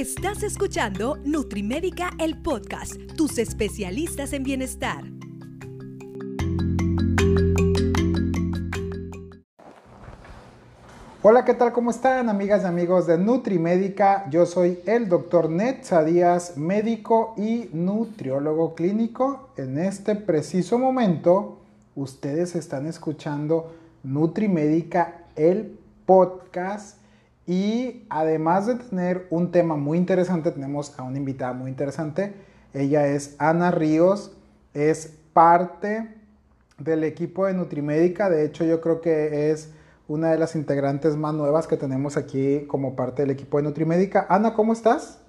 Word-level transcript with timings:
Estás 0.00 0.42
escuchando 0.42 1.18
Nutrimédica, 1.26 2.12
el 2.18 2.40
podcast, 2.40 2.94
tus 3.18 3.36
especialistas 3.36 4.32
en 4.32 4.44
bienestar. 4.44 5.04
Hola, 11.20 11.44
¿qué 11.44 11.52
tal? 11.52 11.74
¿Cómo 11.74 11.90
están, 11.90 12.30
amigas 12.30 12.62
y 12.62 12.66
amigos 12.66 13.06
de 13.08 13.18
Nutrimédica? 13.18 14.26
Yo 14.30 14.46
soy 14.46 14.78
el 14.86 15.06
doctor 15.06 15.50
Netza 15.50 16.02
Díaz, 16.02 16.56
médico 16.56 17.34
y 17.36 17.68
nutriólogo 17.74 18.74
clínico. 18.74 19.50
En 19.58 19.76
este 19.76 20.14
preciso 20.14 20.78
momento, 20.78 21.58
ustedes 21.94 22.56
están 22.56 22.86
escuchando 22.86 23.74
Nutrimédica, 24.02 25.26
el 25.36 25.78
podcast 26.06 26.99
y 27.50 28.06
además 28.10 28.66
de 28.66 28.76
tener 28.76 29.26
un 29.28 29.50
tema 29.50 29.74
muy 29.74 29.98
interesante, 29.98 30.52
tenemos 30.52 30.96
a 30.96 31.02
una 31.02 31.18
invitada 31.18 31.52
muy 31.52 31.68
interesante. 31.68 32.32
Ella 32.72 33.08
es 33.08 33.34
Ana 33.40 33.72
Ríos, 33.72 34.36
es 34.72 35.18
parte 35.32 36.14
del 36.78 37.02
equipo 37.02 37.46
de 37.46 37.54
Nutrimédica. 37.54 38.30
De 38.30 38.44
hecho, 38.44 38.62
yo 38.62 38.80
creo 38.80 39.00
que 39.00 39.50
es 39.50 39.74
una 40.06 40.30
de 40.30 40.38
las 40.38 40.54
integrantes 40.54 41.16
más 41.16 41.34
nuevas 41.34 41.66
que 41.66 41.76
tenemos 41.76 42.16
aquí 42.16 42.66
como 42.68 42.94
parte 42.94 43.22
del 43.22 43.32
equipo 43.32 43.56
de 43.56 43.64
Nutrimédica. 43.64 44.28
Ana, 44.28 44.54
¿cómo 44.54 44.72
estás? 44.72 45.20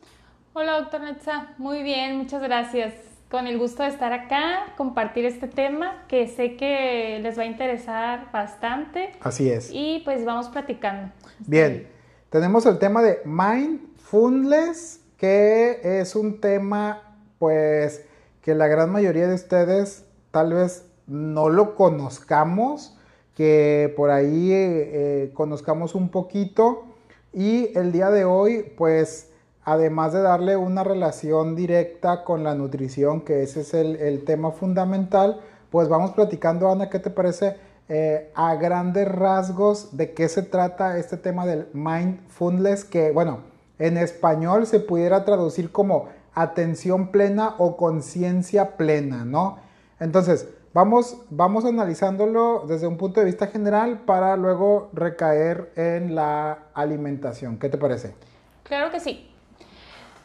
Hola, 0.53 0.79
doctor 0.79 1.01
Netza. 1.01 1.47
Muy 1.57 1.81
bien, 1.81 2.19
muchas 2.19 2.43
gracias. 2.43 2.93
Con 3.31 3.47
el 3.47 3.57
gusto 3.57 3.81
de 3.81 3.89
estar 3.89 4.13
acá, 4.13 4.75
compartir 4.77 5.25
este 5.25 5.47
tema 5.47 6.03
que 6.07 6.27
sé 6.27 6.55
que 6.55 7.19
les 7.23 7.35
va 7.39 7.41
a 7.41 7.47
interesar 7.47 8.31
bastante. 8.31 9.09
Así 9.21 9.49
es. 9.49 9.71
Y 9.73 10.03
pues 10.05 10.23
vamos 10.23 10.49
platicando. 10.49 11.11
Bien. 11.47 11.99
Tenemos 12.31 12.65
el 12.65 12.79
tema 12.79 13.01
de 13.03 13.19
mindfulness, 13.25 15.01
que 15.17 15.81
es 15.83 16.15
un 16.15 16.39
tema, 16.39 17.17
pues, 17.39 18.05
que 18.41 18.55
la 18.55 18.67
gran 18.67 18.89
mayoría 18.89 19.27
de 19.27 19.35
ustedes 19.35 20.05
tal 20.31 20.53
vez 20.53 20.85
no 21.07 21.49
lo 21.49 21.75
conozcamos, 21.75 22.97
que 23.35 23.93
por 23.97 24.11
ahí 24.11 24.49
eh, 24.53 25.31
conozcamos 25.33 25.93
un 25.93 26.07
poquito. 26.07 26.85
Y 27.33 27.77
el 27.77 27.91
día 27.91 28.09
de 28.11 28.23
hoy, 28.23 28.63
pues, 28.77 29.29
además 29.65 30.13
de 30.13 30.21
darle 30.21 30.55
una 30.55 30.85
relación 30.85 31.57
directa 31.57 32.23
con 32.23 32.45
la 32.45 32.55
nutrición, 32.55 33.25
que 33.25 33.43
ese 33.43 33.59
es 33.59 33.73
el, 33.73 33.97
el 33.97 34.23
tema 34.23 34.53
fundamental, 34.53 35.41
pues 35.69 35.89
vamos 35.89 36.11
platicando, 36.11 36.71
Ana, 36.71 36.89
¿qué 36.89 36.99
te 36.99 37.09
parece? 37.09 37.57
Eh, 37.89 38.31
a 38.35 38.55
grandes 38.55 39.07
rasgos 39.07 39.97
de 39.97 40.13
qué 40.13 40.29
se 40.29 40.43
trata 40.43 40.97
este 40.97 41.17
tema 41.17 41.45
del 41.45 41.67
mindfulness, 41.73 42.85
que 42.85 43.11
bueno, 43.11 43.39
en 43.79 43.97
español 43.97 44.65
se 44.65 44.79
pudiera 44.79 45.25
traducir 45.25 45.71
como 45.71 46.07
atención 46.33 47.09
plena 47.11 47.55
o 47.57 47.75
conciencia 47.75 48.77
plena, 48.77 49.25
¿no? 49.25 49.57
Entonces, 49.99 50.47
vamos, 50.73 51.17
vamos 51.29 51.65
analizándolo 51.65 52.65
desde 52.67 52.87
un 52.87 52.97
punto 52.97 53.19
de 53.19 53.25
vista 53.25 53.47
general 53.47 53.99
para 54.05 54.37
luego 54.37 54.89
recaer 54.93 55.71
en 55.75 56.15
la 56.15 56.59
alimentación. 56.73 57.57
¿Qué 57.57 57.69
te 57.69 57.77
parece? 57.77 58.15
Claro 58.63 58.91
que 58.91 58.99
sí. 58.99 59.29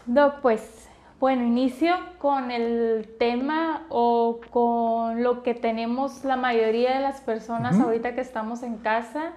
Doc, 0.07 0.35
pues 0.41 0.76
bueno, 1.19 1.45
inicio 1.45 1.95
con 2.19 2.50
el 2.50 3.14
tema 3.19 3.86
o 3.89 4.41
con 4.50 5.23
lo 5.23 5.42
que 5.42 5.55
tenemos 5.55 6.25
la 6.25 6.36
mayoría 6.36 6.95
de 6.95 7.00
las 7.00 7.20
personas 7.20 7.78
ahorita 7.81 8.14
que 8.14 8.20
estamos 8.20 8.62
en 8.62 8.77
casa 8.78 9.33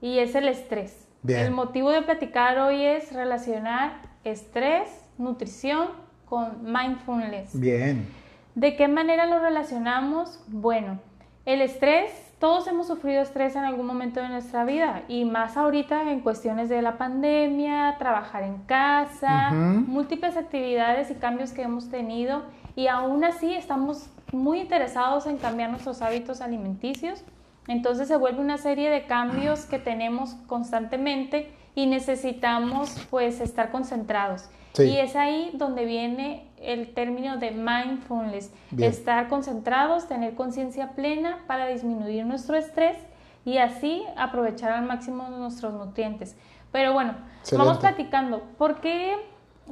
y 0.00 0.18
es 0.18 0.34
el 0.34 0.48
estrés. 0.48 1.06
El 1.26 1.50
motivo 1.50 1.90
de 1.90 2.02
platicar 2.02 2.58
hoy 2.58 2.82
es 2.84 3.12
relacionar 3.12 4.00
estrés, 4.24 4.88
nutrición 5.18 5.88
con 6.24 6.62
mindfulness. 6.64 7.58
Bien. 7.58 8.06
¿De 8.54 8.76
qué 8.76 8.88
manera 8.88 9.26
lo 9.26 9.38
relacionamos? 9.38 10.42
Bueno, 10.46 10.98
el 11.44 11.60
estrés 11.60 12.10
todos 12.38 12.68
hemos 12.68 12.86
sufrido 12.86 13.20
estrés 13.20 13.56
en 13.56 13.64
algún 13.64 13.86
momento 13.86 14.20
de 14.20 14.28
nuestra 14.28 14.64
vida 14.64 15.02
y 15.08 15.24
más 15.24 15.56
ahorita 15.56 16.12
en 16.12 16.20
cuestiones 16.20 16.68
de 16.68 16.82
la 16.82 16.96
pandemia, 16.96 17.96
trabajar 17.98 18.44
en 18.44 18.58
casa, 18.58 19.50
múltiples 19.50 20.36
actividades 20.36 21.10
y 21.10 21.14
cambios 21.14 21.52
que 21.52 21.62
hemos 21.62 21.90
tenido 21.90 22.42
y 22.76 22.86
aún 22.86 23.24
así 23.24 23.52
estamos 23.52 24.08
muy 24.32 24.60
interesados 24.60 25.26
en 25.26 25.38
cambiar 25.38 25.70
nuestros 25.70 26.00
hábitos 26.00 26.40
alimenticios. 26.40 27.24
Entonces 27.66 28.06
se 28.08 28.16
vuelve 28.16 28.40
una 28.40 28.56
serie 28.56 28.88
de 28.88 29.06
cambios 29.06 29.66
que 29.66 29.78
tenemos 29.78 30.34
constantemente 30.46 31.50
y 31.74 31.86
necesitamos 31.86 33.06
pues 33.10 33.40
estar 33.40 33.70
concentrados. 33.70 34.48
Y 34.78 34.98
es 34.98 35.16
ahí 35.16 35.50
donde 35.54 35.84
viene 35.84 36.47
el 36.62 36.94
término 36.94 37.36
de 37.36 37.50
mindfulness, 37.50 38.52
estar 38.78 39.28
concentrados, 39.28 40.08
tener 40.08 40.34
conciencia 40.34 40.92
plena 40.92 41.38
para 41.46 41.66
disminuir 41.66 42.26
nuestro 42.26 42.56
estrés 42.56 42.96
y 43.44 43.58
así 43.58 44.04
aprovechar 44.16 44.72
al 44.72 44.84
máximo 44.84 45.28
nuestros 45.28 45.72
nutrientes. 45.72 46.36
Pero 46.72 46.92
bueno, 46.92 47.14
vamos 47.56 47.78
platicando. 47.78 48.42
¿Por 48.58 48.80
qué, 48.80 49.16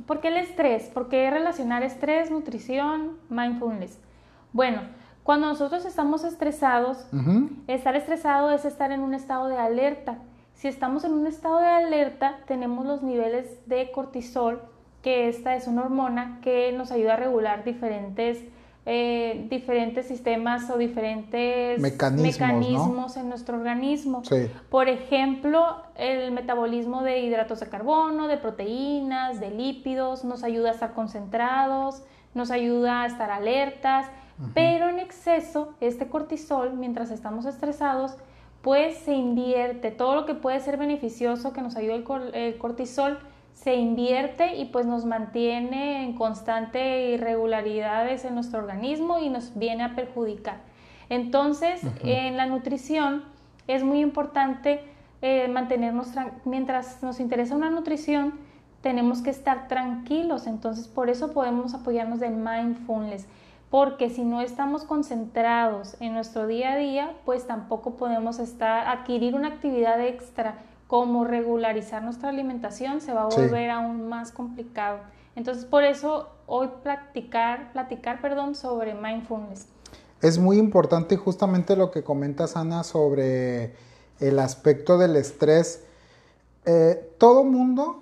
¿Por 0.06 0.20
qué 0.20 0.28
el 0.28 0.38
estrés? 0.38 0.84
¿Por 0.84 1.08
qué 1.08 1.30
relacionar 1.30 1.82
estrés, 1.82 2.30
nutrición, 2.30 3.19
mindfulness? 3.28 3.98
Bueno, 4.52 4.82
cuando 5.22 5.48
nosotros 5.48 5.84
estamos 5.84 6.25
estresados, 6.25 7.06
estar 7.66 7.96
estresado 7.96 8.52
es 8.52 8.64
estar 8.64 8.92
en 8.92 9.00
un 9.00 9.12
estado 9.12 9.48
de 9.48 9.58
alerta. 9.58 10.19
Si 10.54 10.69
estamos 10.69 11.04
en 11.04 11.12
un 11.12 11.26
estado 11.26 11.58
de 11.58 11.66
alerta, 11.66 12.38
tenemos 12.46 12.86
los 12.86 13.02
niveles 13.02 13.66
de 13.66 13.91
cortisol 13.92 14.62
que 15.06 15.28
esta 15.28 15.55
es 15.55 15.69
una 15.69 15.83
hormona 15.83 16.41
que 16.43 16.72
nos 16.72 16.91
ayuda 16.91 17.12
a 17.12 17.17
regular 17.17 17.62
diferentes, 17.62 18.43
eh, 18.87 19.47
diferentes 19.49 20.06
sistemas 20.09 20.69
o 20.69 20.78
diferentes 20.78 21.78
mecanismos, 21.78 23.17
en 23.17 23.28
nuestro 23.28 23.56
organismo. 23.56 24.25
Por 24.69 24.89
ejemplo, 24.89 25.77
el 25.94 26.33
metabolismo 26.33 27.05
de 27.05 27.21
hidratos 27.21 27.61
de 27.61 27.69
carbono, 27.69 28.27
de 28.27 28.37
proteínas, 28.37 29.39
de 29.39 29.50
lípidos, 29.53 30.25
nos 30.25 30.43
ayuda 30.43 30.71
a 30.71 30.72
estar 30.72 30.93
concentrados, 30.93 32.03
nos 32.34 32.50
ayuda 32.50 33.03
a 33.03 33.06
estar 33.06 33.31
alertas, 33.31 34.09
pero 34.55 34.88
en 34.88 34.99
exceso, 34.99 35.75
este 35.81 36.09
cortisol, 36.09 36.73
mientras 36.73 37.12
estamos 37.12 37.47
estresados, 37.47 38.17
pues 38.61 38.99
se 38.99 39.15
invierte. 39.15 39.93
Todo 39.93 40.17
lo 40.17 40.27
que 40.27 40.34
puede 40.34 40.59
ser 40.59 40.78
beneficioso 40.78 41.53
que 41.53 41.62
nos 41.62 41.77
ayude 41.77 42.03
el 42.34 42.59
cortisol, 42.59 43.21
se 43.56 43.75
invierte 43.75 44.56
y 44.56 44.67
pues 44.67 44.84
nos 44.84 45.06
mantiene 45.06 46.05
en 46.05 46.12
constante 46.12 47.11
irregularidades 47.12 48.27
en 48.27 48.34
nuestro 48.34 48.59
organismo 48.59 49.19
y 49.19 49.31
nos 49.31 49.59
viene 49.59 49.83
a 49.83 49.94
perjudicar. 49.97 50.59
Entonces, 51.09 51.81
en 52.05 52.37
la 52.37 52.44
nutrición 52.47 53.25
es 53.67 53.83
muy 53.83 54.00
importante 54.00 54.83
eh, 55.22 55.49
mantenernos, 55.49 56.09
mientras 56.44 57.03
nos 57.03 57.19
interesa 57.19 57.56
una 57.56 57.71
nutrición, 57.71 58.34
tenemos 58.83 59.22
que 59.22 59.31
estar 59.31 59.69
tranquilos, 59.69 60.47
entonces 60.47 60.87
por 60.87 61.09
eso 61.09 61.33
podemos 61.33 61.73
apoyarnos 61.73 62.21
de 62.21 62.28
mindfulness, 62.28 63.27
porque 63.71 64.11
si 64.11 64.23
no 64.23 64.43
estamos 64.43 64.84
concentrados 64.84 65.97
en 66.00 66.12
nuestro 66.12 66.47
día 66.47 66.73
a 66.73 66.77
día, 66.77 67.12
pues 67.25 67.47
tampoco 67.47 67.97
podemos 67.97 68.38
estar, 68.38 68.87
adquirir 68.87 69.34
una 69.34 69.49
actividad 69.49 69.99
extra 70.03 70.59
como 70.86 71.24
regularizar 71.24 72.02
nuestra 72.02 72.28
alimentación 72.28 73.00
se 73.00 73.12
va 73.12 73.22
a 73.22 73.26
volver 73.26 73.70
aún 73.70 74.08
más 74.08 74.30
complicado. 74.32 75.00
Entonces, 75.34 75.64
por 75.64 75.84
eso 75.84 76.30
hoy 76.47 76.70
platicar, 76.82 77.72
platicar 77.72 78.20
perdón, 78.20 78.54
sobre 78.54 78.94
mindfulness. 78.94 79.66
Es 80.22 80.38
muy 80.38 80.58
importante 80.58 81.16
justamente 81.16 81.76
lo 81.76 81.91
que 81.91 82.02
comentas, 82.02 82.56
Ana, 82.56 82.84
sobre 82.84 83.75
el 84.20 84.38
aspecto 84.38 84.96
del 84.96 85.16
estrés. 85.16 85.84
Eh, 86.64 87.14
todo 87.19 87.44
mundo 87.44 88.00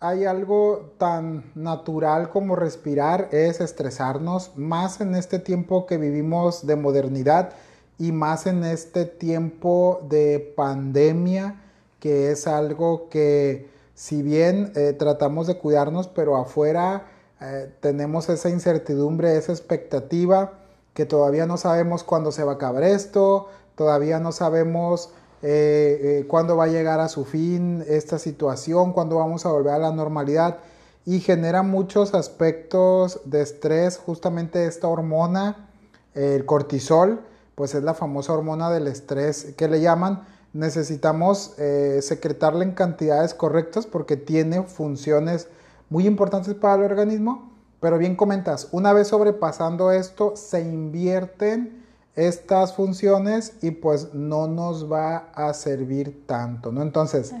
hay 0.00 0.24
algo 0.24 0.94
tan 0.98 1.44
natural 1.54 2.30
como 2.30 2.56
respirar, 2.56 3.28
es 3.32 3.60
estresarnos, 3.60 4.56
más 4.56 5.00
en 5.00 5.14
este 5.14 5.38
tiempo 5.38 5.86
que 5.86 5.96
vivimos 5.96 6.66
de 6.66 6.76
modernidad 6.76 7.52
y 7.98 8.12
más 8.12 8.46
en 8.46 8.64
este 8.64 9.04
tiempo 9.04 10.00
de 10.08 10.54
pandemia 10.56 11.67
que 12.00 12.30
es 12.30 12.46
algo 12.46 13.08
que 13.08 13.68
si 13.94 14.22
bien 14.22 14.72
eh, 14.76 14.92
tratamos 14.92 15.48
de 15.48 15.58
cuidarnos, 15.58 16.06
pero 16.06 16.36
afuera 16.36 17.06
eh, 17.40 17.72
tenemos 17.80 18.28
esa 18.28 18.48
incertidumbre, 18.48 19.36
esa 19.36 19.50
expectativa, 19.50 20.52
que 20.94 21.04
todavía 21.04 21.46
no 21.46 21.56
sabemos 21.56 22.04
cuándo 22.04 22.30
se 22.30 22.44
va 22.44 22.52
a 22.52 22.54
acabar 22.56 22.84
esto, 22.84 23.48
todavía 23.74 24.20
no 24.20 24.30
sabemos 24.32 25.10
eh, 25.42 26.24
cuándo 26.28 26.56
va 26.56 26.64
a 26.64 26.68
llegar 26.68 27.00
a 27.00 27.08
su 27.08 27.24
fin 27.24 27.84
esta 27.88 28.18
situación, 28.18 28.92
cuándo 28.92 29.16
vamos 29.16 29.46
a 29.46 29.50
volver 29.50 29.74
a 29.74 29.78
la 29.78 29.92
normalidad. 29.92 30.58
Y 31.04 31.20
genera 31.20 31.62
muchos 31.62 32.14
aspectos 32.14 33.20
de 33.24 33.42
estrés, 33.42 33.98
justamente 33.98 34.66
esta 34.66 34.88
hormona, 34.88 35.68
el 36.14 36.44
cortisol, 36.44 37.20
pues 37.54 37.74
es 37.74 37.82
la 37.82 37.94
famosa 37.94 38.32
hormona 38.32 38.70
del 38.70 38.86
estrés 38.86 39.54
que 39.56 39.66
le 39.66 39.80
llaman, 39.80 40.24
necesitamos 40.52 41.54
eh, 41.58 42.00
secretarla 42.02 42.64
en 42.64 42.72
cantidades 42.72 43.34
correctas 43.34 43.86
porque 43.86 44.16
tiene 44.16 44.62
funciones 44.62 45.48
muy 45.90 46.06
importantes 46.06 46.54
para 46.54 46.76
el 46.76 46.90
organismo, 46.90 47.52
pero 47.80 47.98
bien 47.98 48.16
comentas, 48.16 48.68
una 48.72 48.92
vez 48.92 49.08
sobrepasando 49.08 49.92
esto, 49.92 50.34
se 50.36 50.60
invierten 50.60 51.84
estas 52.16 52.74
funciones 52.74 53.54
y 53.62 53.70
pues 53.70 54.12
no 54.12 54.48
nos 54.48 54.90
va 54.90 55.30
a 55.34 55.54
servir 55.54 56.26
tanto, 56.26 56.72
¿no? 56.72 56.82
Entonces, 56.82 57.32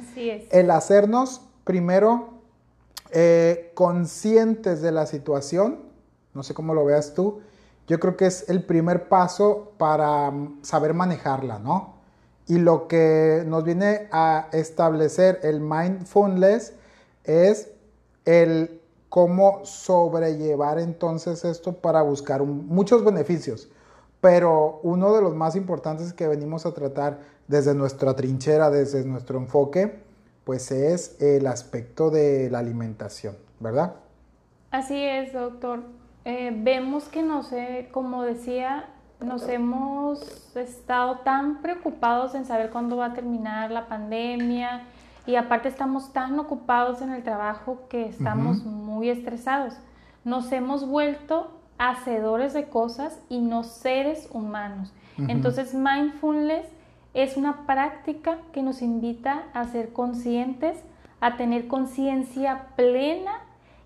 el 0.50 0.70
hacernos 0.70 1.40
primero 1.64 2.28
eh, 3.10 3.72
conscientes 3.74 4.80
de 4.80 4.92
la 4.92 5.06
situación, 5.06 5.80
no 6.32 6.44
sé 6.44 6.54
cómo 6.54 6.74
lo 6.74 6.84
veas 6.84 7.14
tú, 7.14 7.40
yo 7.88 7.98
creo 7.98 8.16
que 8.16 8.26
es 8.26 8.48
el 8.48 8.62
primer 8.62 9.08
paso 9.08 9.72
para 9.78 10.32
saber 10.62 10.94
manejarla, 10.94 11.58
¿no? 11.58 11.97
Y 12.48 12.58
lo 12.58 12.88
que 12.88 13.44
nos 13.46 13.62
viene 13.62 14.08
a 14.10 14.48
establecer 14.52 15.38
el 15.42 15.60
mindfulness 15.60 16.72
es 17.24 17.70
el 18.24 18.80
cómo 19.08 19.64
sobrellevar 19.64 20.78
entonces 20.78 21.44
esto 21.44 21.74
para 21.74 22.02
buscar 22.02 22.42
muchos 22.42 23.04
beneficios. 23.04 23.68
Pero 24.20 24.80
uno 24.82 25.14
de 25.14 25.22
los 25.22 25.34
más 25.34 25.56
importantes 25.56 26.12
que 26.12 26.26
venimos 26.26 26.66
a 26.66 26.72
tratar 26.74 27.20
desde 27.46 27.74
nuestra 27.74 28.16
trinchera, 28.16 28.70
desde 28.70 29.04
nuestro 29.04 29.38
enfoque, 29.38 30.00
pues 30.44 30.70
es 30.70 31.20
el 31.20 31.46
aspecto 31.46 32.10
de 32.10 32.50
la 32.50 32.58
alimentación, 32.58 33.36
¿verdad? 33.60 33.94
Así 34.70 35.02
es, 35.02 35.32
doctor. 35.32 35.80
Eh, 36.24 36.50
vemos 36.54 37.04
que 37.04 37.22
no 37.22 37.42
sé, 37.42 37.88
como 37.92 38.22
decía, 38.22 38.88
nos 39.20 39.48
hemos 39.48 40.56
estado 40.56 41.18
tan 41.18 41.60
preocupados 41.60 42.34
en 42.34 42.44
saber 42.44 42.70
cuándo 42.70 42.96
va 42.96 43.06
a 43.06 43.14
terminar 43.14 43.70
la 43.70 43.88
pandemia 43.88 44.82
y 45.26 45.36
aparte 45.36 45.68
estamos 45.68 46.12
tan 46.12 46.38
ocupados 46.38 47.02
en 47.02 47.12
el 47.12 47.22
trabajo 47.22 47.80
que 47.88 48.06
estamos 48.06 48.64
muy 48.64 49.10
estresados. 49.10 49.74
Nos 50.24 50.50
hemos 50.52 50.86
vuelto 50.86 51.50
hacedores 51.78 52.54
de 52.54 52.68
cosas 52.68 53.18
y 53.28 53.40
no 53.40 53.64
seres 53.64 54.28
humanos. 54.32 54.92
Entonces, 55.16 55.74
mindfulness 55.74 56.66
es 57.12 57.36
una 57.36 57.66
práctica 57.66 58.38
que 58.52 58.62
nos 58.62 58.82
invita 58.82 59.44
a 59.52 59.64
ser 59.64 59.92
conscientes, 59.92 60.78
a 61.20 61.36
tener 61.36 61.66
conciencia 61.66 62.68
plena 62.76 63.32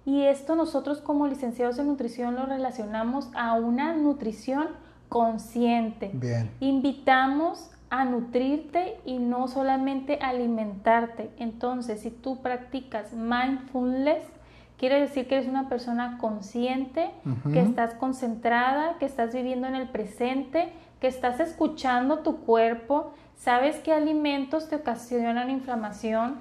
y 0.04 0.24
esto 0.24 0.56
nosotros 0.56 1.00
como 1.00 1.26
licenciados 1.26 1.78
en 1.78 1.86
nutrición 1.86 2.34
lo 2.34 2.44
relacionamos 2.44 3.30
a 3.34 3.54
una 3.54 3.94
nutrición 3.94 4.68
consciente. 5.12 6.10
Bien. 6.14 6.50
Invitamos 6.60 7.70
a 7.90 8.06
nutrirte 8.06 8.96
y 9.04 9.18
no 9.18 9.46
solamente 9.46 10.18
alimentarte. 10.22 11.30
Entonces, 11.38 12.00
si 12.00 12.10
tú 12.10 12.40
practicas 12.40 13.12
mindfulness, 13.12 14.22
Quiere 14.82 14.98
decir 14.98 15.28
que 15.28 15.36
eres 15.36 15.48
una 15.48 15.68
persona 15.68 16.18
consciente, 16.18 17.12
que 17.52 17.60
estás 17.60 17.94
concentrada, 17.94 18.96
que 18.98 19.04
estás 19.04 19.32
viviendo 19.32 19.68
en 19.68 19.76
el 19.76 19.86
presente, 19.86 20.72
que 21.00 21.06
estás 21.06 21.38
escuchando 21.38 22.18
tu 22.24 22.38
cuerpo, 22.38 23.12
sabes 23.36 23.76
qué 23.76 23.92
alimentos 23.92 24.68
te 24.68 24.74
ocasionan 24.74 25.50
inflamación, 25.50 26.34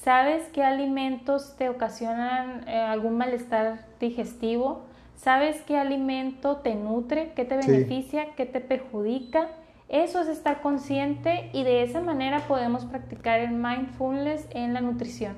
sabes 0.00 0.44
qué 0.52 0.62
alimentos 0.62 1.56
te 1.56 1.68
ocasionan 1.68 2.68
eh, 2.68 2.78
algún 2.78 3.18
malestar 3.18 3.84
digestivo, 3.98 4.82
sabes 5.18 5.60
qué 5.62 5.76
alimento 5.76 6.58
te 6.58 6.74
nutre, 6.74 7.32
qué 7.34 7.44
te 7.44 7.56
beneficia, 7.56 8.34
qué 8.36 8.46
te 8.46 8.60
perjudica. 8.60 9.48
Eso 9.88 10.20
es 10.20 10.28
estar 10.28 10.60
consciente 10.60 11.50
y 11.52 11.64
de 11.64 11.82
esa 11.82 12.00
manera 12.00 12.40
podemos 12.46 12.84
practicar 12.84 13.40
el 13.40 13.50
mindfulness 13.50 14.46
en 14.50 14.74
la 14.74 14.80
nutrición. 14.80 15.34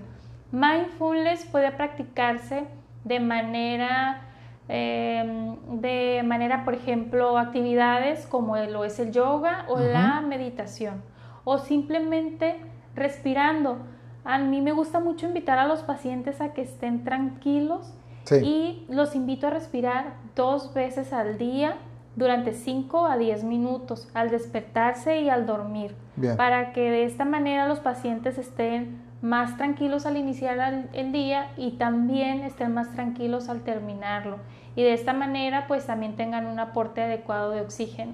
Mindfulness 0.53 1.47
puede 1.47 1.71
practicarse 1.73 2.65
de 3.05 3.21
manera, 3.21 4.23
em, 4.69 5.56
de 5.81 6.23
manera, 6.25 6.65
por 6.65 6.75
ejemplo, 6.75 7.38
actividades 7.38 8.26
como 8.26 8.56
lo 8.56 8.85
es 8.85 8.99
el 8.99 9.12
yoga 9.12 9.65
o 9.69 9.79
la 9.79 10.21
meditación, 10.21 11.03
o 11.44 11.59
simplemente 11.59 12.56
respirando. 12.94 13.79
A 14.25 14.38
mí 14.38 14.61
me 14.61 14.73
gusta 14.73 15.00
mucho 15.00 15.26
invitar 15.26 15.59
a 15.59 15.67
los 15.67 15.83
pacientes 15.83 16.41
a 16.41 16.53
que 16.53 16.62
estén 16.62 17.05
tranquilos 17.05 17.94
y 18.38 18.85
los 18.88 19.15
invito 19.15 19.47
a 19.47 19.50
respirar 19.50 20.15
dos 20.37 20.73
veces 20.75 21.12
al 21.12 21.38
día 21.38 21.77
durante 22.17 22.53
5 22.53 23.06
a 23.06 23.17
10 23.17 23.44
minutos 23.44 24.09
al 24.15 24.31
despertarse 24.31 25.21
y 25.21 25.31
al 25.31 25.47
dormir, 25.47 25.94
para 26.37 26.73
que 26.73 26.91
de 26.91 27.05
esta 27.05 27.25
manera 27.25 27.67
los 27.67 27.81
pacientes 27.81 28.38
estén 28.38 29.00
más 29.23 29.56
tranquilos 29.56 30.06
al 30.06 30.17
iniciar 30.17 30.88
el 30.93 31.12
día 31.12 31.53
y 31.56 31.73
también 31.73 32.41
estén 32.41 32.75
más 32.75 32.91
tranquilos 32.93 33.49
al 33.49 33.62
terminarlo. 33.62 34.38
Y 34.76 34.83
de 34.83 34.93
esta 34.93 35.12
manera 35.12 35.67
pues 35.67 35.87
también 35.87 36.17
tengan 36.17 36.47
un 36.47 36.59
aporte 36.59 37.03
adecuado 37.03 37.50
de 37.50 37.61
oxígeno. 37.61 38.12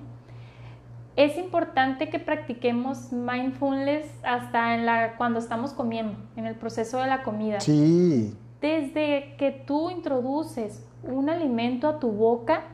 Es 1.16 1.38
importante 1.38 2.10
que 2.10 2.18
practiquemos 2.18 3.10
mindfulness 3.12 4.06
hasta 4.22 4.74
en 4.74 4.84
la, 4.84 5.16
cuando 5.16 5.38
estamos 5.38 5.72
comiendo, 5.72 6.18
en 6.36 6.46
el 6.46 6.54
proceso 6.54 6.98
de 6.98 7.06
la 7.06 7.22
comida. 7.22 7.60
Sí. 7.60 8.36
Desde 8.60 9.34
que 9.38 9.50
tú 9.50 9.90
introduces 9.90 10.86
un 11.02 11.28
alimento 11.30 11.88
a 11.88 11.98
tu 11.98 12.10
boca, 12.10 12.64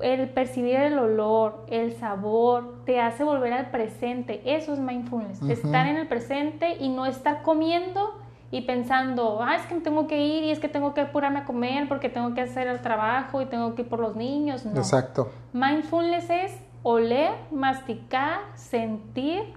el 0.00 0.28
percibir 0.30 0.76
el 0.76 0.98
olor, 0.98 1.66
el 1.68 1.92
sabor, 1.94 2.82
te 2.84 3.00
hace 3.00 3.24
volver 3.24 3.52
al 3.52 3.70
presente. 3.70 4.40
Eso 4.44 4.72
es 4.72 4.78
mindfulness, 4.78 5.42
estar 5.42 5.86
en 5.86 5.96
el 5.96 6.08
presente 6.08 6.76
y 6.78 6.88
no 6.88 7.06
estar 7.06 7.42
comiendo 7.42 8.14
y 8.50 8.62
pensando, 8.62 9.42
ah, 9.42 9.56
es 9.56 9.62
que 9.66 9.76
tengo 9.76 10.06
que 10.06 10.24
ir 10.24 10.44
y 10.44 10.50
es 10.50 10.58
que 10.58 10.68
tengo 10.68 10.92
que 10.92 11.02
apurarme 11.02 11.40
a 11.40 11.44
comer 11.44 11.86
porque 11.86 12.08
tengo 12.08 12.34
que 12.34 12.40
hacer 12.40 12.66
el 12.66 12.80
trabajo 12.80 13.40
y 13.42 13.46
tengo 13.46 13.74
que 13.74 13.82
ir 13.82 13.88
por 13.88 14.00
los 14.00 14.16
niños. 14.16 14.64
No. 14.66 14.76
Exacto. 14.76 15.30
Mindfulness 15.52 16.30
es 16.30 16.52
oler, 16.82 17.30
masticar, 17.52 18.40
sentir, 18.54 19.54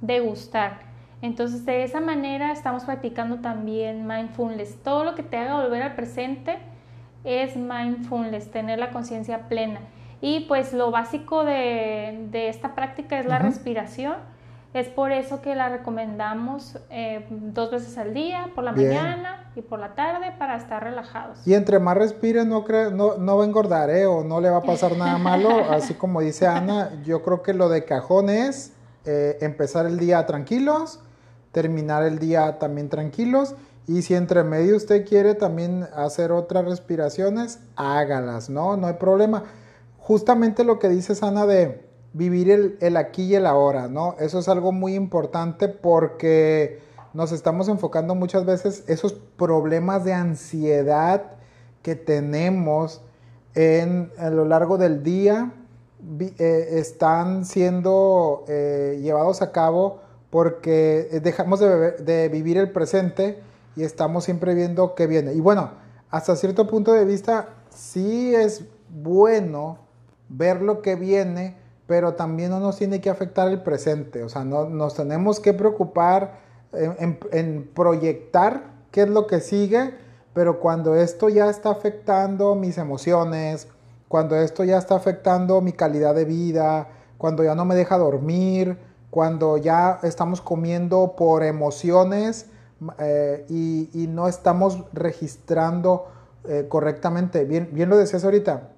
degustar. 0.00 0.85
Entonces, 1.22 1.64
de 1.64 1.82
esa 1.82 2.00
manera 2.00 2.52
estamos 2.52 2.84
practicando 2.84 3.36
también 3.36 4.06
mindfulness. 4.06 4.76
Todo 4.82 5.04
lo 5.04 5.14
que 5.14 5.22
te 5.22 5.36
haga 5.36 5.62
volver 5.62 5.82
al 5.82 5.94
presente 5.94 6.58
es 7.24 7.56
mindfulness, 7.56 8.50
tener 8.50 8.78
la 8.78 8.90
conciencia 8.90 9.48
plena. 9.48 9.80
Y 10.20 10.40
pues 10.40 10.72
lo 10.72 10.90
básico 10.90 11.44
de, 11.44 12.48
esta 12.48 12.74
práctica 12.74 13.18
es 13.18 13.26
la 13.26 13.38
respiración. 13.38 14.14
Es 14.74 14.88
por 14.88 15.10
eso 15.10 15.40
que 15.40 15.54
la 15.54 15.70
recomendamos 15.70 16.78
eh, 16.90 17.26
dos 17.30 17.70
veces 17.70 17.96
al 17.96 18.12
día, 18.12 18.50
por 18.54 18.62
la 18.62 18.72
mañana 18.72 19.50
y 19.54 19.62
por 19.62 19.78
la 19.78 19.94
tarde, 19.94 20.32
para 20.38 20.56
estar 20.56 20.82
relajados. 20.82 21.46
Y 21.46 21.54
entre 21.54 21.78
más 21.78 21.96
respire, 21.96 22.44
no, 22.44 22.62
no, 22.92 23.16
no 23.16 23.36
va 23.38 23.42
a 23.42 23.46
engordar, 23.46 23.88
¿eh? 23.88 24.04
O 24.04 24.22
no 24.22 24.38
le 24.38 24.50
va 24.50 24.58
a 24.58 24.62
pasar 24.62 24.96
nada 24.98 25.16
malo. 25.16 25.48
Así 25.70 25.94
como 25.94 26.20
dice 26.20 26.46
Ana, 26.46 26.90
yo 27.04 27.22
creo 27.22 27.42
que 27.42 27.54
lo 27.54 27.70
de 27.70 27.86
cajón 27.86 28.28
es 28.28 28.74
eh, 29.06 29.38
empezar 29.40 29.86
el 29.86 29.98
día 29.98 30.26
tranquilos, 30.26 31.00
terminar 31.56 32.02
el 32.02 32.18
día 32.18 32.58
también 32.58 32.90
tranquilos 32.90 33.54
y 33.86 34.02
si 34.02 34.14
entre 34.14 34.44
medio 34.44 34.76
usted 34.76 35.06
quiere 35.08 35.34
también 35.34 35.86
hacer 35.96 36.30
otras 36.30 36.66
respiraciones, 36.66 37.60
hágalas, 37.76 38.50
¿no? 38.50 38.76
No 38.76 38.88
hay 38.88 38.92
problema. 38.92 39.44
Justamente 39.96 40.64
lo 40.64 40.78
que 40.78 40.90
dice 40.90 41.14
Ana 41.24 41.46
de 41.46 41.82
vivir 42.12 42.76
el, 42.78 42.96
aquí 42.98 43.22
y 43.22 43.36
el 43.36 43.46
ahora, 43.46 43.88
¿no? 43.88 44.16
Eso 44.18 44.38
es 44.38 44.48
algo 44.50 44.70
muy 44.70 44.96
importante 44.96 45.68
porque 45.68 46.82
nos 47.14 47.32
estamos 47.32 47.68
enfocando 47.68 48.14
muchas 48.14 48.44
veces 48.44 48.84
esos 48.86 49.14
problemas 49.14 50.04
de 50.04 50.12
ansiedad 50.12 51.22
que 51.80 51.94
tenemos 51.94 53.00
en, 53.54 54.12
a 54.18 54.28
lo 54.28 54.44
largo 54.44 54.76
del 54.76 55.02
día 55.02 55.54
eh, 56.20 56.68
están 56.72 57.46
siendo 57.46 58.44
eh, 58.46 59.00
llevados 59.00 59.40
a 59.40 59.52
cabo 59.52 60.04
porque 60.36 61.08
dejamos 61.22 61.60
de, 61.60 61.92
de 61.92 62.28
vivir 62.28 62.58
el 62.58 62.70
presente 62.70 63.40
y 63.74 63.84
estamos 63.84 64.24
siempre 64.24 64.54
viendo 64.54 64.94
qué 64.94 65.06
viene. 65.06 65.32
Y 65.32 65.40
bueno, 65.40 65.70
hasta 66.10 66.36
cierto 66.36 66.66
punto 66.66 66.92
de 66.92 67.06
vista, 67.06 67.54
sí 67.70 68.34
es 68.34 68.66
bueno 68.90 69.78
ver 70.28 70.60
lo 70.60 70.82
que 70.82 70.94
viene, 70.94 71.56
pero 71.86 72.16
también 72.16 72.50
no 72.50 72.60
nos 72.60 72.76
tiene 72.76 73.00
que 73.00 73.08
afectar 73.08 73.48
el 73.48 73.62
presente. 73.62 74.24
O 74.24 74.28
sea, 74.28 74.44
no, 74.44 74.68
nos 74.68 74.94
tenemos 74.94 75.40
que 75.40 75.54
preocupar 75.54 76.40
en, 76.70 77.70
proyectar 77.74 78.74
qué 78.90 79.04
es 79.04 79.08
lo 79.08 79.26
que 79.26 79.40
sigue, 79.40 79.94
pero 80.34 80.60
cuando 80.60 80.96
esto 80.96 81.30
ya 81.30 81.48
está 81.48 81.70
afectando 81.70 82.54
mis 82.56 82.76
emociones, 82.76 83.68
cuando 84.06 84.36
esto 84.36 84.64
ya 84.64 84.76
está 84.76 84.96
afectando 84.96 85.62
mi 85.62 85.72
calidad 85.72 86.14
de 86.14 86.26
vida, 86.26 86.88
cuando 87.16 87.42
ya 87.42 87.54
no 87.54 87.64
me 87.64 87.74
deja 87.74 87.96
dormir, 87.96 88.85
cuando 89.16 89.56
ya 89.56 89.98
estamos 90.02 90.42
comiendo 90.42 91.14
por 91.16 91.42
emociones, 91.42 92.50
eh, 92.98 93.46
y, 93.48 94.08
no 94.08 94.28
estamos 94.28 94.84
registrando 94.92 96.08
eh, 96.44 96.66
correctamente. 96.68 97.46
Bien, 97.46 97.70
bien 97.72 97.88
lo 97.88 97.96
decías 97.96 98.24
ahorita, 98.24 98.68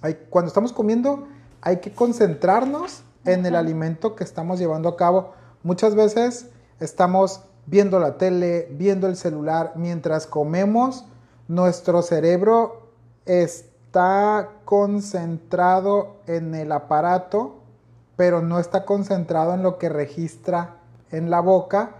hay, 0.00 0.18
cuando 0.30 0.48
estamos 0.48 0.72
comiendo 0.72 1.28
hay 1.60 1.76
que 1.76 1.92
concentrarnos 1.92 3.04
en 3.24 3.46
el 3.46 3.54
alimento 3.54 4.16
que 4.16 4.24
estamos 4.24 4.58
llevando 4.58 4.88
a 4.88 4.96
cabo. 4.96 5.34
Muchas 5.62 5.94
veces 5.94 6.48
estamos 6.80 7.42
viendo 7.66 8.00
la 8.00 8.18
tele, 8.18 8.66
viendo 8.72 9.06
el 9.06 9.14
celular, 9.14 9.74
mientras 9.76 10.26
comemos, 10.26 11.04
nuestro 11.46 12.02
cerebro 12.02 12.88
está 13.26 14.48
concentrado 14.64 16.16
en 16.26 16.56
el 16.56 16.72
aparato, 16.72 17.57
pero 18.18 18.42
no 18.42 18.58
está 18.58 18.84
concentrado 18.84 19.54
en 19.54 19.62
lo 19.62 19.78
que 19.78 19.88
registra 19.88 20.78
en 21.12 21.30
la 21.30 21.38
boca. 21.38 21.92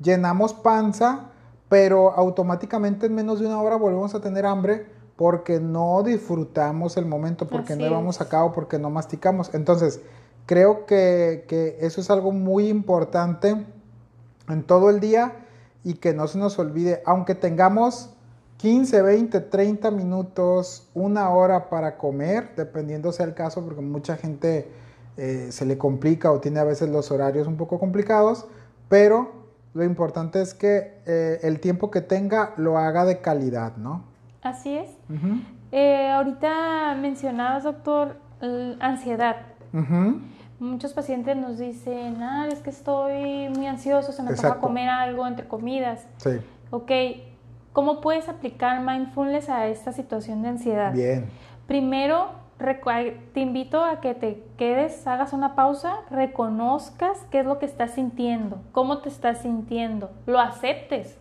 Llenamos 0.00 0.54
panza, 0.54 1.26
pero 1.68 2.12
automáticamente 2.12 3.04
en 3.04 3.14
menos 3.14 3.40
de 3.40 3.46
una 3.46 3.60
hora 3.60 3.76
volvemos 3.76 4.14
a 4.14 4.20
tener 4.20 4.46
hambre 4.46 4.86
porque 5.16 5.60
no 5.60 6.02
disfrutamos 6.02 6.96
el 6.96 7.04
momento, 7.04 7.46
porque 7.46 7.76
no 7.76 7.82
llevamos 7.82 8.22
a 8.22 8.28
cabo, 8.30 8.52
porque 8.52 8.78
no 8.78 8.88
masticamos. 8.88 9.52
Entonces, 9.52 10.00
creo 10.46 10.86
que, 10.86 11.44
que, 11.46 11.76
eso 11.82 12.00
es 12.00 12.08
algo 12.08 12.32
muy 12.32 12.68
importante 12.68 13.66
en 14.48 14.62
todo 14.62 14.88
el 14.88 14.98
día 14.98 15.44
y 15.84 15.96
que 15.96 16.14
no 16.14 16.26
se 16.26 16.38
nos 16.38 16.58
olvide, 16.58 17.02
aunque 17.04 17.34
tengamos 17.34 18.14
15, 18.56 19.02
20, 19.02 19.40
30 19.40 19.90
minutos, 19.90 20.88
una 20.94 21.28
hora 21.28 21.68
para 21.68 21.98
comer, 21.98 22.54
dependiendo 22.56 23.12
sea 23.12 23.26
el 23.26 23.34
caso, 23.34 23.62
porque 23.62 23.82
mucha 23.82 24.16
gente 24.16 24.85
eh, 25.16 25.48
se 25.50 25.64
le 25.64 25.78
complica 25.78 26.30
o 26.30 26.40
tiene 26.40 26.60
a 26.60 26.64
veces 26.64 26.90
los 26.90 27.10
horarios 27.10 27.46
un 27.46 27.56
poco 27.56 27.78
complicados, 27.78 28.46
pero 28.88 29.46
lo 29.72 29.84
importante 29.84 30.42
es 30.42 30.52
que 30.54 31.00
eh, 31.06 31.40
el 31.42 31.60
tiempo 31.60 31.90
que 31.90 32.00
tenga 32.00 32.52
lo 32.56 32.78
haga 32.78 33.04
de 33.04 33.20
calidad, 33.20 33.76
¿no? 33.76 34.04
Así 34.42 34.76
es. 34.76 34.90
Eh, 35.72 36.08
ahorita 36.10 36.96
mencionabas, 37.00 37.64
doctor, 37.64 38.16
ansiedad. 38.80 39.36
Muchos 40.58 40.94
pacientes 40.94 41.36
nos 41.36 41.58
dicen, 41.58 42.22
ah, 42.22 42.48
es 42.50 42.60
que 42.60 42.70
estoy 42.70 43.48
muy 43.50 43.66
ansioso, 43.66 44.12
se 44.12 44.22
me 44.22 44.32
toca 44.34 44.56
comer 44.56 44.88
algo 44.88 45.26
entre 45.26 45.46
comidas. 45.46 46.06
Sí. 46.16 46.30
Ok, 46.70 46.90
¿cómo 47.72 48.00
puedes 48.00 48.28
aplicar 48.28 48.82
mindfulness 48.82 49.48
a 49.50 49.66
esta 49.66 49.92
situación 49.92 50.42
de 50.42 50.48
ansiedad? 50.48 50.92
Bien. 50.92 51.26
Primero, 51.66 52.30
te 52.58 53.40
invito 53.40 53.84
a 53.84 54.00
que 54.00 54.14
te 54.14 54.42
quedes, 54.56 55.06
hagas 55.06 55.32
una 55.32 55.54
pausa, 55.54 55.98
reconozcas 56.10 57.18
qué 57.30 57.40
es 57.40 57.46
lo 57.46 57.58
que 57.58 57.66
estás 57.66 57.92
sintiendo, 57.92 58.60
cómo 58.72 58.98
te 58.98 59.08
estás 59.08 59.42
sintiendo, 59.42 60.10
lo 60.26 60.40
aceptes. 60.40 61.18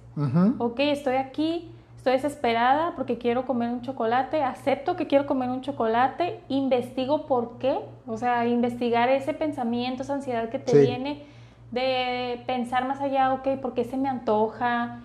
Ok, 0.60 0.80
estoy 0.80 1.16
aquí, 1.16 1.72
estoy 1.98 2.14
desesperada 2.14 2.94
porque 2.96 3.18
quiero 3.18 3.46
comer 3.46 3.70
un 3.70 3.82
chocolate, 3.82 4.44
acepto 4.44 4.96
que 4.96 5.08
quiero 5.08 5.26
comer 5.26 5.50
un 5.50 5.62
chocolate, 5.62 6.40
investigo 6.48 7.26
por 7.26 7.58
qué, 7.58 7.80
o 8.08 8.16
sea, 8.18 8.48
investigar 8.48 9.10
ese 9.10 9.34
pensamiento, 9.34 10.04
esa 10.04 10.14
ansiedad 10.14 10.50
que 10.50 10.60
te 10.60 10.80
viene 10.80 11.24
de 11.72 12.42
pensar 12.48 12.88
más 12.88 13.02
allá, 13.02 13.34
ok, 13.34 13.60
¿por 13.62 13.74
qué 13.74 13.84
se 13.84 13.98
me 13.98 14.08
antoja? 14.08 15.02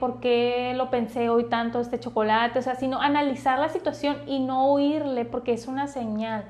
Por 0.00 0.20
qué 0.20 0.72
lo 0.76 0.90
pensé 0.90 1.28
hoy 1.28 1.44
tanto 1.44 1.80
este 1.80 2.00
chocolate, 2.00 2.58
o 2.58 2.62
sea, 2.62 2.76
sino 2.76 3.00
analizar 3.00 3.58
la 3.58 3.68
situación 3.68 4.16
y 4.26 4.40
no 4.40 4.72
huirle 4.72 5.24
porque 5.24 5.52
es 5.52 5.66
una 5.66 5.86
señal. 5.86 6.44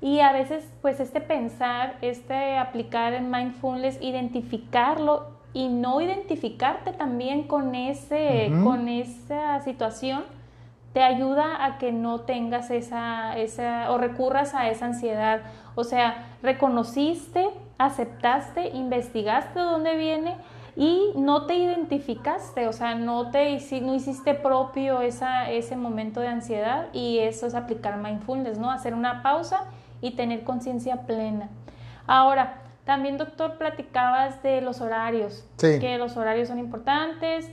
Y 0.00 0.20
a 0.20 0.32
veces, 0.32 0.64
pues 0.80 1.00
este 1.00 1.20
pensar, 1.20 1.96
este 2.02 2.56
aplicar 2.56 3.12
en 3.14 3.30
mindfulness, 3.30 3.98
identificarlo 4.00 5.28
y 5.52 5.68
no 5.68 6.00
identificarte 6.00 6.92
también 6.92 7.44
con, 7.44 7.74
ese, 7.74 8.52
con 8.62 8.88
esa 8.88 9.60
situación, 9.60 10.22
te 10.92 11.02
ayuda 11.02 11.64
a 11.64 11.78
que 11.78 11.92
no 11.92 12.20
tengas 12.20 12.70
esa, 12.70 13.36
esa, 13.38 13.90
o 13.90 13.98
recurras 13.98 14.54
a 14.54 14.68
esa 14.68 14.86
ansiedad. 14.86 15.42
O 15.74 15.84
sea, 15.84 16.36
reconociste, 16.42 17.48
aceptaste, 17.78 18.68
investigaste 18.68 19.58
de 19.58 19.64
dónde 19.64 19.96
viene 19.96 20.36
y 20.76 21.12
no 21.16 21.46
te 21.46 21.56
identificaste, 21.56 22.68
o 22.68 22.72
sea, 22.72 22.94
no, 22.94 23.30
te, 23.30 23.58
no 23.80 23.94
hiciste 23.94 24.34
propio 24.34 25.00
esa, 25.00 25.50
ese 25.50 25.76
momento 25.76 26.20
de 26.20 26.28
ansiedad 26.28 26.88
y 26.92 27.18
eso 27.18 27.46
es 27.46 27.54
aplicar 27.54 27.98
mindfulness, 27.98 28.58
¿no? 28.58 28.70
Hacer 28.70 28.94
una 28.94 29.22
pausa 29.22 29.64
y 30.00 30.12
tener 30.12 30.44
conciencia 30.44 31.02
plena. 31.06 31.48
Ahora, 32.06 32.62
también 32.84 33.18
doctor, 33.18 33.58
platicabas 33.58 34.42
de 34.42 34.60
los 34.60 34.80
horarios, 34.80 35.44
que 35.58 35.98
los 35.98 36.16
horarios 36.16 36.48
son 36.48 36.58
importantes. 36.58 37.50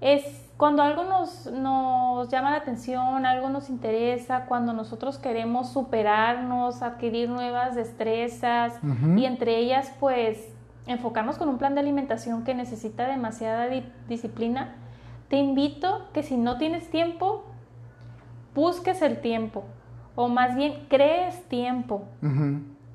Es 0.00 0.48
cuando 0.56 0.82
algo 0.82 1.04
nos, 1.04 1.46
nos, 1.46 2.28
llama 2.28 2.50
la 2.50 2.56
atención, 2.58 3.24
algo 3.24 3.48
nos 3.48 3.70
interesa, 3.70 4.46
cuando 4.46 4.72
nosotros 4.72 5.18
queremos 5.18 5.70
superarnos, 5.72 6.82
adquirir 6.82 7.28
nuevas 7.28 7.76
destrezas 7.76 8.74
y 9.16 9.24
entre 9.24 9.56
ellas 9.56 9.92
pues 10.00 10.52
enfocarnos 10.88 11.38
con 11.38 11.48
un 11.48 11.58
plan 11.58 11.74
de 11.74 11.80
alimentación 11.80 12.42
que 12.42 12.54
necesita 12.54 13.06
demasiada 13.06 13.68
disciplina, 14.08 14.74
te 15.28 15.36
invito 15.36 16.08
que 16.12 16.22
si 16.22 16.36
no 16.36 16.58
tienes 16.58 16.90
tiempo, 16.90 17.44
busques 18.54 19.02
el 19.02 19.20
tiempo 19.20 19.64
o 20.16 20.28
más 20.28 20.56
bien 20.56 20.86
crees 20.88 21.44
tiempo. 21.44 22.02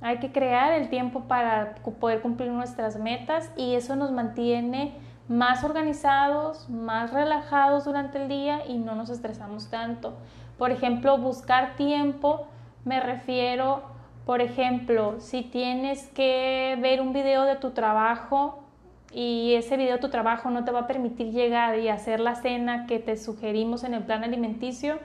Hay 0.02 0.18
que 0.18 0.34
crear 0.34 0.74
el 0.74 0.90
tiempo 0.90 1.22
para 1.22 1.76
poder 2.00 2.22
cumplir 2.22 2.52
nuestras 2.52 3.00
metas 3.00 3.50
y 3.56 3.76
eso 3.76 3.96
nos 3.96 4.12
mantiene 4.12 4.96
más 5.30 5.64
organizados, 5.64 6.70
más 6.70 7.14
relajados 7.14 7.86
durante 7.86 8.22
el 8.22 8.28
día 8.28 8.66
y 8.68 8.78
no 8.78 8.96
nos 8.96 9.10
estresamos 9.10 9.70
tanto. 9.70 10.18
Por 10.58 10.72
ejemplo, 10.72 11.18
buscar 11.18 11.76
tiempo 11.78 12.48
me 12.84 13.00
refiero 13.00 13.93
por 14.26 14.42
ejemplo, 14.42 15.16
si 15.20 15.42
tienes 15.42 16.08
que 16.08 16.78
ver 16.82 17.02
un 17.02 17.14
video 17.14 17.44
de 17.44 17.56
tu 17.58 17.72
trabajo 17.72 18.64
y 19.12 19.54
ese 19.56 19.78
video 19.78 19.96
de 19.96 20.02
tu 20.02 20.10
trabajo 20.10 20.50
no 20.50 20.64
te 20.64 20.72
va 20.72 20.82
a 20.82 20.88
permitir 20.88 21.32
llegar 21.32 21.78
y 21.80 21.90
hacer 21.90 22.20
la 22.20 22.36
cena 22.36 22.86
que 22.86 23.00
te 23.00 23.18
sugerimos 23.18 23.84
en 23.84 23.94
el 23.94 24.04
plan 24.04 24.24
alimenticio, 24.24 25.00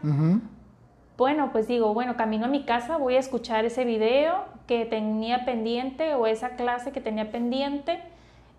bueno, 1.16 1.50
pues 1.50 1.66
digo, 1.66 1.92
bueno, 1.94 2.16
camino 2.16 2.46
a 2.46 2.48
mi 2.48 2.62
casa, 2.62 2.96
voy 2.96 3.16
a 3.16 3.18
escuchar 3.18 3.64
ese 3.64 3.84
video 3.84 4.44
que 4.68 4.84
tenía 4.84 5.44
pendiente 5.44 6.14
o 6.14 6.26
esa 6.26 6.50
clase 6.50 6.92
que 6.92 7.00
tenía 7.00 7.32
pendiente 7.32 7.98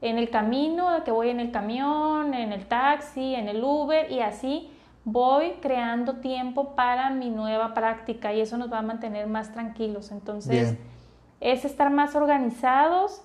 en 0.01 0.18
el 0.18 0.30
camino, 0.30 1.04
que 1.06 1.12
voy 1.12 1.30
en 1.30 1.39
el 1.39 1.51
camión, 1.51 2.34
en 2.34 2.51
el 2.51 2.66
taxi, 2.66 3.34
en 3.34 3.48
el 3.48 3.63
Uber 3.63 4.12
y 4.12 4.20
así 4.20 4.70
voy 5.06 5.53
creando 5.62 6.18
tiempo 6.18 6.75
para 6.75 7.10
mi 7.10 7.29
nueva 7.29 7.74
práctica 7.74 8.34
y 8.34 8.41
eso 8.41 8.58
nos 8.58 8.72
va 8.72 8.79
a 8.79 8.84
mantener 8.84 9.27
más 9.27 9.51
tranquilos. 9.51 10.12
Entonces, 10.12 10.75
es 11.39 11.65
estar 11.65 11.89
más 11.91 12.15
organizados. 12.15 13.22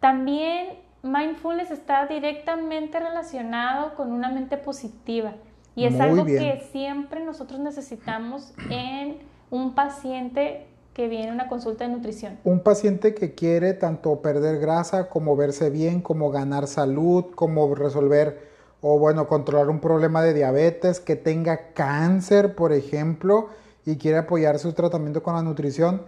También 0.00 0.78
mindfulness 1.02 1.70
está 1.70 2.06
directamente 2.06 2.98
relacionado 2.98 3.94
con 3.94 4.12
una 4.12 4.30
mente 4.30 4.56
positiva 4.56 5.34
y 5.74 5.84
es 5.84 6.00
algo 6.00 6.24
que 6.24 6.66
siempre 6.72 7.24
nosotros 7.24 7.60
necesitamos 7.60 8.52
en 8.68 9.18
un 9.50 9.74
paciente 9.74 10.66
que 10.92 11.06
viene 11.06 11.30
a 11.30 11.32
una 11.32 11.48
consulta 11.48 11.86
de 11.86 11.90
nutrición. 11.92 12.38
Un 12.42 12.60
paciente 12.60 13.14
que 13.14 13.36
quiere 13.36 13.74
tanto 13.74 14.20
perder 14.20 14.58
grasa 14.58 15.08
como 15.08 15.36
verse 15.36 15.70
bien, 15.70 16.00
como 16.00 16.32
ganar 16.32 16.66
salud, 16.66 17.26
como 17.36 17.72
resolver 17.76 18.47
o 18.80 18.98
bueno, 18.98 19.26
controlar 19.26 19.68
un 19.70 19.80
problema 19.80 20.22
de 20.22 20.34
diabetes, 20.34 21.00
que 21.00 21.16
tenga 21.16 21.72
cáncer, 21.72 22.54
por 22.54 22.72
ejemplo, 22.72 23.48
y 23.84 23.96
quiere 23.96 24.18
apoyar 24.18 24.58
su 24.58 24.72
tratamiento 24.72 25.22
con 25.22 25.34
la 25.34 25.42
nutrición, 25.42 26.02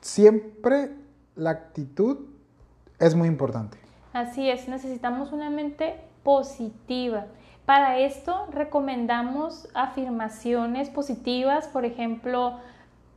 siempre 0.00 0.90
la 1.36 1.50
actitud 1.50 2.18
es 2.98 3.14
muy 3.14 3.28
importante. 3.28 3.78
Así 4.12 4.50
es, 4.50 4.68
necesitamos 4.68 5.32
una 5.32 5.50
mente 5.50 5.96
positiva. 6.22 7.26
Para 7.66 7.98
esto 7.98 8.46
recomendamos 8.52 9.68
afirmaciones 9.74 10.90
positivas, 10.90 11.66
por 11.68 11.84
ejemplo, 11.84 12.58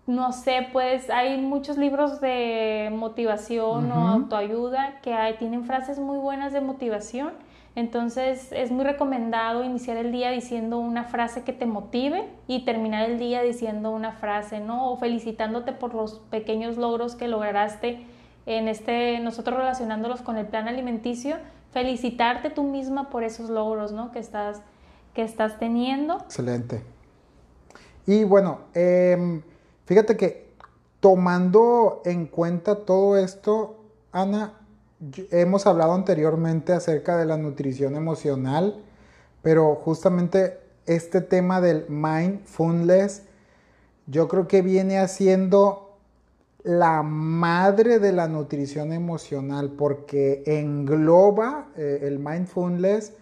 no 0.05 0.31
sé, 0.31 0.67
pues 0.71 1.09
hay 1.09 1.37
muchos 1.41 1.77
libros 1.77 2.21
de 2.21 2.89
motivación 2.95 3.91
o 3.91 4.07
autoayuda 4.07 5.01
que 5.01 5.13
tienen 5.37 5.65
frases 5.65 5.99
muy 5.99 6.17
buenas 6.17 6.53
de 6.53 6.61
motivación 6.61 7.33
entonces 7.77 8.47
es 8.53 8.71
muy 8.71 8.83
recomendado 8.83 9.63
iniciar 9.63 9.97
el 9.97 10.11
día 10.11 10.31
diciendo 10.31 10.79
una 10.79 11.03
frase 11.03 11.43
que 11.43 11.53
te 11.53 11.67
motive 11.67 12.27
y 12.47 12.65
terminar 12.65 13.07
el 13.07 13.19
día 13.19 13.43
diciendo 13.43 13.91
una 13.91 14.13
frase, 14.13 14.59
¿no? 14.59 14.91
O 14.91 14.97
felicitándote 14.97 15.73
por 15.73 15.93
los 15.93 16.15
pequeños 16.31 16.77
logros 16.77 17.13
que 17.13 17.27
lograste 17.27 18.03
en 18.47 18.67
este, 18.67 19.19
nosotros 19.19 19.57
relacionándolos 19.57 20.23
con 20.23 20.37
el 20.37 20.47
plan 20.47 20.67
alimenticio, 20.67 21.35
felicitarte 21.71 22.49
tú 22.49 22.63
misma 22.63 23.11
por 23.11 23.23
esos 23.23 23.47
logros, 23.47 23.91
¿no? 23.91 24.11
Que 24.11 24.17
estás, 24.17 24.63
que 25.13 25.21
estás 25.21 25.59
teniendo. 25.59 26.15
Excelente. 26.15 26.81
Y 28.07 28.23
bueno, 28.23 28.61
em, 28.73 29.43
fíjate 29.85 30.17
que 30.17 30.49
tomando 30.99 32.01
en 32.05 32.25
cuenta 32.25 32.85
todo 32.85 33.17
esto, 33.17 33.75
Ana, 34.11 34.53
hemos 35.31 35.67
hablado 35.67 35.93
anteriormente 35.93 36.73
acerca 36.73 37.17
de 37.17 37.25
la 37.25 37.37
nutrición 37.37 37.95
emocional, 37.95 38.83
pero 39.41 39.75
justamente 39.75 40.59
este 40.85 41.21
tema 41.21 41.61
del 41.61 41.85
mindfulness, 41.89 43.23
yo 44.07 44.27
creo 44.27 44.47
que 44.47 44.61
viene 44.61 44.99
haciendo 44.99 45.87
la 46.63 47.03
madre 47.03 47.99
de 47.99 48.11
la 48.11 48.27
nutrición 48.27 48.91
emocional 48.91 49.71
porque 49.77 50.43
engloba 50.45 51.69
eh, 51.77 51.99
el 52.03 52.19
mindfulness 52.19 53.13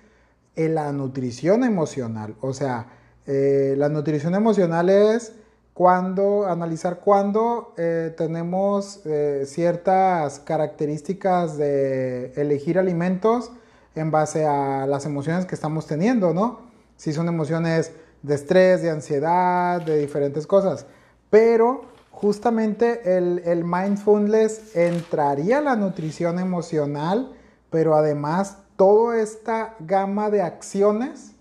en 0.55 0.75
la 0.75 0.91
nutrición 0.91 1.63
emocional. 1.63 2.36
O 2.41 2.53
sea, 2.53 2.88
eh, 3.27 3.75
la 3.77 3.89
nutrición 3.89 4.36
emocional 4.36 4.89
es 4.89 5.34
cuando, 5.75 6.48
analizar 6.48 7.01
cuándo 7.01 7.74
eh, 7.77 8.15
tenemos 8.17 9.01
ciertas 9.46 10.39
características 10.39 11.58
de 11.58 12.32
elegir 12.36 12.79
alimentos 12.79 13.51
en 13.94 14.10
base 14.10 14.48
a 14.48 14.88
las 14.88 15.05
emociones 15.05 15.46
que 15.46 15.53
estamos 15.53 15.86
teniendo, 15.86 16.34
¿no? 16.34 16.62
Si 16.98 17.13
son 17.13 17.27
emociones 17.27 17.91
de 18.24 18.36
estrés, 18.36 18.82
de 18.82 18.89
ansiedad, 18.89 19.82
de 19.82 20.00
diferentes 20.00 20.48
cosas. 20.48 20.86
Pero 21.29 21.86
justamente 22.12 23.17
el, 23.17 23.63
mindfulness 23.65 24.75
entraría 24.75 25.60
a 25.60 25.62
la 25.62 25.75
nutrición 25.75 26.39
emocional, 26.39 27.34
pero 27.70 27.96
además 27.96 28.58
toda 28.77 29.20
esta 29.20 29.75
gama 29.79 30.29
de 30.29 30.41
acciones 30.41 31.34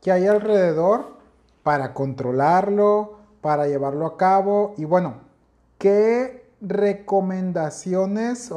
que 0.00 0.12
hay 0.12 0.26
alrededor 0.26 1.16
para 1.62 1.92
controlarlo, 1.92 3.18
para 3.42 3.66
llevarlo 3.66 4.06
a 4.06 4.16
cabo. 4.16 4.72
Y 4.78 4.86
bueno, 4.86 5.16
¿qué 5.76 6.46
recomendaciones 6.62 8.50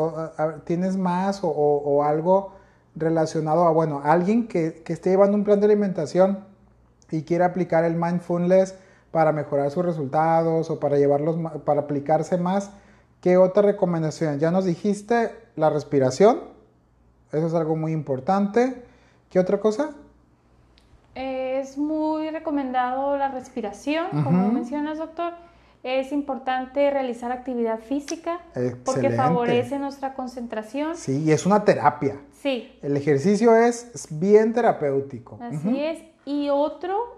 tienes 0.64 0.96
más 0.96 1.42
o, 1.44 2.04
algo 2.06 2.54
relacionado 2.96 3.66
a, 3.66 3.72
bueno, 3.72 4.00
alguien 4.06 4.48
que, 4.48 4.82
que 4.84 4.94
esté 4.94 5.10
llevando 5.10 5.36
un 5.36 5.44
plan 5.44 5.60
de 5.60 5.66
alimentación 5.66 6.46
y 7.12 7.24
quiere 7.24 7.44
aplicar 7.44 7.84
el 7.84 7.96
mindfulness? 7.96 8.76
para 9.16 9.32
mejorar 9.32 9.72
sus 9.72 9.86
resultados 9.86 10.70
o 10.70 10.78
para 10.78 10.98
llevarlos, 10.98 11.38
para 11.64 11.84
aplicarse 11.84 12.36
más. 12.38 12.72
¿Qué 13.22 13.38
otra 13.38 13.64
recomendación? 13.64 14.40
Ya 14.40 14.52
nos 14.52 14.66
dijiste 14.66 15.32
la 15.56 15.70
respiración, 15.70 16.42
eso 17.32 17.48
es 17.48 17.54
algo 17.54 17.78
muy 17.78 17.94
importante. 17.94 18.84
¿Qué 19.30 19.40
otra 19.40 19.62
cosa? 19.62 19.92
Es 21.66 21.80
muy 21.80 22.30
recomendado 22.30 23.18
la 23.18 23.30
respiración, 23.30 24.06
como 24.24 24.52
mencionas, 24.52 25.00
doctor. 25.00 25.34
Es 25.82 26.12
importante 26.12 26.92
realizar 26.92 27.32
actividad 27.32 27.80
física 27.80 28.40
porque 28.84 29.10
favorece 29.10 29.80
nuestra 29.80 30.14
concentración. 30.14 30.96
Sí, 30.96 31.24
y 31.24 31.32
es 31.32 31.44
una 31.48 31.66
terapia. 31.66 32.18
Sí. 32.40 32.72
El 32.84 32.96
ejercicio 32.96 33.56
es 33.56 34.08
bien 34.12 34.54
terapéutico. 34.54 35.40
Así 35.42 35.84
es. 35.84 36.04
Y 36.24 36.50
otro 36.50 37.18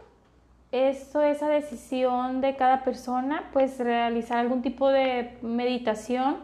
esto, 0.71 1.21
esa 1.21 1.49
decisión 1.49 2.39
de 2.39 2.55
cada 2.55 2.85
persona, 2.85 3.49
pues 3.51 3.77
realizar 3.79 4.37
algún 4.37 4.61
tipo 4.61 4.87
de 4.89 5.37
meditación, 5.41 6.37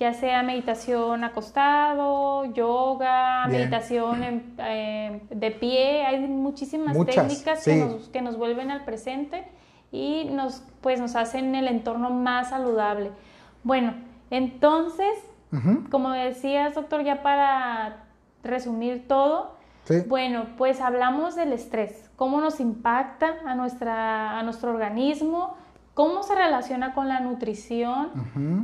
ya 0.00 0.14
sea 0.14 0.42
meditación 0.42 1.24
acostado, 1.24 2.46
yoga, 2.54 3.46
meditación 3.48 4.54
de 4.56 5.56
pie, 5.60 6.06
hay 6.06 6.20
muchísimas 6.20 6.96
técnicas 7.04 7.62
que, 7.62 7.76
nos, 7.76 8.08
que, 8.08 8.22
nos, 8.22 8.38
vuelven 8.38 8.70
al 8.70 8.86
presente 8.86 9.44
y 9.92 10.24
nos, 10.24 10.62
pues, 10.80 11.00
nos 11.00 11.16
hacen 11.16 11.54
el 11.54 11.68
entorno 11.68 12.08
más 12.08 12.48
saludable. 12.48 13.10
Bueno, 13.62 13.92
entonces, 14.30 15.12
como 15.90 16.12
decías, 16.12 16.74
doctor, 16.74 17.04
ya 17.04 17.22
para 17.22 18.04
resumir 18.42 19.06
todo, 19.06 19.58
bueno, 20.06 20.46
pues 20.56 20.80
hablamos 20.80 21.36
del 21.36 21.52
estrés. 21.52 22.08
Cómo 22.16 22.40
nos 22.40 22.58
impacta 22.58 23.34
a, 23.44 23.54
nuestra, 23.54 24.38
a 24.38 24.42
nuestro 24.44 24.70
organismo, 24.70 25.58
cómo 26.00 26.22
se 26.22 26.34
relaciona 26.34 26.94
con 26.94 27.08
la 27.08 27.20
nutrición, 27.20 28.08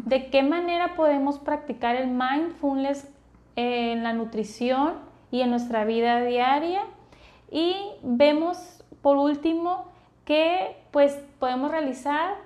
de 0.07 0.31
qué 0.31 0.43
manera 0.43 0.95
podemos 0.97 1.39
practicar 1.39 1.95
el 1.95 2.09
mindfulness 2.09 3.07
en 3.57 4.03
la 4.03 4.15
nutrición 4.15 4.95
y 5.31 5.43
en 5.43 5.51
nuestra 5.51 5.85
vida 5.85 6.25
diaria. 6.25 6.81
Y 7.51 7.77
vemos 8.03 8.83
por 9.03 9.19
último 9.19 9.85
que 10.25 10.79
pues 10.93 11.23
podemos 11.39 11.71
realizar 11.71 12.37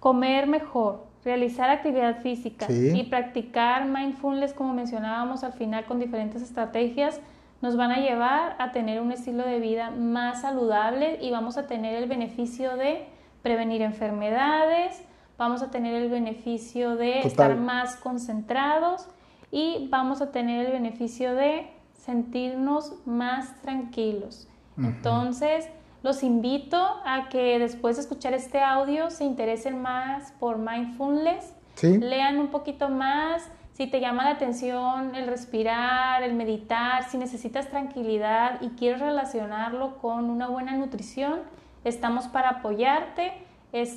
comer 0.00 0.48
mejor, 0.48 1.06
realizar 1.24 1.70
actividad 1.70 2.20
física 2.20 2.66
y 2.68 3.04
practicar 3.04 3.84
mindfulness 3.84 4.54
como 4.54 4.74
mencionábamos 4.74 5.44
al 5.44 5.52
final 5.52 5.84
con 5.84 6.00
diferentes 6.00 6.42
estrategias 6.42 7.20
nos 7.60 7.76
van 7.76 7.92
a 7.92 7.98
llevar 7.98 8.56
a 8.58 8.72
tener 8.72 9.00
un 9.00 9.12
estilo 9.12 9.44
de 9.44 9.60
vida 9.60 9.90
más 9.90 10.42
saludable 10.42 11.18
y 11.20 11.30
vamos 11.30 11.58
a 11.58 11.68
tener 11.68 11.94
el 11.94 12.08
beneficio 12.08 12.76
de 12.76 13.06
prevenir 13.42 13.82
enfermedades, 13.82 15.02
vamos 15.36 15.62
a 15.62 15.70
tener 15.70 15.94
el 15.94 16.10
beneficio 16.10 16.96
de 16.96 17.20
estar 17.20 17.56
más 17.56 17.96
concentrados 17.96 19.06
y 19.50 19.88
vamos 19.90 20.20
a 20.20 20.30
tener 20.30 20.66
el 20.66 20.72
beneficio 20.72 21.34
de 21.34 21.70
sentirnos 21.94 22.94
más 23.06 23.60
tranquilos. 23.62 24.48
Entonces, 24.76 25.68
los 26.02 26.22
invito 26.22 26.76
a 27.04 27.28
que 27.28 27.58
después 27.58 27.96
de 27.96 28.02
escuchar 28.02 28.32
este 28.32 28.60
audio 28.60 29.10
se 29.10 29.24
interesen 29.24 29.82
más 29.82 30.32
por 30.38 30.58
mindfulness, 30.58 31.52
lean 31.82 32.38
un 32.38 32.48
poquito 32.48 32.88
más, 32.88 33.48
si 33.72 33.86
te 33.86 34.00
llama 34.00 34.24
la 34.24 34.30
atención 34.30 35.14
el 35.14 35.26
respirar, 35.26 36.22
el 36.22 36.34
meditar, 36.34 37.08
si 37.08 37.18
necesitas 37.18 37.68
tranquilidad 37.68 38.60
y 38.60 38.70
quieres 38.70 39.00
relacionarlo 39.00 39.98
con 39.98 40.30
una 40.30 40.48
buena 40.48 40.76
nutrición, 40.76 41.40
estamos 41.84 42.26
para 42.28 42.50
apoyarte. 42.50 43.32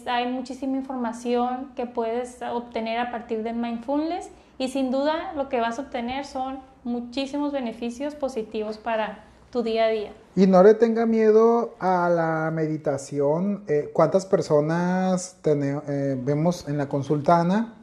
hay 0.05 0.27
muchísima 0.27 0.77
información 0.77 1.71
que 1.75 1.85
puedes 1.85 2.41
obtener 2.41 2.99
a 2.99 3.11
partir 3.11 3.43
de 3.43 3.53
mindfulness 3.53 4.29
y 4.57 4.69
sin 4.69 4.91
duda 4.91 5.33
lo 5.35 5.49
que 5.49 5.59
vas 5.59 5.79
a 5.79 5.83
obtener 5.83 6.25
son 6.25 6.59
muchísimos 6.83 7.51
beneficios 7.51 8.15
positivos 8.15 8.77
para 8.77 9.23
tu 9.51 9.63
día 9.63 9.85
a 9.85 9.89
día. 9.89 10.11
Y 10.35 10.47
no 10.47 10.63
le 10.63 10.73
tenga 10.73 11.05
miedo 11.05 11.75
a 11.79 12.09
la 12.09 12.51
meditación. 12.51 13.63
Eh, 13.67 13.89
¿Cuántas 13.91 14.25
personas 14.25 15.37
eh, 15.45 16.17
vemos 16.21 16.67
en 16.67 16.77
la 16.77 16.87
consulta, 16.87 17.41
Ana? 17.41 17.75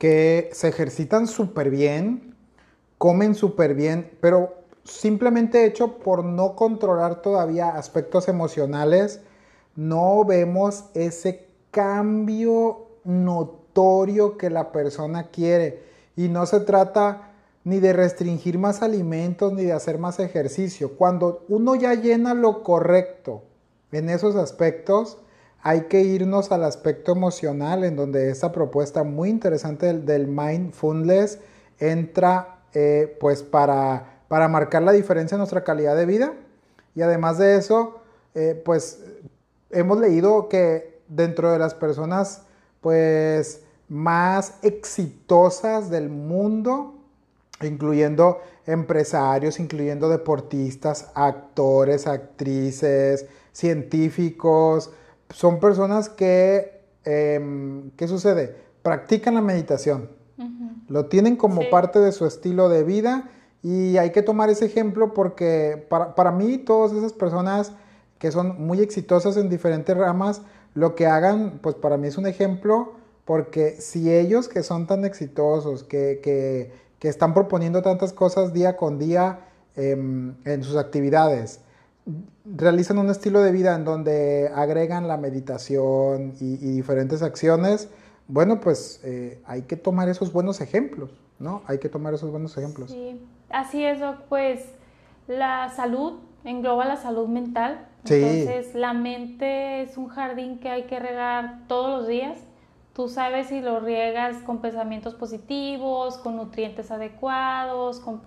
que 0.00 0.48
se 0.54 0.68
ejercitan 0.68 1.26
súper 1.26 1.68
bien, 1.68 2.34
comen 2.96 3.34
súper 3.34 3.74
bien, 3.74 4.10
pero 4.22 4.54
simplemente 4.82 5.66
hecho 5.66 5.98
por 5.98 6.24
no 6.24 6.56
controlar 6.56 7.20
todavía 7.20 7.68
aspectos 7.68 8.26
emocionales, 8.26 9.20
no 9.80 10.26
vemos 10.26 10.84
ese 10.92 11.46
cambio 11.70 12.88
notorio 13.04 14.36
que 14.36 14.50
la 14.50 14.72
persona 14.72 15.28
quiere. 15.28 15.82
Y 16.16 16.28
no 16.28 16.44
se 16.44 16.60
trata 16.60 17.30
ni 17.64 17.80
de 17.80 17.94
restringir 17.94 18.58
más 18.58 18.82
alimentos 18.82 19.54
ni 19.54 19.64
de 19.64 19.72
hacer 19.72 19.96
más 19.96 20.18
ejercicio. 20.18 20.98
Cuando 20.98 21.46
uno 21.48 21.76
ya 21.76 21.94
llena 21.94 22.34
lo 22.34 22.62
correcto 22.62 23.42
en 23.90 24.10
esos 24.10 24.36
aspectos, 24.36 25.16
hay 25.62 25.82
que 25.84 26.02
irnos 26.02 26.52
al 26.52 26.64
aspecto 26.64 27.12
emocional, 27.12 27.82
en 27.82 27.96
donde 27.96 28.28
esta 28.28 28.52
propuesta 28.52 29.02
muy 29.02 29.30
interesante 29.30 29.94
del, 29.94 30.26
mindfulness 30.26 31.38
entra 31.78 32.58
eh, 32.74 33.16
pues 33.18 33.42
para, 33.42 34.20
para, 34.28 34.46
marcar 34.48 34.82
la 34.82 34.92
diferencia 34.92 35.36
en 35.36 35.38
nuestra 35.38 35.64
calidad 35.64 35.96
de 35.96 36.04
vida. 36.04 36.34
Y 36.94 37.00
además 37.00 37.38
de 37.38 37.56
eso, 37.56 38.00
eh, 38.34 38.60
pues 38.62 39.00
hemos 39.70 39.98
leído 39.98 40.48
que 40.48 41.00
dentro 41.08 41.50
de 41.52 41.58
las 41.58 41.74
personas 41.74 42.42
pues 42.80 43.62
más 43.88 44.54
exitosas 44.62 45.90
del 45.90 46.08
mundo, 46.08 46.94
incluyendo 47.62 48.38
empresarios, 48.66 49.58
incluyendo 49.58 50.08
deportistas, 50.08 51.10
actores, 51.14 52.06
actrices, 52.06 53.26
científicos, 53.52 54.90
son 55.30 55.58
personas 55.60 56.08
que, 56.08 56.82
em, 57.04 57.90
¿qué 57.96 58.06
sucede? 58.08 58.56
Practican 58.82 59.34
la 59.34 59.40
meditación, 59.40 60.10
lo 60.88 61.06
tienen 61.06 61.36
como 61.36 61.68
parte 61.70 61.98
de 61.98 62.12
su 62.12 62.26
estilo 62.26 62.68
de 62.68 62.82
vida 62.82 63.30
y 63.62 63.98
hay 63.98 64.10
que 64.10 64.22
tomar 64.22 64.48
ese 64.50 64.64
ejemplo 64.64 65.12
porque 65.12 65.86
para, 65.88 66.14
para 66.14 66.32
mí 66.32 66.58
todas 66.58 66.92
esas 66.92 67.12
personas 67.12 67.72
que 68.20 68.30
son 68.30 68.64
muy 68.64 68.80
exitosas 68.80 69.38
en 69.38 69.48
diferentes 69.48 69.96
ramas, 69.96 70.42
lo 70.74 70.94
que 70.94 71.06
hagan, 71.06 71.58
pues 71.62 71.74
para 71.74 71.96
mí 71.96 72.06
es 72.06 72.18
un 72.18 72.26
ejemplo 72.26 72.92
porque 73.24 73.80
si 73.80 74.12
ellos 74.12 74.46
que 74.46 74.62
son 74.62 74.86
tan 74.86 75.04
exitosos, 75.04 75.84
que, 75.84 76.20
que, 76.22 76.70
que 76.98 77.08
están 77.08 77.32
proponiendo 77.32 77.80
tantas 77.80 78.12
cosas 78.12 78.52
día 78.52 78.76
con 78.76 78.98
día 78.98 79.40
em, 79.74 80.34
en 80.44 80.62
sus 80.62 80.76
actividades, 80.76 81.60
realizan 82.44 82.98
un 82.98 83.08
estilo 83.08 83.40
de 83.40 83.52
vida 83.52 83.74
en 83.74 83.84
donde 83.84 84.50
agregan 84.54 85.08
la 85.08 85.16
meditación 85.16 86.34
y, 86.40 86.56
diferentes 86.56 87.22
acciones, 87.22 87.88
bueno, 88.28 88.60
pues 88.60 89.00
eh, 89.02 89.40
hay 89.46 89.62
que 89.62 89.76
tomar 89.76 90.10
esos 90.10 90.30
buenos 90.32 90.60
ejemplos, 90.60 91.10
¿no? 91.38 91.62
Hay 91.66 91.78
que 91.78 91.88
tomar 91.88 92.12
esos 92.12 92.30
buenos 92.30 92.56
ejemplos. 92.58 92.90
Sí, 92.90 93.26
así 93.48 93.82
es, 93.82 93.98
pues 94.28 94.60
la 95.26 95.72
salud 95.74 96.18
engloba 96.44 96.84
la 96.84 96.96
salud 96.96 97.28
mental. 97.28 97.86
Entonces, 98.04 98.74
la 98.74 98.92
mente 98.92 99.82
es 99.82 99.96
un 99.96 100.08
jardín 100.08 100.58
que 100.58 100.70
hay 100.70 100.84
que 100.84 100.98
regar 100.98 101.60
todos 101.68 102.00
los 102.00 102.08
días 102.08 102.38
Tú 103.00 103.08
sabes 103.08 103.46
si 103.46 103.60
lo 103.60 103.80
riegas 103.80 104.42
con 104.42 104.58
pensamientos 104.58 105.14
positivos, 105.14 106.18
con 106.18 106.36
nutrientes 106.36 106.90
adecuados, 106.90 108.00
con, 108.00 108.20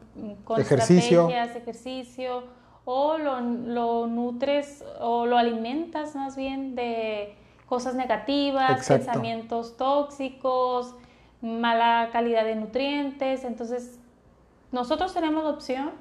con 0.45 0.61
Ejercicio. 0.61 1.27
estrategias, 1.27 1.55
ejercicio, 1.55 2.43
o 2.85 3.17
lo, 3.17 3.41
lo 3.41 4.07
nutres 4.07 4.83
o 4.99 5.25
lo 5.25 5.37
alimentas 5.37 6.15
más 6.15 6.35
bien 6.35 6.75
de 6.75 7.35
cosas 7.67 7.95
negativas, 7.95 8.71
Exacto. 8.71 9.05
pensamientos 9.05 9.75
tóxicos, 9.75 10.95
mala 11.41 12.09
calidad 12.13 12.45
de 12.45 12.55
nutrientes. 12.55 13.43
Entonces, 13.43 13.99
nosotros 14.71 15.13
tenemos 15.13 15.43
la 15.43 15.49
opción 15.49 15.91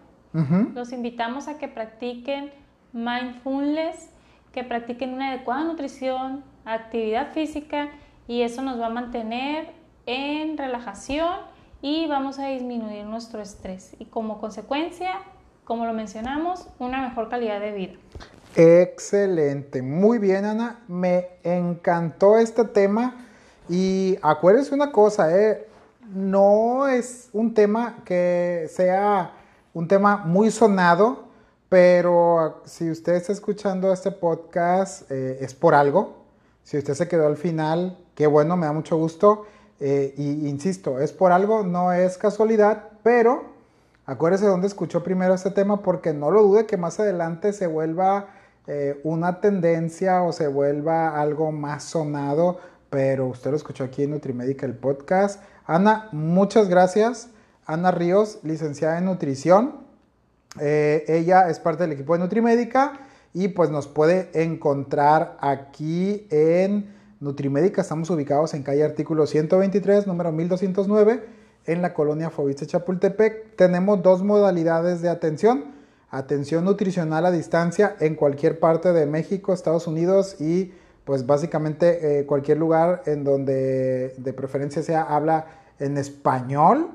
Los 0.74 0.92
invitamos 0.92 1.48
a 1.48 1.58
que 1.58 1.68
practiquen 1.68 2.50
mindfulness, 2.92 4.10
que 4.52 4.64
practiquen 4.64 5.12
una 5.12 5.30
adecuada 5.30 5.64
nutrición, 5.64 6.42
actividad 6.64 7.32
física 7.32 7.90
y 8.26 8.42
eso 8.42 8.62
nos 8.62 8.80
va 8.80 8.86
a 8.86 8.90
mantener 8.90 9.70
en 10.06 10.56
relajación 10.56 11.34
y 11.82 12.06
vamos 12.06 12.38
a 12.38 12.46
disminuir 12.46 13.04
nuestro 13.04 13.42
estrés. 13.42 13.94
Y 13.98 14.06
como 14.06 14.40
consecuencia, 14.40 15.10
como 15.64 15.84
lo 15.84 15.92
mencionamos, 15.92 16.68
una 16.78 17.02
mejor 17.02 17.28
calidad 17.28 17.60
de 17.60 17.72
vida. 17.72 17.92
Excelente, 18.56 19.82
muy 19.82 20.18
bien 20.18 20.44
Ana, 20.44 20.80
me 20.88 21.28
encantó 21.42 22.38
este 22.38 22.64
tema. 22.64 23.26
Y 23.68 24.18
acuérdense 24.22 24.74
una 24.74 24.92
cosa, 24.92 25.36
¿eh? 25.36 25.66
no 26.14 26.88
es 26.88 27.30
un 27.32 27.54
tema 27.54 27.96
que 28.04 28.66
sea 28.70 29.32
un 29.74 29.88
tema 29.88 30.18
muy 30.18 30.50
sonado, 30.50 31.24
pero 31.68 32.62
si 32.64 32.90
usted 32.90 33.14
está 33.14 33.32
escuchando 33.32 33.92
este 33.92 34.10
podcast 34.10 35.10
eh, 35.10 35.38
es 35.40 35.54
por 35.54 35.74
algo, 35.74 36.24
si 36.62 36.76
usted 36.78 36.94
se 36.94 37.08
quedó 37.08 37.26
al 37.26 37.36
final, 37.36 37.98
qué 38.14 38.26
bueno, 38.26 38.56
me 38.56 38.66
da 38.66 38.72
mucho 38.72 38.96
gusto 38.96 39.46
eh, 39.80 40.14
y 40.16 40.46
insisto, 40.48 41.00
es 41.00 41.12
por 41.12 41.32
algo, 41.32 41.62
no 41.62 41.92
es 41.92 42.18
casualidad, 42.18 42.90
pero 43.02 43.44
acuérdese 44.04 44.46
dónde 44.46 44.66
escuchó 44.66 45.02
primero 45.02 45.34
este 45.34 45.50
tema 45.50 45.82
porque 45.82 46.12
no 46.12 46.30
lo 46.30 46.42
dude 46.42 46.66
que 46.66 46.76
más 46.76 47.00
adelante 47.00 47.52
se 47.52 47.66
vuelva 47.66 48.28
eh, 48.66 49.00
una 49.02 49.40
tendencia 49.40 50.22
o 50.22 50.32
se 50.32 50.48
vuelva 50.48 51.20
algo 51.20 51.50
más 51.50 51.84
sonado, 51.84 52.60
pero 52.90 53.26
usted 53.26 53.50
lo 53.50 53.56
escuchó 53.56 53.84
aquí 53.84 54.02
en 54.02 54.10
Nutrimédica, 54.10 54.66
el 54.66 54.74
podcast. 54.74 55.42
Ana, 55.64 56.08
muchas 56.12 56.68
gracias. 56.68 57.30
Ana 57.66 57.90
Ríos, 57.90 58.40
licenciada 58.42 58.98
en 58.98 59.04
nutrición. 59.06 59.82
Eh, 60.60 61.04
ella 61.08 61.48
es 61.48 61.58
parte 61.58 61.84
del 61.84 61.92
equipo 61.92 62.12
de 62.12 62.18
Nutrimédica 62.18 63.00
y 63.32 63.48
pues 63.48 63.70
nos 63.70 63.86
puede 63.86 64.30
encontrar 64.34 65.36
aquí 65.40 66.26
en 66.30 66.92
Nutrimédica. 67.20 67.82
Estamos 67.82 68.10
ubicados 68.10 68.52
en 68.54 68.62
calle 68.62 68.84
artículo 68.84 69.26
123, 69.26 70.06
número 70.06 70.32
1209, 70.32 71.24
en 71.66 71.82
la 71.82 71.94
colonia 71.94 72.30
Foviste 72.30 72.66
Chapultepec. 72.66 73.56
Tenemos 73.56 74.02
dos 74.02 74.22
modalidades 74.22 75.00
de 75.00 75.08
atención. 75.08 75.82
Atención 76.10 76.64
nutricional 76.66 77.24
a 77.24 77.30
distancia 77.30 77.96
en 78.00 78.16
cualquier 78.16 78.58
parte 78.60 78.92
de 78.92 79.06
México, 79.06 79.54
Estados 79.54 79.86
Unidos 79.86 80.38
y 80.40 80.74
pues 81.04 81.26
básicamente 81.26 82.20
eh, 82.20 82.26
cualquier 82.26 82.58
lugar 82.58 83.02
en 83.06 83.24
donde 83.24 84.14
de 84.18 84.32
preferencia 84.34 84.82
sea 84.82 85.02
habla 85.04 85.46
en 85.78 85.96
español. 85.96 86.90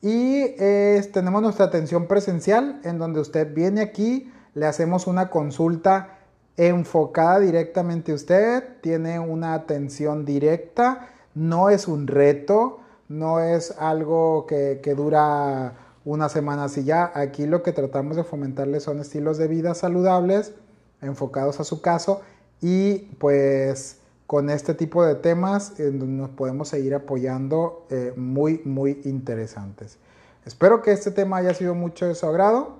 Y 0.00 0.54
eh, 0.58 1.08
tenemos 1.12 1.42
nuestra 1.42 1.66
atención 1.66 2.06
presencial 2.06 2.80
en 2.84 2.98
donde 2.98 3.20
usted 3.20 3.52
viene 3.52 3.80
aquí, 3.80 4.32
le 4.54 4.66
hacemos 4.66 5.06
una 5.06 5.30
consulta 5.30 6.18
enfocada 6.56 7.40
directamente 7.40 8.12
a 8.12 8.14
usted, 8.14 8.64
tiene 8.80 9.18
una 9.18 9.54
atención 9.54 10.24
directa, 10.24 11.08
no 11.34 11.70
es 11.70 11.88
un 11.88 12.06
reto, 12.06 12.80
no 13.08 13.40
es 13.40 13.74
algo 13.78 14.46
que, 14.46 14.80
que 14.82 14.94
dura 14.94 15.74
una 16.04 16.28
semana 16.28 16.64
así 16.64 16.84
ya. 16.84 17.12
Aquí 17.14 17.46
lo 17.46 17.62
que 17.62 17.72
tratamos 17.72 18.16
de 18.16 18.24
fomentarle 18.24 18.80
son 18.80 19.00
estilos 19.00 19.38
de 19.38 19.48
vida 19.48 19.74
saludables, 19.74 20.52
enfocados 21.00 21.60
a 21.60 21.64
su 21.64 21.80
caso 21.80 22.22
y 22.60 22.98
pues 23.18 23.97
con 24.28 24.50
este 24.50 24.74
tipo 24.74 25.06
de 25.06 25.14
temas 25.14 25.80
en 25.80 25.98
donde 25.98 26.20
nos 26.20 26.28
podemos 26.28 26.68
seguir 26.68 26.94
apoyando 26.94 27.86
eh, 27.88 28.12
muy, 28.14 28.60
muy 28.66 29.00
interesantes. 29.06 29.96
Espero 30.44 30.82
que 30.82 30.92
este 30.92 31.10
tema 31.10 31.38
haya 31.38 31.54
sido 31.54 31.74
mucho 31.74 32.06
de 32.06 32.14
su 32.14 32.26
agrado 32.26 32.76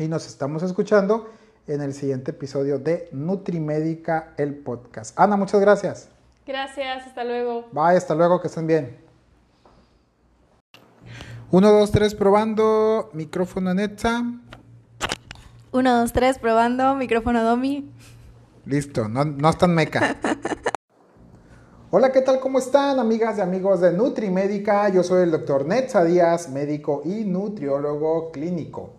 y 0.00 0.08
nos 0.08 0.26
estamos 0.26 0.64
escuchando 0.64 1.30
en 1.68 1.82
el 1.82 1.94
siguiente 1.94 2.32
episodio 2.32 2.80
de 2.80 3.08
Nutrimédica, 3.12 4.34
el 4.36 4.56
podcast. 4.56 5.16
Ana, 5.20 5.36
muchas 5.36 5.60
gracias. 5.60 6.08
Gracias, 6.44 7.06
hasta 7.06 7.22
luego. 7.22 7.68
Bye, 7.70 7.96
hasta 7.96 8.16
luego, 8.16 8.40
que 8.40 8.48
estén 8.48 8.66
bien. 8.66 8.96
1, 11.52 11.70
2, 11.70 11.92
3, 11.92 12.14
probando. 12.16 13.08
Micrófono 13.12 13.72
Netza. 13.72 14.24
1, 15.70 15.96
2, 16.00 16.12
3, 16.12 16.38
probando. 16.38 16.96
Micrófono 16.96 17.44
Domi. 17.44 17.88
Listo, 18.64 19.08
no, 19.08 19.24
no 19.24 19.48
están 19.48 19.76
meca. 19.76 20.16
Hola, 21.94 22.10
¿qué 22.10 22.22
tal? 22.22 22.40
¿Cómo 22.40 22.58
están, 22.58 22.98
amigas 22.98 23.36
y 23.36 23.42
amigos 23.42 23.82
de 23.82 23.92
Nutrimédica? 23.92 24.88
Yo 24.88 25.02
soy 25.02 25.24
el 25.24 25.30
doctor 25.30 25.66
Netza 25.66 26.02
Díaz, 26.02 26.48
médico 26.48 27.02
y 27.04 27.24
nutriólogo 27.26 28.32
clínico. 28.32 28.94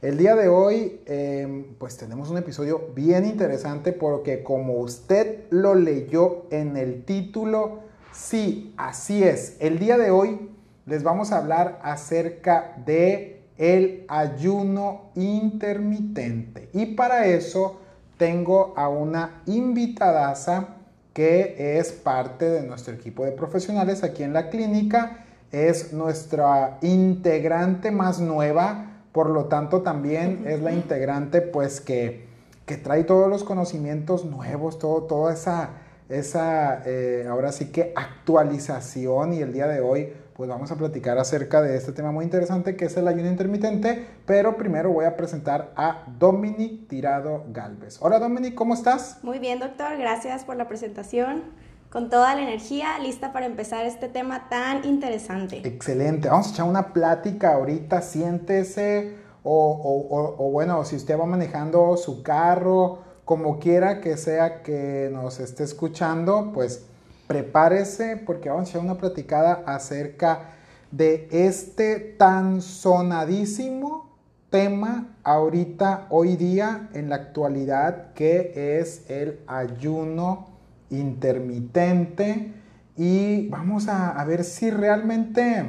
El 0.00 0.16
día 0.16 0.34
de 0.34 0.48
hoy, 0.48 1.02
eh, 1.04 1.66
pues 1.78 1.98
tenemos 1.98 2.30
un 2.30 2.38
episodio 2.38 2.88
bien 2.94 3.26
interesante 3.26 3.92
porque 3.92 4.42
como 4.42 4.78
usted 4.78 5.44
lo 5.50 5.74
leyó 5.74 6.46
en 6.48 6.78
el 6.78 7.04
título, 7.04 7.80
sí, 8.12 8.72
así 8.78 9.22
es. 9.22 9.58
El 9.60 9.78
día 9.78 9.98
de 9.98 10.10
hoy 10.10 10.48
les 10.86 11.02
vamos 11.02 11.32
a 11.32 11.36
hablar 11.36 11.78
acerca 11.82 12.82
de 12.86 13.42
el 13.58 14.06
ayuno 14.08 15.10
intermitente. 15.16 16.70
Y 16.72 16.94
para 16.94 17.26
eso 17.26 17.76
tengo 18.16 18.72
a 18.74 18.88
una 18.88 19.42
invitadaza 19.44 20.77
que 21.18 21.80
es 21.80 21.90
parte 21.90 22.48
de 22.48 22.62
nuestro 22.62 22.94
equipo 22.94 23.24
de 23.24 23.32
profesionales 23.32 24.04
aquí 24.04 24.22
en 24.22 24.32
la 24.32 24.50
clínica. 24.50 25.24
Es 25.50 25.92
nuestra 25.92 26.78
integrante 26.80 27.90
más 27.90 28.20
nueva, 28.20 29.00
por 29.10 29.28
lo 29.28 29.46
tanto 29.46 29.82
también 29.82 30.44
es 30.46 30.60
la 30.60 30.70
integrante 30.70 31.40
pues 31.40 31.80
que, 31.80 32.28
que 32.66 32.76
trae 32.76 33.02
todos 33.02 33.28
los 33.28 33.42
conocimientos 33.42 34.26
nuevos, 34.26 34.78
todo, 34.78 35.02
toda 35.08 35.32
esa, 35.32 35.70
esa 36.08 36.82
eh, 36.86 37.26
ahora 37.28 37.50
sí 37.50 37.72
que 37.72 37.92
actualización 37.96 39.32
y 39.32 39.40
el 39.40 39.52
día 39.52 39.66
de 39.66 39.80
hoy 39.80 40.12
pues 40.38 40.48
vamos 40.48 40.70
a 40.70 40.76
platicar 40.76 41.18
acerca 41.18 41.60
de 41.60 41.76
este 41.76 41.90
tema 41.90 42.12
muy 42.12 42.24
interesante 42.24 42.76
que 42.76 42.84
es 42.84 42.96
el 42.96 43.08
ayuno 43.08 43.28
intermitente, 43.28 44.06
pero 44.24 44.56
primero 44.56 44.92
voy 44.92 45.04
a 45.04 45.16
presentar 45.16 45.72
a 45.74 46.04
Dominic 46.16 46.86
Tirado 46.86 47.42
Galvez. 47.48 47.98
Hola 48.00 48.20
Dominic, 48.20 48.54
¿cómo 48.54 48.74
estás? 48.74 49.18
Muy 49.24 49.40
bien, 49.40 49.58
doctor. 49.58 49.98
Gracias 49.98 50.44
por 50.44 50.54
la 50.54 50.68
presentación. 50.68 51.42
Con 51.90 52.08
toda 52.08 52.36
la 52.36 52.42
energía, 52.42 53.00
lista 53.00 53.32
para 53.32 53.46
empezar 53.46 53.84
este 53.84 54.08
tema 54.08 54.48
tan 54.48 54.84
interesante. 54.84 55.66
Excelente. 55.66 56.28
Vamos 56.28 56.46
a 56.46 56.50
echar 56.52 56.66
una 56.66 56.92
plática 56.92 57.54
ahorita. 57.54 58.00
Siéntese 58.00 59.16
o, 59.42 59.52
o, 59.52 60.16
o, 60.16 60.46
o 60.46 60.50
bueno, 60.52 60.84
si 60.84 60.94
usted 60.94 61.18
va 61.18 61.26
manejando 61.26 61.96
su 61.96 62.22
carro, 62.22 63.00
como 63.24 63.58
quiera 63.58 64.00
que 64.00 64.16
sea 64.16 64.62
que 64.62 65.10
nos 65.12 65.40
esté 65.40 65.64
escuchando, 65.64 66.52
pues 66.54 66.86
prepárese 67.28 68.16
porque 68.16 68.48
vamos 68.48 68.66
a 68.66 68.70
echar 68.70 68.82
una 68.82 68.98
platicada 68.98 69.62
acerca 69.66 70.54
de 70.90 71.28
este 71.30 72.00
tan 72.00 72.60
sonadísimo 72.62 74.08
tema 74.50 75.18
ahorita, 75.24 76.06
hoy 76.08 76.36
día, 76.36 76.88
en 76.94 77.10
la 77.10 77.16
actualidad, 77.16 78.14
que 78.14 78.78
es 78.80 79.08
el 79.10 79.40
ayuno 79.46 80.46
intermitente. 80.90 82.54
Y 82.96 83.48
vamos 83.48 83.88
a, 83.88 84.24
ver 84.24 84.42
si 84.42 84.70
realmente 84.70 85.66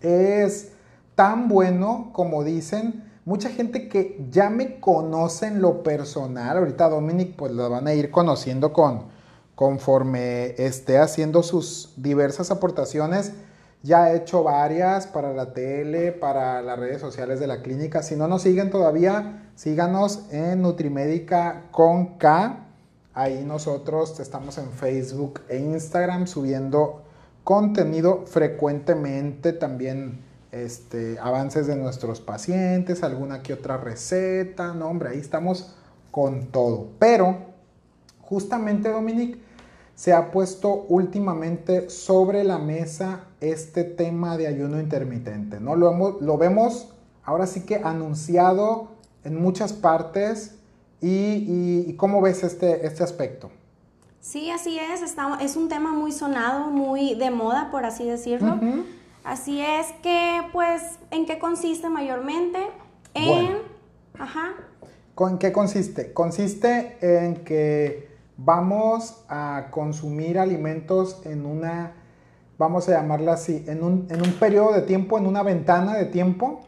es 0.00 0.72
tan 1.14 1.48
bueno 1.48 2.10
como 2.12 2.44
dicen. 2.44 3.04
Mucha 3.24 3.50
gente 3.50 3.88
que 3.88 4.26
ya 4.30 4.50
me 4.50 4.80
conoce 4.80 5.46
en 5.46 5.60
lo 5.60 5.82
personal, 5.82 6.56
ahorita 6.56 6.88
Dominic 6.88 7.36
pues 7.36 7.52
lo 7.52 7.68
van 7.68 7.86
a 7.86 7.92
ir 7.92 8.10
conociendo 8.10 8.72
con, 8.72 9.04
conforme 9.58 10.54
esté 10.56 10.98
haciendo 10.98 11.42
sus 11.42 11.92
diversas 11.96 12.52
aportaciones. 12.52 13.32
Ya 13.82 14.12
he 14.12 14.18
hecho 14.18 14.44
varias 14.44 15.08
para 15.08 15.32
la 15.32 15.52
tele, 15.52 16.12
para 16.12 16.62
las 16.62 16.78
redes 16.78 17.00
sociales 17.00 17.40
de 17.40 17.48
la 17.48 17.60
clínica. 17.60 18.04
Si 18.04 18.14
no 18.14 18.28
nos 18.28 18.42
siguen 18.42 18.70
todavía, 18.70 19.50
síganos 19.56 20.32
en 20.32 20.62
Nutrimédica 20.62 21.64
con 21.72 22.18
K. 22.18 22.66
Ahí 23.14 23.42
nosotros 23.44 24.20
estamos 24.20 24.58
en 24.58 24.70
Facebook 24.70 25.40
e 25.48 25.58
Instagram 25.58 26.28
subiendo 26.28 27.02
contenido 27.42 28.26
frecuentemente, 28.26 29.52
también 29.52 30.20
este, 30.52 31.18
avances 31.18 31.66
de 31.66 31.74
nuestros 31.74 32.20
pacientes, 32.20 33.02
alguna 33.02 33.42
que 33.42 33.54
otra 33.54 33.76
receta. 33.76 34.72
No, 34.72 34.86
hombre, 34.86 35.08
ahí 35.08 35.18
estamos 35.18 35.74
con 36.12 36.46
todo. 36.52 36.90
Pero, 37.00 37.38
justamente, 38.20 38.88
Dominic, 38.90 39.47
se 39.98 40.12
ha 40.12 40.30
puesto 40.30 40.86
últimamente 40.88 41.90
sobre 41.90 42.44
la 42.44 42.58
mesa 42.58 43.24
este 43.40 43.82
tema 43.82 44.36
de 44.36 44.46
ayuno 44.46 44.78
intermitente, 44.78 45.58
¿no? 45.58 45.74
Lo, 45.74 45.90
hemos, 45.90 46.22
lo 46.22 46.38
vemos 46.38 46.94
ahora 47.24 47.48
sí 47.48 47.66
que 47.66 47.80
anunciado 47.82 48.90
en 49.24 49.42
muchas 49.42 49.72
partes 49.72 50.54
y, 51.00 51.92
¿cómo 51.94 52.20
ves 52.20 52.44
este, 52.44 52.86
este 52.86 53.02
aspecto? 53.02 53.50
Sí, 54.20 54.52
así 54.52 54.78
es, 54.78 55.02
es 55.40 55.56
un 55.56 55.68
tema 55.68 55.92
muy 55.92 56.12
sonado, 56.12 56.70
muy 56.70 57.16
de 57.16 57.32
moda, 57.32 57.68
por 57.72 57.84
así 57.84 58.06
decirlo. 58.06 58.56
Así 59.24 59.60
es 59.60 59.88
que, 60.00 60.42
pues, 60.52 60.80
¿en 61.10 61.26
qué 61.26 61.40
consiste 61.40 61.88
mayormente? 61.88 62.60
En... 63.14 63.58
Ajá. 64.16 64.52
¿En 65.18 65.38
qué 65.38 65.50
consiste? 65.50 66.12
Consiste 66.12 66.98
en 67.00 67.42
que 67.42 68.07
vamos 68.38 69.24
a 69.28 69.66
consumir 69.70 70.38
alimentos 70.38 71.20
en 71.24 71.44
una, 71.44 71.92
vamos 72.56 72.88
a 72.88 72.92
llamarla 72.92 73.34
así, 73.34 73.64
en 73.66 73.82
un, 73.82 74.06
en 74.10 74.22
un 74.22 74.32
periodo 74.34 74.72
de 74.72 74.82
tiempo, 74.82 75.18
en 75.18 75.26
una 75.26 75.42
ventana 75.42 75.96
de 75.96 76.06
tiempo, 76.06 76.60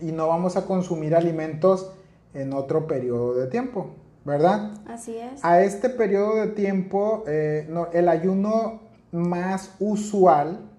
y 0.00 0.12
no 0.12 0.28
vamos 0.28 0.56
a 0.56 0.66
consumir 0.66 1.14
alimentos 1.14 1.92
en 2.34 2.52
otro 2.52 2.86
periodo 2.86 3.34
de 3.34 3.46
tiempo, 3.46 3.90
¿verdad? 4.24 4.72
Así 4.86 5.16
es. 5.16 5.44
A 5.44 5.62
este 5.62 5.88
periodo 5.88 6.36
de 6.36 6.48
tiempo, 6.48 7.24
eh, 7.26 7.68
el 7.92 8.08
ayuno 8.08 8.80
más 9.12 9.74
usual 9.78 10.70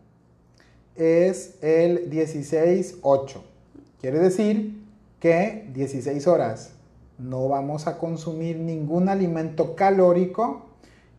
es 0.95 1.58
el 1.62 2.10
16-8. 2.12 3.41
Quiere 4.02 4.19
decir 4.19 4.84
que 5.19 5.69
16 5.74 6.28
horas 6.28 6.74
no 7.22 7.48
vamos 7.48 7.88
a 7.88 7.98
consumir 7.98 8.58
ningún 8.58 9.08
alimento 9.08 9.76
calórico 9.76 10.66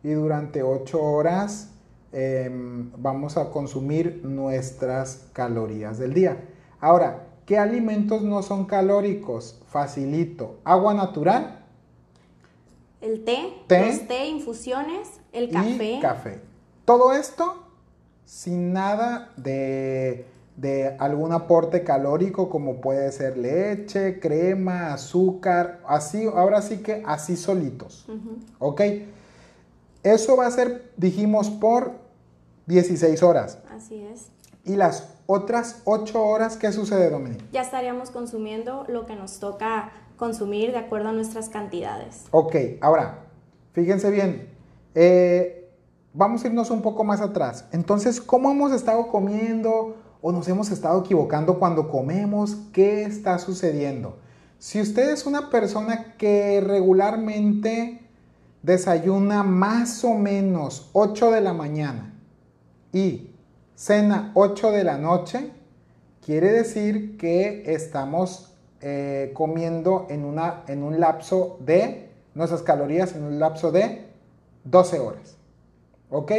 y 0.03 0.11
durante 0.11 0.61
8 0.61 1.01
horas 1.01 1.69
em, 2.11 2.91
vamos 2.97 3.37
a 3.37 3.49
consumir 3.49 4.21
nuestras 4.23 5.29
calorías 5.31 5.97
del 5.97 6.13
día. 6.13 6.43
Ahora, 6.81 7.27
¿qué 7.45 7.57
alimentos 7.57 8.21
no 8.21 8.43
son 8.43 8.65
calóricos? 8.65 9.61
Facilito. 9.67 10.57
Agua 10.65 10.93
natural. 10.93 11.63
El 12.99 13.23
té, 13.23 13.53
té 13.67 13.85
los 13.85 14.07
té, 14.07 14.27
infusiones, 14.27 15.07
el 15.31 15.49
café. 15.49 15.93
Y 15.93 15.99
café. 15.99 16.41
Todo 16.85 17.13
esto 17.13 17.63
sin 18.25 18.73
nada 18.73 19.31
de 19.37 20.25
de 20.55 20.95
algún 20.99 21.31
aporte 21.31 21.83
calórico 21.83 22.49
como 22.49 22.79
puede 22.79 23.11
ser 23.11 23.37
leche, 23.37 24.19
crema, 24.19 24.93
azúcar, 24.93 25.81
así, 25.87 26.25
ahora 26.25 26.61
sí 26.61 26.77
que 26.77 27.03
así 27.05 27.35
solitos. 27.35 28.07
¿Ok? 28.59 28.81
Eso 30.03 30.37
va 30.37 30.47
a 30.47 30.51
ser, 30.51 30.91
dijimos, 30.97 31.49
por 31.49 31.93
16 32.67 33.23
horas. 33.23 33.59
Así 33.73 34.03
es. 34.03 34.27
Y 34.65 34.75
las 34.75 35.09
otras 35.25 35.81
8 35.85 36.23
horas, 36.23 36.57
¿qué 36.57 36.71
sucede, 36.71 37.09
Dominique? 37.09 37.45
Ya 37.51 37.61
estaríamos 37.61 38.11
consumiendo 38.11 38.85
lo 38.87 39.05
que 39.05 39.15
nos 39.15 39.39
toca 39.39 39.91
consumir 40.17 40.71
de 40.71 40.77
acuerdo 40.77 41.09
a 41.09 41.11
nuestras 41.13 41.49
cantidades. 41.49 42.25
Ok, 42.31 42.55
ahora, 42.81 43.25
fíjense 43.73 44.09
bien. 44.11 44.49
Eh, 44.95 45.69
vamos 46.13 46.43
a 46.43 46.47
irnos 46.47 46.69
un 46.69 46.81
poco 46.81 47.03
más 47.03 47.21
atrás. 47.21 47.65
Entonces, 47.71 48.21
¿cómo 48.21 48.51
hemos 48.51 48.71
estado 48.71 49.07
comiendo? 49.07 49.95
O 50.25 50.31
nos 50.31 50.47
hemos 50.47 50.71
estado 50.71 51.01
equivocando 51.01 51.59
cuando 51.59 51.89
comemos, 51.89 52.55
¿qué 52.71 53.03
está 53.03 53.37
sucediendo? 53.39 54.17
Si 54.57 54.79
usted 54.79 55.09
es 55.09 55.25
una 55.25 55.49
persona 55.49 56.15
que 56.17 56.61
regularmente 56.61 57.99
desayuna 58.61 59.43
más 59.43 60.05
o 60.05 60.13
menos 60.13 60.89
8 60.93 61.29
de 61.29 61.41
la 61.41 61.51
mañana 61.51 62.13
y 62.93 63.31
cena 63.75 64.31
8 64.33 64.71
de 64.71 64.85
la 64.85 64.97
noche, 64.97 65.51
quiere 66.25 66.53
decir 66.53 67.17
que 67.17 67.73
estamos 67.73 68.53
eh, 68.79 69.31
comiendo 69.33 70.07
en, 70.09 70.23
una, 70.23 70.63
en 70.69 70.83
un 70.83 71.01
lapso 71.01 71.57
de 71.59 72.07
nuestras 72.33 72.61
calorías, 72.61 73.13
en 73.13 73.23
un 73.23 73.39
lapso 73.39 73.73
de 73.73 74.05
12 74.63 74.99
horas. 74.99 75.35
¿Ok? 76.09 76.31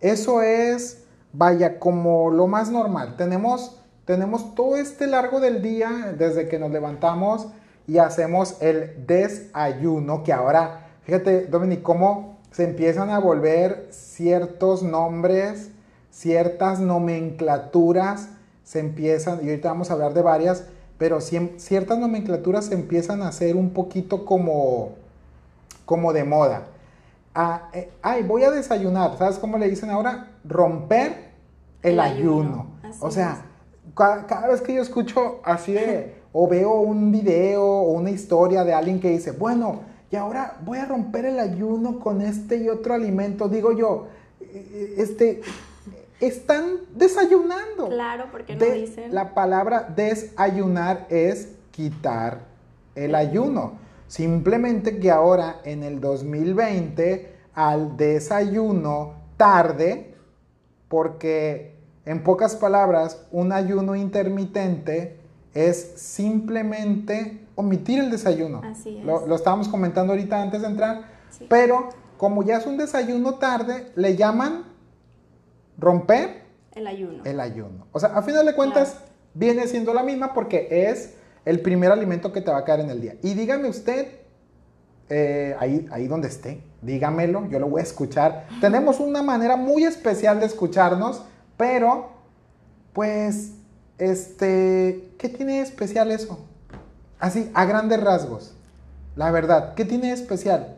Eso 0.00 0.40
es 0.40 0.99
vaya, 1.32 1.78
como 1.78 2.30
lo 2.30 2.46
más 2.46 2.70
normal. 2.70 3.16
Tenemos, 3.16 3.80
tenemos 4.04 4.54
todo 4.54 4.76
este 4.76 5.06
largo 5.06 5.40
del 5.40 5.62
día, 5.62 6.14
desde 6.16 6.48
que 6.48 6.58
nos 6.58 6.70
levantamos 6.70 7.48
y 7.86 7.98
hacemos 7.98 8.60
el 8.60 9.06
desayuno, 9.06 10.22
que 10.22 10.32
ahora, 10.32 10.86
fíjate, 11.02 11.46
Dominic, 11.46 11.82
cómo 11.82 12.38
se 12.50 12.64
empiezan 12.64 13.10
a 13.10 13.18
volver 13.18 13.88
ciertos 13.90 14.82
nombres, 14.82 15.70
ciertas 16.10 16.80
nomenclaturas, 16.80 18.28
se 18.64 18.80
empiezan, 18.80 19.40
y 19.44 19.48
ahorita 19.48 19.68
vamos 19.68 19.90
a 19.90 19.94
hablar 19.94 20.14
de 20.14 20.22
varias, 20.22 20.64
pero 20.98 21.20
ciertas 21.20 21.98
nomenclaturas 21.98 22.66
se 22.66 22.74
empiezan 22.74 23.22
a 23.22 23.28
hacer 23.28 23.56
un 23.56 23.70
poquito 23.70 24.24
como, 24.24 24.90
como 25.86 26.12
de 26.12 26.24
moda. 26.24 26.66
Eh, 27.72 27.90
ay, 28.02 28.22
voy 28.24 28.42
a 28.42 28.50
desayunar, 28.50 29.16
¿sabes 29.16 29.38
cómo 29.38 29.56
le 29.56 29.68
dicen 29.68 29.90
ahora? 29.90 30.28
Romper 30.44 31.30
el, 31.82 32.00
ayuno. 32.00 32.66
O 33.00 33.10
sea, 33.10 33.46
cada, 33.94 34.48
vez 34.48 34.60
que 34.60 34.74
yo 34.74 34.82
escucho 34.82 35.40
así 35.44 35.72
de, 35.72 36.16
o 36.32 36.48
veo 36.48 36.80
un 36.80 37.12
video 37.12 37.62
o 37.64 37.92
una 37.92 38.10
historia 38.10 38.64
de 38.64 38.74
alguien 38.74 39.00
que 39.00 39.10
dice, 39.10 39.32
bueno, 39.32 39.82
y 40.10 40.16
ahora 40.16 40.56
voy 40.64 40.78
a 40.78 40.86
romper 40.86 41.24
el 41.24 41.38
ayuno 41.38 42.00
con 42.00 42.20
este 42.20 42.56
y 42.56 42.68
otro 42.68 42.94
alimento, 42.94 43.48
digo 43.48 43.72
yo, 43.72 44.08
eh, 44.40 44.94
este, 44.98 45.40
están 46.20 46.80
desayunando. 46.94 47.88
Claro, 47.88 48.26
porque 48.32 48.56
no 48.56 48.64
dicen. 48.66 49.14
La 49.14 49.34
palabra 49.34 49.88
desayunar 49.94 51.06
es 51.10 51.52
quitar 51.70 52.40
el 52.96 53.14
ayuno. 53.14 53.78
Simplemente 54.10 54.98
que 54.98 55.08
ahora 55.08 55.60
en 55.62 55.84
el 55.84 56.00
2020 56.00 57.32
al 57.54 57.96
desayuno 57.96 59.14
tarde, 59.36 60.16
porque 60.88 61.76
en 62.04 62.24
pocas 62.24 62.56
palabras, 62.56 63.24
un 63.30 63.52
ayuno 63.52 63.94
intermitente 63.94 65.16
es 65.54 65.92
simplemente 65.94 67.46
omitir 67.54 68.00
el 68.00 68.10
desayuno. 68.10 68.62
Así 68.64 68.98
es. 68.98 69.04
Lo, 69.04 69.32
estábamos 69.32 69.68
comentando 69.68 70.12
ahorita 70.12 70.42
antes 70.42 70.62
de 70.62 70.66
entrar, 70.66 71.04
pero 71.48 71.90
como 72.16 72.42
ya 72.42 72.56
es 72.56 72.66
un 72.66 72.78
desayuno 72.78 73.36
tarde, 73.36 73.92
le 73.94 74.16
llaman 74.16 74.64
romper 75.78 76.46
el 76.72 76.88
ayuno. 76.88 77.22
El 77.24 77.38
ayuno. 77.38 77.86
O 77.92 78.00
sea, 78.00 78.08
a 78.08 78.22
final 78.22 78.44
de 78.44 78.56
cuentas, 78.56 79.04
viene 79.34 79.68
siendo 79.68 79.94
la 79.94 80.02
misma 80.02 80.34
porque 80.34 80.66
es 80.68 81.14
el 81.44 81.60
primer 81.60 81.90
alimento 81.90 82.32
que 82.32 82.40
te 82.40 82.50
va 82.50 82.58
a 82.58 82.64
caer 82.64 82.80
en 82.80 82.90
el 82.90 83.00
día. 83.00 83.16
Y 83.22 83.34
dígame 83.34 83.68
usted, 83.68 84.08
eh, 85.08 85.56
ahí, 85.58 85.86
ahí 85.90 86.06
donde 86.06 86.28
esté, 86.28 86.62
dígamelo, 86.82 87.48
yo 87.48 87.58
lo 87.58 87.68
voy 87.68 87.80
a 87.80 87.84
escuchar. 87.84 88.46
Tenemos 88.60 89.00
una 89.00 89.22
manera 89.22 89.56
muy 89.56 89.84
especial 89.84 90.40
de 90.40 90.46
escucharnos, 90.46 91.24
pero, 91.56 92.10
pues, 92.92 93.52
este, 93.98 95.12
¿qué 95.18 95.28
tiene 95.28 95.54
de 95.54 95.62
especial 95.62 96.10
eso? 96.10 96.46
Así, 97.18 97.50
a 97.54 97.64
grandes 97.64 98.00
rasgos. 98.00 98.54
La 99.16 99.30
verdad, 99.30 99.74
¿qué 99.74 99.84
tiene 99.84 100.08
de 100.08 100.14
especial? 100.14 100.76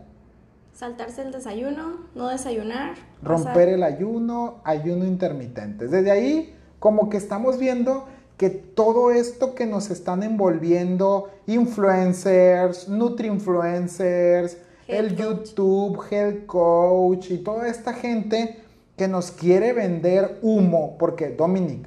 Saltarse 0.75 1.23
el 1.23 1.33
desayuno, 1.33 1.99
no 2.15 2.29
desayunar. 2.29 2.95
Romper 3.23 3.69
el 3.69 3.83
ayuno, 3.83 4.61
ayuno 4.65 5.05
intermitente. 5.05 5.87
Desde 5.87 6.11
ahí, 6.11 6.57
como 6.79 7.11
que 7.11 7.19
estamos 7.19 7.59
viendo 7.59 8.09
que 8.43 8.51
todo 8.51 9.13
esto 9.13 9.55
que 9.55 9.67
nos 9.67 9.89
están 9.89 10.25
envolviendo, 10.25 11.31
influencers, 11.47 12.89
nutri-influencers, 12.89 14.57
el 14.89 15.15
YouTube, 15.15 16.03
Health 16.11 16.47
Coach 16.47 17.31
y 17.31 17.39
toda 17.39 17.69
esta 17.69 17.93
gente 17.93 18.59
que 18.97 19.07
nos 19.07 19.31
quiere 19.31 19.73
vender 19.73 20.41
humo, 20.43 20.97
porque 20.99 21.29
Dominic, 21.29 21.87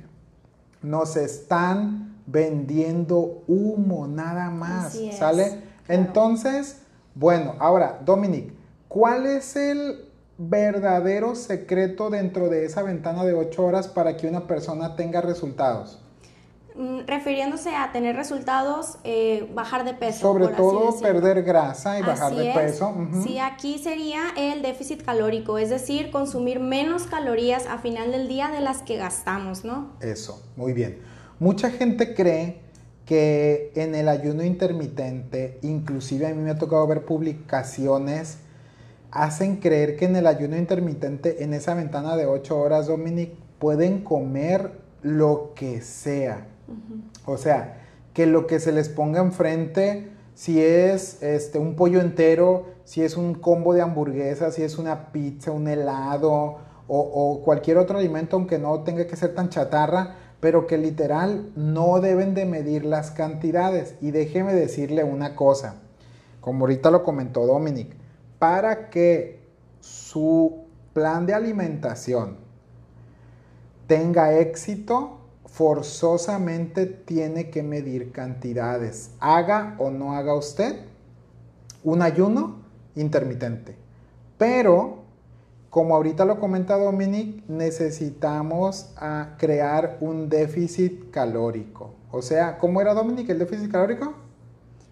nos 0.81 1.17
están 1.17 2.15
vendiendo 2.25 3.43
humo 3.47 4.07
nada 4.07 4.49
más, 4.49 4.97
¿sale? 5.11 5.59
Entonces, 5.89 6.77
bueno, 7.15 7.55
ahora, 7.59 7.99
Dominic, 8.05 8.53
¿cuál 8.87 9.25
es 9.25 9.57
el 9.57 10.05
verdadero 10.37 11.35
secreto 11.35 12.09
dentro 12.09 12.47
de 12.47 12.63
esa 12.63 12.81
ventana 12.81 13.25
de 13.25 13.33
8 13.33 13.61
horas 13.61 13.89
para 13.89 14.15
que 14.15 14.29
una 14.29 14.47
persona 14.47 14.95
tenga 14.95 15.19
resultados? 15.19 15.99
Mm, 16.77 17.07
refiriéndose 17.07 17.73
a 17.73 17.93
tener 17.93 18.17
resultados, 18.17 18.97
eh, 19.05 19.49
bajar 19.53 19.85
de 19.85 19.93
peso. 19.93 20.19
Sobre 20.19 20.49
todo 20.49 20.99
perder 20.99 21.41
grasa 21.43 21.97
y 21.97 22.01
bajar 22.01 22.35
de 22.35 22.51
peso. 22.53 22.93
Sí, 23.23 23.39
aquí 23.39 23.79
sería 23.79 24.23
el 24.35 24.61
déficit 24.61 25.01
calórico, 25.01 25.57
es 25.57 25.69
decir, 25.69 26.11
consumir 26.11 26.59
menos 26.59 27.03
calorías 27.03 27.65
a 27.67 27.77
final 27.77 28.11
del 28.11 28.27
día 28.27 28.49
de 28.49 28.59
las 28.59 28.81
que 28.81 28.97
gastamos, 28.97 29.63
¿no? 29.63 29.93
Eso, 30.01 30.43
muy 30.57 30.73
bien. 30.73 30.99
Mucha 31.39 31.69
gente 31.69 32.13
cree 32.13 32.59
que 33.05 33.71
en 33.75 33.95
el 33.95 34.09
ayuno 34.09 34.43
intermitente, 34.43 35.59
inclusive 35.61 36.27
a 36.27 36.33
mí 36.33 36.41
me 36.41 36.51
ha 36.51 36.57
tocado 36.57 36.85
ver 36.87 37.05
publicaciones 37.05 38.39
hacen 39.11 39.57
creer 39.57 39.95
que 39.95 40.05
en 40.05 40.17
el 40.17 40.27
ayuno 40.27 40.57
intermitente, 40.57 41.41
en 41.41 41.53
esa 41.53 41.73
ventana 41.73 42.17
de 42.17 42.25
8 42.25 42.59
horas, 42.59 42.87
Dominic, 42.87 43.31
pueden 43.59 44.03
comer 44.03 44.71
lo 45.01 45.53
que 45.55 45.79
sea. 45.79 46.47
O 47.25 47.37
sea, 47.37 47.81
que 48.13 48.25
lo 48.25 48.47
que 48.47 48.59
se 48.59 48.71
les 48.71 48.89
ponga 48.89 49.21
enfrente, 49.21 50.11
si 50.33 50.61
es 50.61 51.21
este, 51.21 51.59
un 51.59 51.75
pollo 51.75 52.01
entero, 52.01 52.67
si 52.83 53.01
es 53.01 53.17
un 53.17 53.35
combo 53.35 53.73
de 53.73 53.81
hamburguesas, 53.81 54.55
si 54.55 54.63
es 54.63 54.77
una 54.77 55.11
pizza, 55.11 55.51
un 55.51 55.67
helado 55.67 56.57
o, 56.87 56.99
o 56.99 57.41
cualquier 57.43 57.77
otro 57.77 57.97
alimento, 57.97 58.35
aunque 58.35 58.59
no 58.59 58.81
tenga 58.81 59.07
que 59.07 59.15
ser 59.15 59.33
tan 59.33 59.49
chatarra, 59.49 60.15
pero 60.39 60.67
que 60.67 60.77
literal 60.77 61.51
no 61.55 61.99
deben 61.99 62.35
de 62.35 62.45
medir 62.45 62.85
las 62.85 63.11
cantidades. 63.11 63.95
Y 64.01 64.11
déjeme 64.11 64.53
decirle 64.53 65.03
una 65.03 65.35
cosa, 65.35 65.81
como 66.41 66.65
ahorita 66.65 66.91
lo 66.91 67.03
comentó 67.03 67.45
Dominic, 67.45 67.95
para 68.37 68.89
que 68.89 69.39
su 69.79 70.65
plan 70.93 71.25
de 71.25 71.33
alimentación 71.33 72.37
tenga 73.87 74.37
éxito, 74.37 75.19
forzosamente 75.55 76.85
tiene 76.85 77.49
que 77.49 77.63
medir 77.63 78.11
cantidades. 78.11 79.11
Haga 79.21 79.77
o 79.79 79.89
no 79.89 80.11
haga 80.11 80.35
usted 80.35 80.81
un 81.81 82.01
ayuno 82.01 82.57
intermitente. 82.95 83.77
Pero, 84.37 85.05
como 85.69 85.95
ahorita 85.95 86.25
lo 86.25 86.41
comenta 86.41 86.77
Dominic, 86.77 87.47
necesitamos 87.47 88.91
ah, 88.97 89.35
crear 89.37 89.97
un 90.01 90.27
déficit 90.27 91.09
calórico. 91.09 91.93
O 92.11 92.21
sea, 92.21 92.57
¿cómo 92.57 92.81
era 92.81 92.93
Dominic 92.93 93.29
el 93.29 93.39
déficit 93.39 93.71
calórico? 93.71 94.13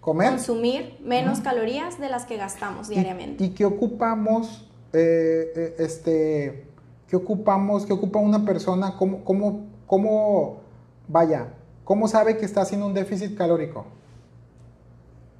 Comer. 0.00 0.30
Consumir 0.30 0.98
menos 1.04 1.40
calorías 1.40 2.00
de 2.00 2.08
las 2.08 2.24
que 2.24 2.38
gastamos 2.38 2.88
diariamente. 2.88 3.44
¿Y, 3.44 3.50
qué 3.50 3.66
ocupamos? 3.66 4.66
Eh, 4.94 5.52
eh, 5.54 5.74
este, 5.78 6.68
¿Qué 7.06 7.16
ocupamos? 7.16 7.84
¿Qué 7.84 7.92
ocupa 7.92 8.18
una 8.18 8.46
persona? 8.46 8.96
¿Cómo, 8.96 9.24
cómo, 9.24 9.73
cómo, 9.86 10.60
vaya, 11.08 11.48
cómo 11.84 12.08
sabe 12.08 12.36
que 12.36 12.44
está 12.44 12.62
haciendo 12.62 12.86
un 12.86 12.94
déficit 12.94 13.36
calórico? 13.36 13.86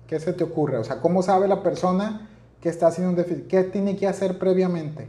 ¿Qué 0.07 0.20
se 0.20 0.33
te 0.33 0.44
ocurre? 0.44 0.78
O 0.78 0.85
sea, 0.85 1.00
¿cómo 1.00 1.22
sabe 1.22 1.48
la 1.48 1.62
persona 1.62 2.28
que 2.61 2.68
está 2.68 2.88
haciendo 2.88 3.11
un 3.11 3.16
déficit? 3.16 3.46
¿Qué 3.46 3.64
tiene 3.64 3.96
que 3.96 4.07
hacer 4.07 4.38
previamente? 4.38 5.09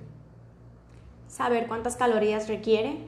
Saber 1.28 1.68
cuántas 1.68 1.96
calorías 1.96 2.48
requiere 2.48 3.00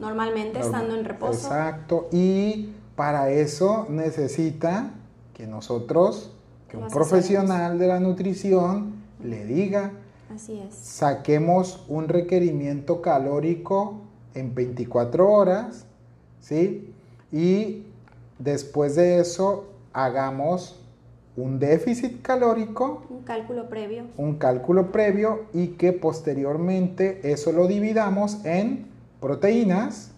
normalmente 0.00 0.60
estando 0.60 0.94
en 0.94 1.04
reposo. 1.04 1.46
Exacto. 1.46 2.08
Y 2.12 2.70
para 2.96 3.30
eso 3.30 3.86
necesita 3.88 4.90
que 5.32 5.46
nosotros, 5.46 6.32
que 6.68 6.76
un 6.76 6.88
profesional 6.88 7.78
de 7.78 7.86
la 7.86 8.00
nutrición 8.00 8.94
le 9.22 9.44
diga, 9.46 9.92
Así 10.34 10.58
es. 10.58 10.74
saquemos 10.74 11.84
un 11.88 12.08
requerimiento 12.08 13.00
calórico 13.00 14.00
en 14.34 14.54
24 14.54 15.30
horas, 15.30 15.86
¿sí? 16.40 16.92
Y 17.32 17.84
después 18.38 18.96
de 18.96 19.20
eso 19.20 19.68
hagamos 19.92 20.80
un 21.36 21.58
déficit 21.58 22.22
calórico. 22.22 23.04
Un 23.10 23.22
cálculo 23.22 23.68
previo. 23.68 24.04
Un 24.16 24.36
cálculo 24.36 24.92
previo 24.92 25.46
y 25.52 25.68
que 25.68 25.92
posteriormente 25.92 27.32
eso 27.32 27.52
lo 27.52 27.66
dividamos 27.66 28.44
en 28.44 28.86
proteínas. 29.20 30.12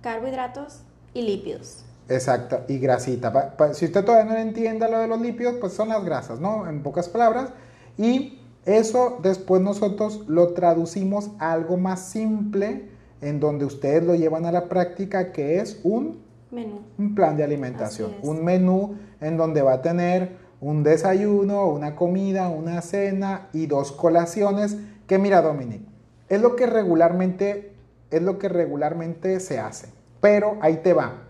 Carbohidratos 0.00 0.80
y 1.12 1.22
lípidos. 1.22 1.84
Exacto, 2.08 2.60
y 2.68 2.78
grasita. 2.78 3.54
si 3.74 3.84
usted 3.84 4.04
todavía 4.04 4.32
no 4.32 4.38
entiende 4.38 4.90
lo 4.90 4.98
de 4.98 5.08
los 5.08 5.20
lípidos, 5.20 5.56
pues 5.60 5.74
son 5.74 5.90
las 5.90 6.02
grasas, 6.04 6.40
¿no? 6.40 6.66
En 6.66 6.82
pocas 6.82 7.08
palabras. 7.08 7.50
Y 7.98 8.38
eso 8.64 9.18
después 9.22 9.60
nosotros 9.60 10.22
lo 10.26 10.54
traducimos 10.54 11.30
a 11.38 11.52
algo 11.52 11.76
más 11.76 12.00
simple, 12.08 12.88
en 13.20 13.40
donde 13.40 13.64
ustedes 13.64 14.04
lo 14.04 14.14
llevan 14.14 14.46
a 14.46 14.52
la 14.52 14.64
práctica, 14.68 15.32
que 15.32 15.60
es 15.60 15.80
un 15.82 16.20
menú. 16.50 16.80
Un 16.98 17.14
plan 17.14 17.36
de 17.36 17.44
alimentación. 17.44 18.12
Un 18.22 18.44
menú 18.44 18.96
en 19.20 19.36
donde 19.36 19.62
va 19.62 19.74
a 19.74 19.82
tener 19.82 20.36
un 20.60 20.82
desayuno, 20.82 21.66
una 21.66 21.94
comida, 21.94 22.48
una 22.48 22.80
cena 22.82 23.48
y 23.52 23.66
dos 23.66 23.92
colaciones. 23.92 24.76
Que 25.06 25.18
mira, 25.18 25.42
Dominic, 25.42 25.82
es 26.28 26.40
lo 26.40 26.56
que 26.56 26.66
regularmente, 26.66 27.72
es 28.10 28.22
lo 28.22 28.38
que 28.38 28.48
regularmente 28.48 29.40
se 29.40 29.58
hace. 29.58 29.88
Pero 30.20 30.56
ahí 30.60 30.78
te 30.78 30.92
va 30.92 31.28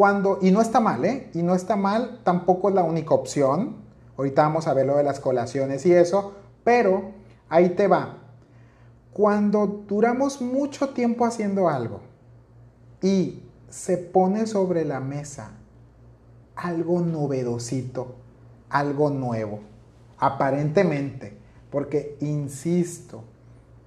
cuando, 0.00 0.38
y 0.40 0.50
no 0.50 0.62
está 0.62 0.80
mal, 0.80 1.04
¿eh? 1.04 1.28
Y 1.34 1.42
no 1.42 1.54
está 1.54 1.76
mal, 1.76 2.20
tampoco 2.24 2.70
es 2.70 2.74
la 2.74 2.82
única 2.82 3.12
opción. 3.12 3.76
Ahorita 4.16 4.40
vamos 4.44 4.66
a 4.66 4.72
ver 4.72 4.86
lo 4.86 4.96
de 4.96 5.04
las 5.04 5.20
colaciones 5.20 5.84
y 5.84 5.92
eso, 5.92 6.32
pero 6.64 7.10
ahí 7.50 7.68
te 7.68 7.86
va. 7.86 8.16
Cuando 9.12 9.84
duramos 9.88 10.40
mucho 10.40 10.90
tiempo 10.90 11.24
haciendo 11.24 11.68
algo 11.68 12.00
y 13.02 13.42
se 13.68 13.96
pone 13.96 14.46
sobre 14.46 14.84
la 14.84 15.00
mesa 15.00 15.52
algo 16.54 17.00
novedosito, 17.00 18.16
algo 18.68 19.10
nuevo, 19.10 19.60
aparentemente, 20.18 21.32
porque, 21.70 22.16
insisto, 22.20 23.24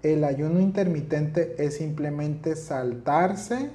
el 0.02 0.24
ayuno 0.24 0.60
intermitente 0.60 1.56
es 1.64 1.78
simplemente 1.78 2.56
saltarse 2.56 3.72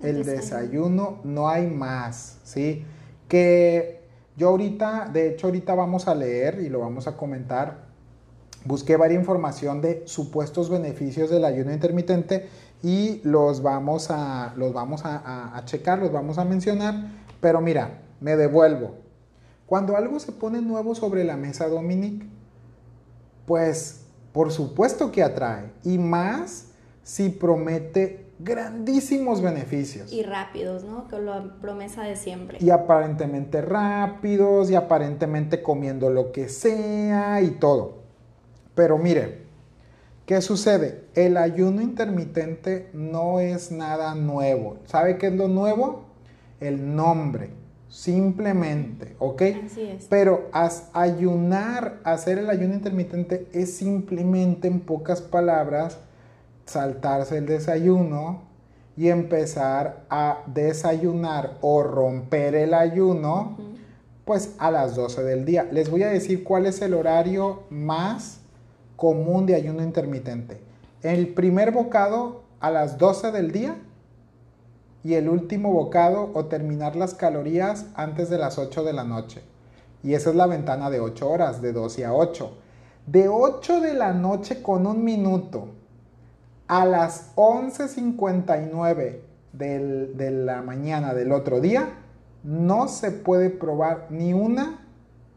el 0.00 0.24
desayuno, 0.24 1.20
no 1.24 1.48
hay 1.48 1.66
más, 1.66 2.38
¿sí? 2.44 2.84
Que 3.28 4.02
yo 4.36 4.50
ahorita, 4.50 5.08
de 5.12 5.30
hecho 5.30 5.46
ahorita 5.46 5.74
vamos 5.74 6.06
a 6.06 6.14
leer 6.14 6.60
y 6.60 6.68
lo 6.68 6.80
vamos 6.80 7.06
a 7.06 7.16
comentar, 7.16 7.86
busqué 8.64 8.96
varias 8.96 9.20
información 9.20 9.80
de 9.80 10.02
supuestos 10.06 10.70
beneficios 10.70 11.30
del 11.30 11.44
ayuno 11.44 11.72
intermitente 11.72 12.48
y 12.82 13.20
los 13.24 13.62
vamos 13.62 14.10
a, 14.10 14.52
los 14.56 14.72
vamos 14.72 15.02
a, 15.04 15.60
checar, 15.64 15.98
los 15.98 16.12
vamos 16.12 16.38
a 16.38 16.44
mencionar, 16.44 16.94
pero 17.40 17.60
mira, 17.60 18.02
me 18.20 18.36
devuelvo. 18.36 18.96
Cuando 19.66 19.96
algo 19.96 20.20
se 20.20 20.32
pone 20.32 20.60
nuevo 20.60 20.94
sobre 20.94 21.24
la 21.24 21.36
mesa, 21.36 21.68
Dominic, 21.68 22.26
pues 23.46 24.02
por 24.32 24.52
supuesto 24.52 25.12
que 25.12 25.22
atrae, 25.22 25.70
y 25.84 25.96
más 25.96 26.72
si 27.02 27.30
promete 27.30 28.26
grandísimos 28.38 29.40
beneficios. 29.40 30.12
Y 30.12 30.22
rápidos, 30.22 30.84
¿no? 30.84 31.08
Con 31.08 31.24
la 31.24 31.56
promesa 31.60 32.02
de 32.02 32.16
siempre. 32.16 32.58
Y 32.60 32.70
aparentemente 32.70 33.62
rápidos 33.62 34.70
y 34.70 34.74
aparentemente 34.74 35.62
comiendo 35.62 36.10
lo 36.10 36.32
que 36.32 36.48
sea 36.48 37.40
y 37.40 37.52
todo. 37.52 38.03
Pero 38.74 38.98
mire, 38.98 39.42
¿qué 40.26 40.40
sucede? 40.40 41.04
El 41.14 41.36
ayuno 41.36 41.80
intermitente 41.80 42.88
no 42.92 43.40
es 43.40 43.70
nada 43.70 44.14
nuevo. 44.14 44.78
¿Sabe 44.86 45.18
qué 45.18 45.28
es 45.28 45.34
lo 45.34 45.48
nuevo? 45.48 46.04
El 46.60 46.94
nombre. 46.94 47.50
Simplemente, 47.88 49.14
¿ok? 49.20 49.42
Así 49.66 49.82
es. 49.82 50.06
Pero 50.06 50.48
ayunar, 50.92 52.00
hacer 52.02 52.38
el 52.38 52.50
ayuno 52.50 52.74
intermitente 52.74 53.46
es 53.52 53.76
simplemente, 53.76 54.66
en 54.66 54.80
pocas 54.80 55.22
palabras, 55.22 55.98
saltarse 56.66 57.38
el 57.38 57.46
desayuno 57.46 58.42
y 58.96 59.08
empezar 59.08 60.04
a 60.10 60.42
desayunar 60.46 61.58
o 61.60 61.84
romper 61.84 62.56
el 62.56 62.74
ayuno, 62.74 63.58
pues 64.24 64.54
a 64.58 64.72
las 64.72 64.96
12 64.96 65.22
del 65.22 65.44
día. 65.44 65.68
Les 65.70 65.88
voy 65.88 66.02
a 66.02 66.08
decir 66.08 66.42
cuál 66.42 66.66
es 66.66 66.82
el 66.82 66.94
horario 66.94 67.62
más 67.70 68.40
común 68.96 69.46
de 69.46 69.54
ayuno 69.54 69.82
intermitente. 69.82 70.60
El 71.02 71.34
primer 71.34 71.72
bocado 71.72 72.42
a 72.60 72.70
las 72.70 72.98
12 72.98 73.32
del 73.32 73.52
día 73.52 73.76
y 75.02 75.14
el 75.14 75.28
último 75.28 75.72
bocado 75.72 76.30
o 76.34 76.46
terminar 76.46 76.96
las 76.96 77.14
calorías 77.14 77.86
antes 77.94 78.30
de 78.30 78.38
las 78.38 78.58
8 78.58 78.84
de 78.84 78.92
la 78.92 79.04
noche. 79.04 79.42
Y 80.02 80.14
esa 80.14 80.30
es 80.30 80.36
la 80.36 80.46
ventana 80.46 80.90
de 80.90 81.00
8 81.00 81.28
horas, 81.28 81.60
de 81.60 81.72
12 81.72 82.04
a 82.06 82.14
8. 82.14 82.56
De 83.06 83.28
8 83.28 83.80
de 83.80 83.94
la 83.94 84.12
noche 84.12 84.62
con 84.62 84.86
un 84.86 85.04
minuto 85.04 85.68
a 86.68 86.86
las 86.86 87.34
11.59 87.36 89.18
de 89.52 90.30
la 90.30 90.62
mañana 90.62 91.12
del 91.14 91.32
otro 91.32 91.60
día, 91.60 91.90
no 92.42 92.88
se 92.88 93.10
puede 93.10 93.50
probar 93.50 94.06
ni 94.10 94.32
una 94.32 94.86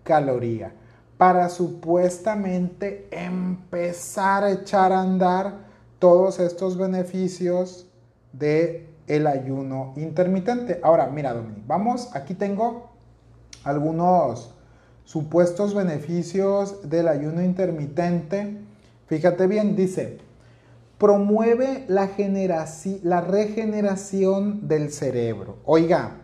caloría 0.04 0.72
para 1.18 1.50
supuestamente 1.50 3.08
empezar 3.12 4.44
a 4.44 4.52
echar 4.52 4.92
a 4.92 5.02
andar 5.02 5.68
todos 6.00 6.40
estos 6.40 6.78
beneficios 6.78 7.88
de 8.34 8.88
el 9.08 9.26
ayuno 9.26 9.94
intermitente. 9.96 10.80
Ahora, 10.84 11.08
mira, 11.08 11.34
Dominic, 11.34 11.66
vamos, 11.66 12.16
aquí 12.16 12.34
tengo 12.34 12.90
algunos 13.64 14.54
supuestos 15.06 15.74
beneficios 15.74 16.90
del 16.90 17.08
ayuno 17.08 17.42
intermitente. 17.42 18.58
Fíjate 19.08 19.48
bien, 19.48 19.76
dice, 19.76 20.20
promueve 20.98 21.86
la, 21.88 22.10
la 23.04 23.22
regeneración 23.22 24.68
del 24.68 24.92
cerebro. 24.92 25.58
Oiga, 25.66 26.18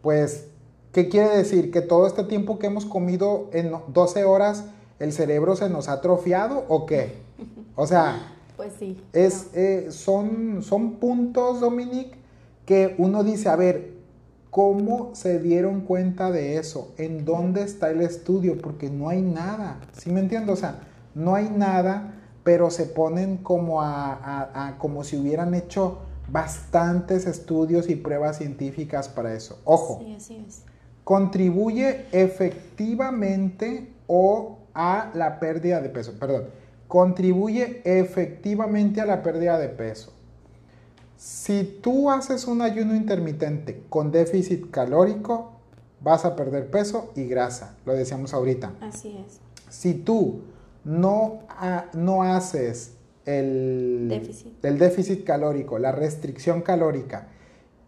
pues, 0.00 0.49
¿qué 0.92 1.08
quiere 1.08 1.36
decir? 1.36 1.70
Que 1.70 1.80
todo 1.80 2.06
este 2.06 2.24
tiempo 2.24 2.58
que 2.58 2.66
hemos 2.66 2.84
comido 2.86 3.48
en 3.52 3.72
12 3.88 4.24
horas 4.24 4.64
¿El 4.98 5.14
cerebro 5.14 5.56
se 5.56 5.70
nos 5.70 5.88
ha 5.88 5.94
atrofiado 5.94 6.66
o 6.68 6.84
qué? 6.84 7.14
O 7.74 7.86
sea, 7.86 8.34
Pues 8.58 8.74
sí. 8.78 9.02
es, 9.14 9.46
eh, 9.54 9.86
son, 9.90 10.62
son 10.62 10.96
puntos, 10.96 11.60
Dominic, 11.60 12.12
que 12.66 12.94
uno 12.98 13.24
dice, 13.24 13.48
a 13.48 13.56
ver, 13.56 13.94
¿cómo 14.50 15.14
se 15.14 15.38
dieron 15.38 15.80
cuenta 15.80 16.30
de 16.30 16.58
eso? 16.58 16.92
¿En 16.98 17.24
dónde 17.24 17.62
está 17.62 17.88
el 17.90 18.02
estudio? 18.02 18.58
Porque 18.60 18.90
no 18.90 19.08
hay 19.08 19.22
nada, 19.22 19.80
¿sí 19.96 20.10
me 20.10 20.20
entiendo? 20.20 20.52
O 20.52 20.56
sea, 20.56 20.80
no 21.14 21.34
hay 21.34 21.48
nada, 21.48 22.16
pero 22.44 22.70
se 22.70 22.84
ponen 22.84 23.38
como, 23.38 23.80
a, 23.80 24.12
a- 24.12 24.68
a- 24.68 24.78
como 24.78 25.02
si 25.02 25.16
hubieran 25.16 25.54
hecho 25.54 26.00
bastantes 26.30 27.26
estudios 27.26 27.88
y 27.88 27.96
pruebas 27.96 28.36
científicas 28.36 29.08
para 29.08 29.32
eso. 29.32 29.58
Ojo, 29.64 30.00
Sí, 30.04 30.12
así 30.14 30.44
es. 30.46 30.64
Contribuye 31.14 32.06
efectivamente 32.12 33.88
o 34.06 34.58
a 34.74 35.10
la 35.14 35.40
pérdida 35.40 35.80
de 35.80 35.88
peso. 35.88 36.12
Perdón, 36.20 36.44
contribuye 36.86 37.82
efectivamente 37.84 39.00
a 39.00 39.06
la 39.06 39.20
pérdida 39.24 39.58
de 39.58 39.70
peso. 39.70 40.12
Si 41.16 41.80
tú 41.82 42.10
haces 42.12 42.46
un 42.46 42.62
ayuno 42.62 42.94
intermitente 42.94 43.82
con 43.88 44.12
déficit 44.12 44.70
calórico, 44.70 45.50
vas 46.00 46.24
a 46.24 46.36
perder 46.36 46.70
peso 46.70 47.10
y 47.16 47.24
grasa, 47.26 47.74
lo 47.86 47.92
decíamos 47.94 48.32
ahorita. 48.32 48.74
Así 48.80 49.18
es. 49.26 49.40
Si 49.68 49.94
tú 49.94 50.42
no, 50.84 51.40
ha- 51.48 51.86
no 51.92 52.22
haces 52.22 52.92
el 53.26 54.06
Déficit. 54.08 54.64
el 54.64 54.78
déficit 54.78 55.24
calórico, 55.24 55.76
la 55.80 55.90
restricción 55.90 56.62
calórica, 56.62 57.26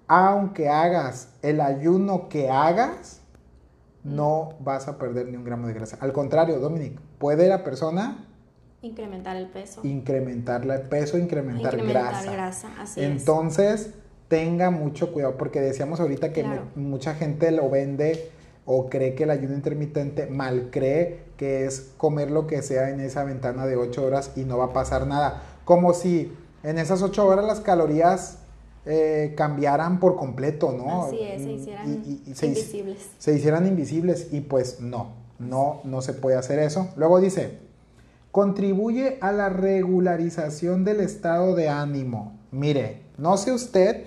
aunque 0.09 0.69
hagas 0.69 1.29
el 1.43 1.61
ayuno 1.61 2.29
que 2.29 2.51
hagas, 2.51 3.21
no 4.05 4.55
vas 4.61 4.89
a 4.89 4.99
perder 4.99 5.29
ni 5.29 5.37
un 5.37 5.45
gramo 5.45 5.67
de 5.69 5.75
grasa. 5.75 5.97
Al 6.01 6.13
contrario, 6.13 6.59
Dominic, 6.59 6.99
puede 7.19 7.49
la 7.49 7.63
persona 7.65 8.27
Incrementar 8.83 9.37
el 9.37 9.47
peso. 9.49 9.81
incrementar 9.85 10.69
el 10.69 10.81
peso, 10.89 11.17
incrementar, 11.17 11.75
Incrementar 11.75 12.11
grasa. 12.13 12.33
grasa, 12.33 12.69
así 12.81 13.01
es. 13.01 13.07
Entonces, 13.07 13.95
tenga 14.27 14.71
mucho 14.71 15.13
cuidado 15.13 15.37
porque 15.37 15.61
decíamos 15.61 16.01
ahorita 16.01 16.33
que 16.33 16.43
Claro. 16.43 16.63
mucha 16.75 17.15
gente 17.15 17.51
lo 17.53 17.71
vende 17.71 18.31
o 18.65 18.89
cree 18.89 19.15
que 19.15 19.23
el 19.25 19.31
ayuno 19.31 19.55
intermitente 19.55 20.27
mal 20.27 20.69
cree 20.73 21.25
que 21.37 21.65
es 21.65 21.93
comer 21.97 22.31
lo 22.33 22.47
que 22.49 22.63
sea 22.63 22.91
en 22.91 22.99
esa 23.01 23.23
ventana 23.25 23.67
de 23.67 23.77
8 23.77 24.05
horas 24.05 24.33
y 24.37 24.45
no 24.45 24.59
va 24.59 24.67
a 24.67 24.73
pasar 24.73 25.07
nada. 25.07 25.43
Como 25.65 25.95
si 25.95 26.33
en 26.65 26.79
esas 26.79 27.03
8 27.03 27.25
horas 27.27 27.45
las 27.45 27.61
calorías 27.61 28.39
eh, 28.85 29.35
cambiaran 29.37 30.01
por 30.01 30.17
completo, 30.17 30.73
¿no? 30.73 31.05
Así 31.05 31.19
es, 31.21 31.43
se 31.43 31.53
hicieran 31.53 32.03
y- 32.05 32.31
y 32.31 32.35
se 32.35 32.47
hic- 32.47 32.49
invisibles. 32.49 33.09
se 33.19 33.35
hicieran 33.35 33.67
invisibles 33.67 34.29
y 34.33 34.41
pues 34.41 34.81
no, 34.81 35.11
no, 35.39 35.81
no 35.85 36.03
se 36.03 36.13
puede 36.15 36.37
hacer 36.37 36.59
eso. 36.59 36.89
Luego 36.97 37.21
dice, 37.21 37.59
contribuye 38.33 39.19
a 39.21 39.31
la 39.33 39.49
regularización 39.51 40.85
del 40.85 41.01
estado 41.01 41.55
de 41.55 41.69
ánimo. 41.69 42.33
Mire, 42.51 43.03
no 43.19 43.37
sé 43.37 43.53
usted, 43.53 44.05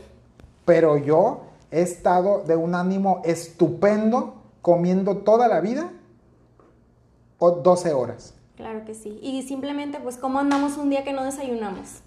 pero 0.65 0.97
yo 0.97 1.41
he 1.71 1.81
estado 1.81 2.43
de 2.45 2.55
un 2.55 2.75
ánimo 2.75 3.21
estupendo 3.23 4.35
comiendo 4.61 5.17
toda 5.17 5.47
la 5.47 5.61
vida 5.61 5.91
o 7.37 7.51
12 7.51 7.93
horas. 7.93 8.33
Claro 8.55 8.85
que 8.85 8.93
sí. 8.95 9.19
Y 9.21 9.43
simplemente, 9.43 9.99
pues, 10.01 10.17
¿cómo 10.17 10.39
andamos 10.39 10.77
un 10.77 10.89
día 10.89 11.03
que 11.03 11.11
no 11.13 11.23
desayunamos? 11.23 11.99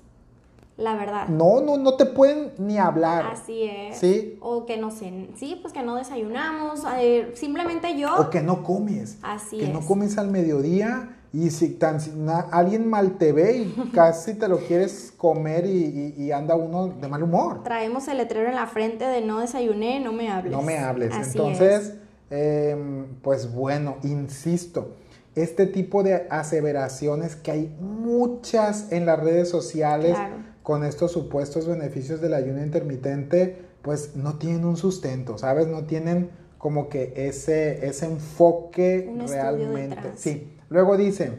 La 0.78 0.94
verdad. 0.94 1.28
No, 1.28 1.60
no, 1.60 1.76
no 1.76 1.96
te 1.96 2.06
pueden 2.06 2.52
ni 2.56 2.78
hablar. 2.78 3.26
Así 3.32 3.64
es. 3.64 3.98
Sí. 3.98 4.38
O 4.40 4.64
que 4.64 4.76
no 4.78 4.90
sé, 4.90 5.28
sí, 5.36 5.58
pues 5.60 5.74
que 5.74 5.82
no 5.82 5.96
desayunamos. 5.96 6.82
eh, 6.98 7.32
simplemente 7.34 7.98
yo. 7.98 8.16
O 8.16 8.30
que 8.30 8.40
no 8.40 8.62
comes. 8.62 9.18
Así 9.22 9.58
que 9.58 9.68
no 9.68 9.80
es. 9.80 9.84
comes 9.86 10.16
al 10.18 10.30
mediodía 10.30 11.16
y 11.32 11.50
si 11.50 11.70
tan, 11.70 12.00
si 12.00 12.10
na- 12.12 12.46
alguien 12.52 12.88
mal 12.88 13.18
te 13.18 13.32
ve 13.32 13.56
y 13.58 13.90
casi 13.92 14.34
te 14.34 14.46
lo 14.48 14.58
quieres 14.60 15.12
comer 15.16 15.66
y, 15.66 16.14
y- 16.16 16.22
y 16.24 16.32
anda 16.32 16.54
uno 16.54 16.86
de 16.86 17.08
mal 17.08 17.22
humor. 17.24 17.64
Traemos 17.64 18.06
el 18.08 18.16
letrero 18.18 18.48
en 18.48 18.54
la 18.54 18.66
frente 18.68 19.04
de 19.04 19.20
no 19.20 19.40
desayuné, 19.40 19.98
no 20.00 20.12
me 20.12 20.30
hables. 20.30 20.52
No 20.52 20.62
me 20.62 20.78
hables. 20.78 21.12
Así 21.12 21.36
Entonces, 21.38 21.88
es. 21.88 21.94
em, 22.30 23.06
pues 23.20 23.52
bueno, 23.52 23.96
insisto, 24.04 24.94
este 25.34 25.66
tipo 25.66 26.02
de 26.04 26.26
aseveraciones 26.30 27.34
que 27.36 27.50
hay 27.50 27.76
muchas 27.80 28.92
en 28.92 29.06
las 29.06 29.18
redes 29.20 29.48
sociales 29.50 30.12
Claro. 30.14 30.36
Con 30.68 30.84
estos 30.84 31.12
supuestos 31.12 31.66
beneficios 31.66 32.20
del 32.20 32.34
ayuno 32.34 32.62
intermitente, 32.62 33.56
pues 33.80 34.16
no 34.16 34.34
tienen 34.34 34.66
un 34.66 34.76
sustento, 34.76 35.38
¿sabes? 35.38 35.66
No 35.66 35.84
tienen 35.84 36.28
como 36.58 36.90
que 36.90 37.14
ese, 37.16 37.86
ese 37.86 38.04
enfoque 38.04 39.08
Un 39.10 39.26
realmente. 39.26 40.12
Sí. 40.16 40.52
Luego 40.68 40.98
dice, 40.98 41.32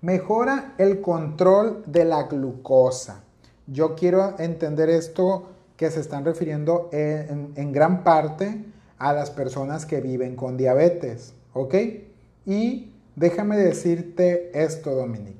mejora 0.00 0.74
el 0.78 1.00
control 1.00 1.84
de 1.86 2.04
la 2.06 2.24
glucosa. 2.24 3.22
Yo 3.68 3.94
quiero 3.94 4.34
entender 4.40 4.90
esto 4.90 5.50
que 5.76 5.88
se 5.92 6.00
están 6.00 6.24
refiriendo 6.24 6.88
en, 6.90 7.52
en 7.54 7.70
gran 7.70 8.02
parte 8.02 8.64
a 8.98 9.12
las 9.12 9.30
personas 9.30 9.86
que 9.86 10.00
viven 10.00 10.34
con 10.34 10.56
diabetes, 10.56 11.34
¿ok? 11.52 11.74
Y 12.46 12.90
déjame 13.14 13.56
decirte 13.58 14.50
esto, 14.60 14.96
Dominic. 14.96 15.36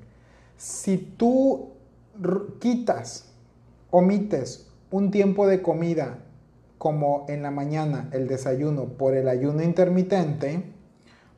Si 0.56 0.96
tú 0.96 1.72
quitas, 2.58 3.32
omites 3.90 4.68
un 4.90 5.10
tiempo 5.10 5.46
de 5.46 5.62
comida 5.62 6.18
como 6.78 7.26
en 7.28 7.42
la 7.42 7.50
mañana 7.50 8.08
el 8.12 8.28
desayuno 8.28 8.84
por 8.84 9.14
el 9.14 9.28
ayuno 9.28 9.62
intermitente, 9.62 10.62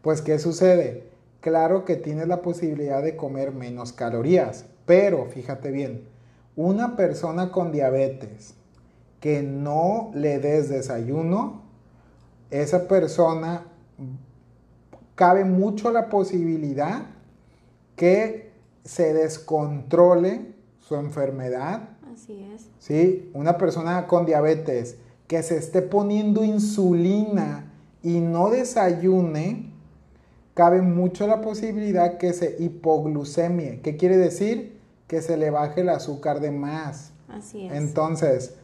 pues 0.03 0.23
¿qué 0.23 0.39
sucede? 0.39 1.09
Claro 1.41 1.85
que 1.85 1.97
tienes 1.97 2.29
la 2.29 2.43
posibilidad 2.43 3.03
de 3.03 3.17
comer 3.17 3.53
menos 3.53 3.93
calorías, 3.93 4.67
pero 4.87 5.27
fíjate 5.27 5.71
bien, 5.71 6.05
una 6.57 6.97
persona 6.97 7.51
con 7.51 7.73
diabetes 7.73 8.55
que 9.21 9.43
no 9.43 10.11
le 10.15 10.39
des 10.39 10.69
desayuno, 10.69 11.63
esa 12.51 12.89
persona 12.89 13.67
cabe 15.15 15.45
mucho 15.45 15.91
la 15.91 16.09
posibilidad 16.09 17.03
que 17.97 18.51
se 18.85 19.13
descontrole 19.13 20.55
su 20.91 20.97
enfermedad 20.97 21.91
Así 22.13 22.45
es. 22.53 22.67
¿sí? 22.81 23.31
Una 23.33 23.57
persona 23.57 24.09
con 24.09 24.27
diabetes 24.27 24.97
que 25.29 25.41
se 25.45 25.57
esté 25.57 25.83
poniendo 25.83 26.43
insulina 26.43 27.73
y 28.03 28.19
no 28.19 28.51
desayune, 28.51 29.73
cabe 30.55 30.83
mucho 30.83 31.29
la 31.29 31.43
posibilidad 31.43 32.19
que 32.19 32.33
se 32.33 32.57
hipoglucemie. 32.59 33.83
¿Qué 33.83 33.97
quiere 33.97 34.17
decir? 34.17 34.81
Que 35.07 35.23
se 35.23 35.37
le 35.37 35.51
baje 35.51 35.83
el 35.83 35.91
azúcar 35.91 36.41
de 36.41 36.51
más. 36.51 37.13
Así 37.29 37.69
es. 37.69 37.73
Entonces, 37.73 38.55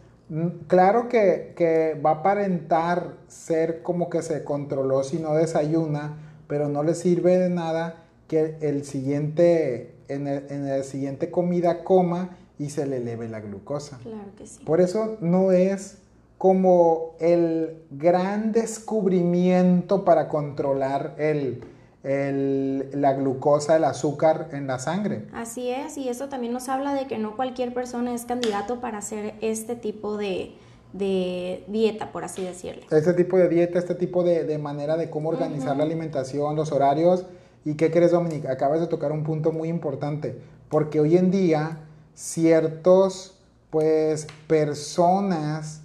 claro 0.66 1.08
que, 1.08 1.54
que 1.56 1.94
va 2.04 2.10
a 2.10 2.14
aparentar 2.14 3.18
ser 3.28 3.82
como 3.82 4.10
que 4.10 4.22
se 4.22 4.42
controló 4.42 5.04
si 5.04 5.20
no 5.20 5.32
desayuna, 5.32 6.16
pero 6.48 6.68
no 6.68 6.82
le 6.82 6.96
sirve 6.96 7.38
de 7.38 7.50
nada 7.50 8.02
que 8.26 8.56
el 8.62 8.84
siguiente, 8.84 9.94
en 10.08 10.26
el, 10.26 10.46
en 10.50 10.66
el 10.66 10.84
siguiente 10.84 11.30
comida 11.30 11.84
coma 11.84 12.36
y 12.58 12.70
se 12.70 12.86
le 12.86 12.98
eleve 12.98 13.28
la 13.28 13.40
glucosa. 13.40 13.98
claro 14.02 14.30
que 14.36 14.46
sí. 14.46 14.62
Por 14.64 14.80
eso 14.80 15.16
no 15.20 15.52
es 15.52 15.98
como 16.38 17.14
el 17.18 17.82
gran 17.90 18.52
descubrimiento 18.52 20.04
para 20.04 20.28
controlar 20.28 21.14
el, 21.18 21.62
el- 22.02 22.88
la 22.94 23.14
glucosa, 23.14 23.76
el 23.76 23.84
azúcar 23.84 24.48
en 24.52 24.66
la 24.66 24.78
sangre. 24.78 25.24
Así 25.32 25.70
es, 25.70 25.96
y 25.96 26.08
eso 26.08 26.28
también 26.28 26.52
nos 26.52 26.68
habla 26.68 26.94
de 26.94 27.06
que 27.06 27.18
no 27.18 27.36
cualquier 27.36 27.72
persona 27.74 28.14
es 28.14 28.24
candidato 28.24 28.80
para 28.80 28.98
hacer 28.98 29.34
este 29.40 29.76
tipo 29.76 30.16
de, 30.16 30.52
de 30.92 31.64
dieta, 31.68 32.12
por 32.12 32.24
así 32.24 32.42
decirlo. 32.42 32.82
Este 32.90 33.12
tipo 33.14 33.36
de 33.38 33.48
dieta, 33.48 33.78
este 33.78 33.94
tipo 33.94 34.22
de, 34.22 34.44
de 34.44 34.58
manera 34.58 34.96
de 34.96 35.10
cómo 35.10 35.30
organizar 35.30 35.76
la 35.76 35.84
alimentación, 35.84 36.54
los 36.56 36.70
horarios. 36.72 37.26
¿Y 37.66 37.74
qué 37.74 37.90
crees, 37.90 38.12
Dominic? 38.12 38.46
Acabas 38.46 38.80
de 38.80 38.86
tocar 38.86 39.10
un 39.10 39.24
punto 39.24 39.50
muy 39.50 39.68
importante, 39.68 40.38
porque 40.68 41.00
hoy 41.00 41.16
en 41.16 41.32
día 41.32 41.80
ciertos, 42.14 43.40
pues, 43.70 44.28
personas 44.46 45.80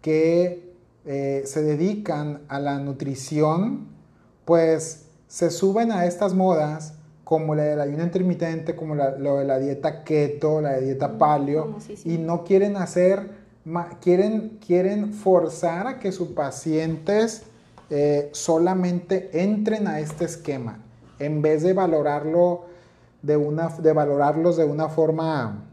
que 0.00 0.72
eh, 1.04 1.42
se 1.44 1.62
dedican 1.62 2.40
a 2.48 2.58
la 2.58 2.78
nutrición, 2.78 3.88
pues, 4.46 5.04
se 5.26 5.50
suben 5.50 5.92
a 5.92 6.06
estas 6.06 6.32
modas 6.32 6.94
como 7.24 7.54
la 7.54 7.64
del 7.64 7.82
ayuno 7.82 8.04
intermitente, 8.04 8.74
como 8.74 8.94
la, 8.94 9.10
lo 9.10 9.36
de 9.36 9.44
la 9.44 9.58
dieta 9.58 10.04
keto, 10.04 10.62
la 10.62 10.72
de 10.72 10.86
dieta 10.86 11.18
paleo, 11.18 11.66
famosísimo. 11.66 12.14
y 12.14 12.16
no 12.16 12.42
quieren 12.42 12.78
hacer, 12.78 13.28
quieren, 14.00 14.58
quieren 14.66 15.12
forzar 15.12 15.86
a 15.88 15.98
que 15.98 16.10
sus 16.10 16.28
pacientes 16.28 17.42
eh, 17.90 18.30
solamente 18.32 19.28
entren 19.42 19.86
a 19.86 20.00
este 20.00 20.24
esquema, 20.24 20.82
en 21.18 21.42
vez 21.42 21.62
de 21.62 21.72
valorarlo 21.72 22.64
de 23.22 23.36
una, 23.36 23.68
de 23.68 23.92
valorarlos 23.92 24.56
de 24.56 24.64
una 24.64 24.88
forma 24.88 25.64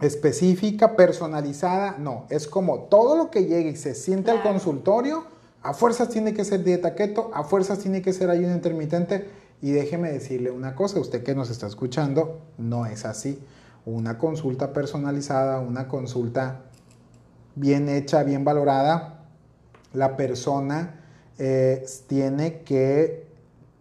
específica, 0.00 0.96
personalizada, 0.96 1.96
no, 1.98 2.26
es 2.28 2.46
como 2.46 2.80
todo 2.80 3.16
lo 3.16 3.30
que 3.30 3.46
llegue 3.46 3.70
y 3.70 3.76
se 3.76 3.94
siente 3.94 4.30
al 4.30 4.42
consultorio, 4.42 5.24
a 5.62 5.74
fuerzas 5.74 6.10
tiene 6.10 6.34
que 6.34 6.44
ser 6.44 6.62
dieta 6.64 6.94
keto, 6.94 7.30
a 7.34 7.44
fuerzas 7.44 7.78
tiene 7.78 8.02
que 8.02 8.12
ser 8.12 8.30
ayuno 8.30 8.54
intermitente, 8.54 9.46
Y 9.62 9.70
déjeme 9.72 10.12
decirle 10.12 10.50
una 10.50 10.74
cosa, 10.74 11.00
usted 11.00 11.22
que 11.22 11.34
nos 11.34 11.48
está 11.48 11.66
escuchando, 11.66 12.40
no 12.58 12.84
es 12.84 13.06
así. 13.06 13.42
Una 13.86 14.18
consulta 14.18 14.74
personalizada, 14.74 15.60
una 15.60 15.88
consulta 15.88 16.60
bien 17.54 17.88
hecha, 17.88 18.22
bien 18.22 18.44
valorada, 18.44 19.24
la 19.94 20.14
persona 20.14 21.00
eh, 21.38 21.86
tiene 22.06 22.60
que 22.60 23.25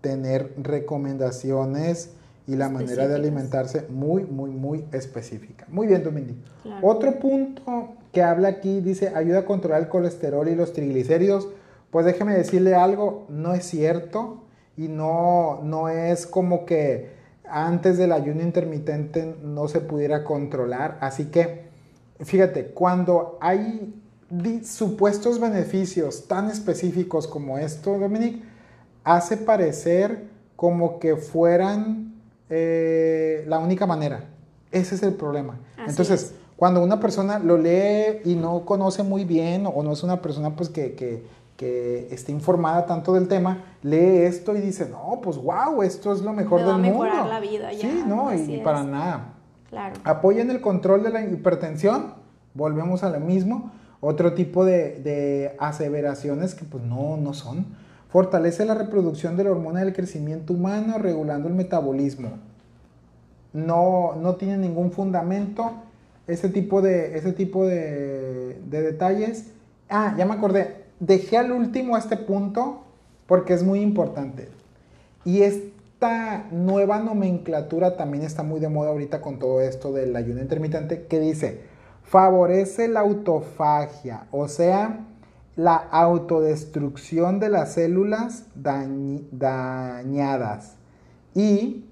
tener 0.06 0.54
recomendaciones 0.58 2.12
y 2.46 2.56
la 2.56 2.70
manera 2.70 3.08
de 3.08 3.16
alimentarse 3.16 3.88
muy, 3.90 4.24
muy, 4.24 4.52
muy 4.52 4.86
específica. 4.92 5.66
Muy 5.68 5.88
bien, 5.88 6.04
Dominique. 6.04 6.44
Otro 6.84 7.18
punto 7.18 7.96
que 8.12 8.22
habla 8.22 8.50
aquí 8.50 8.82
dice 8.82 9.12
ayuda 9.16 9.40
a 9.40 9.46
controlar 9.46 9.82
el 9.82 9.90
colesterol 9.90 10.48
y 10.48 10.54
los 10.54 10.72
triglicéridos. 10.72 11.48
Pues 11.90 12.06
déjeme 12.06 12.36
decirle 12.36 12.76
algo, 12.76 13.26
no 13.30 13.56
es 13.56 13.66
cierto 13.66 14.44
y 14.78 14.90
no, 14.90 15.62
no 15.64 15.90
es 15.90 16.28
como 16.28 16.68
que 16.68 17.10
antes 17.50 17.98
del 17.98 18.12
ayuno 18.12 18.44
intermitente 18.44 19.36
no 19.44 19.68
se 19.68 19.82
pudiera 19.82 20.24
controlar. 20.24 21.00
Así 21.02 21.26
que, 21.26 21.64
fíjate, 22.20 22.68
cuando 22.68 23.40
hay 23.42 23.92
supuestos 24.64 25.40
beneficios 25.40 26.28
tan 26.28 26.52
específicos 26.52 27.26
como 27.28 27.58
esto, 27.58 27.98
Dominic, 27.98 28.44
hace 29.06 29.38
parecer 29.38 30.26
como 30.58 31.00
que 31.00 31.16
fueran 31.16 32.16
eh, 32.50 33.46
la 33.48 33.60
única 33.60 33.86
manera. 33.86 34.26
Ese 34.72 34.96
es 34.96 35.04
el 35.04 35.14
problema. 35.14 35.58
Entonces, 35.88 36.34
cuando 36.58 36.84
una 36.84 37.00
persona 37.00 37.40
lo 37.40 37.58
lee 37.58 38.22
y 38.26 38.36
no 38.36 38.66
conoce 38.66 39.04
muy 39.04 39.24
bien 39.24 39.66
o 39.66 39.84
no 39.84 39.94
es 39.94 40.04
una 40.04 40.22
persona 40.22 40.56
pues 40.56 40.70
que, 40.70 40.96
que, 40.96 41.24
que 41.56 42.08
esté 42.12 42.32
informada 42.32 42.86
tanto 42.86 43.14
del 43.14 43.28
tema, 43.28 43.64
lee 43.84 44.24
esto 44.24 44.56
y 44.56 44.62
dice, 44.62 44.90
no, 44.90 45.20
pues 45.22 45.38
wow, 45.38 45.84
esto 45.84 46.12
es 46.12 46.22
lo 46.22 46.34
mejor 46.34 46.62
del 46.62 46.74
mundo. 46.74 46.90
mejorar 46.90 47.28
la 47.28 47.40
vida 47.40 47.72
ya. 47.72 47.82
Sí, 47.82 48.04
no, 48.06 48.34
y, 48.34 48.58
para 48.58 48.84
nada. 48.84 49.34
Claro. 49.70 49.96
Apoyen 50.04 50.50
el 50.50 50.62
control 50.62 51.04
de 51.04 51.12
la 51.12 51.24
hipertensión, 51.24 52.14
volvemos 52.54 53.04
a 53.04 53.10
lo 53.10 53.20
mismo, 53.20 53.72
otro 54.00 54.34
tipo 54.34 54.66
de, 54.66 55.00
de 55.02 55.56
aseveraciones 55.60 56.56
que 56.56 56.66
pues 56.66 56.84
no, 56.84 57.18
no 57.18 57.34
son. 57.34 57.66
Fortalece 58.16 58.64
la 58.64 58.76
reproducción 58.76 59.36
de 59.36 59.44
la 59.44 59.52
hormona 59.52 59.82
del 59.82 59.92
crecimiento 59.92 60.54
humano, 60.54 60.98
regulando 61.00 61.50
el 61.50 61.54
metabolismo. 61.54 62.30
No, 63.52 64.16
no 64.16 64.36
tiene 64.36 64.56
ningún 64.56 64.94
fundamento 64.94 65.74
ese 66.26 66.48
tipo 66.48 66.82
de, 66.82 67.18
ese 67.18 67.34
tipo 67.34 67.68
de, 67.68 68.58
de 68.70 68.82
detalles. 68.82 69.48
Ah, 69.90 70.16
ya 70.18 70.26
me 70.26 70.34
acordé, 70.34 70.86
dejé 71.02 71.38
al 71.38 71.52
último 71.52 71.98
este 71.98 72.16
punto 72.16 72.84
porque 73.28 73.54
es 73.54 73.64
muy 73.64 73.82
importante. 73.82 74.48
Y 75.26 75.42
esta 75.42 76.46
nueva 76.52 77.00
nomenclatura 77.00 77.98
también 77.98 78.24
está 78.24 78.44
muy 78.44 78.62
de 78.62 78.70
moda 78.70 78.92
ahorita 78.92 79.20
con 79.20 79.40
todo 79.40 79.60
esto 79.60 79.92
del 79.92 80.16
ayuno 80.16 80.40
intermitente 80.40 81.06
que 81.08 81.20
dice, 81.20 81.64
favorece 82.04 82.88
la 82.88 83.02
autofagia, 83.02 84.28
o 84.32 84.48
sea, 84.48 85.06
la 85.56 85.76
autodestrucción 85.76 87.40
de 87.40 87.50
las 87.50 87.74
células 87.74 88.46
dañadas. 89.32 90.76
Y 91.34 91.86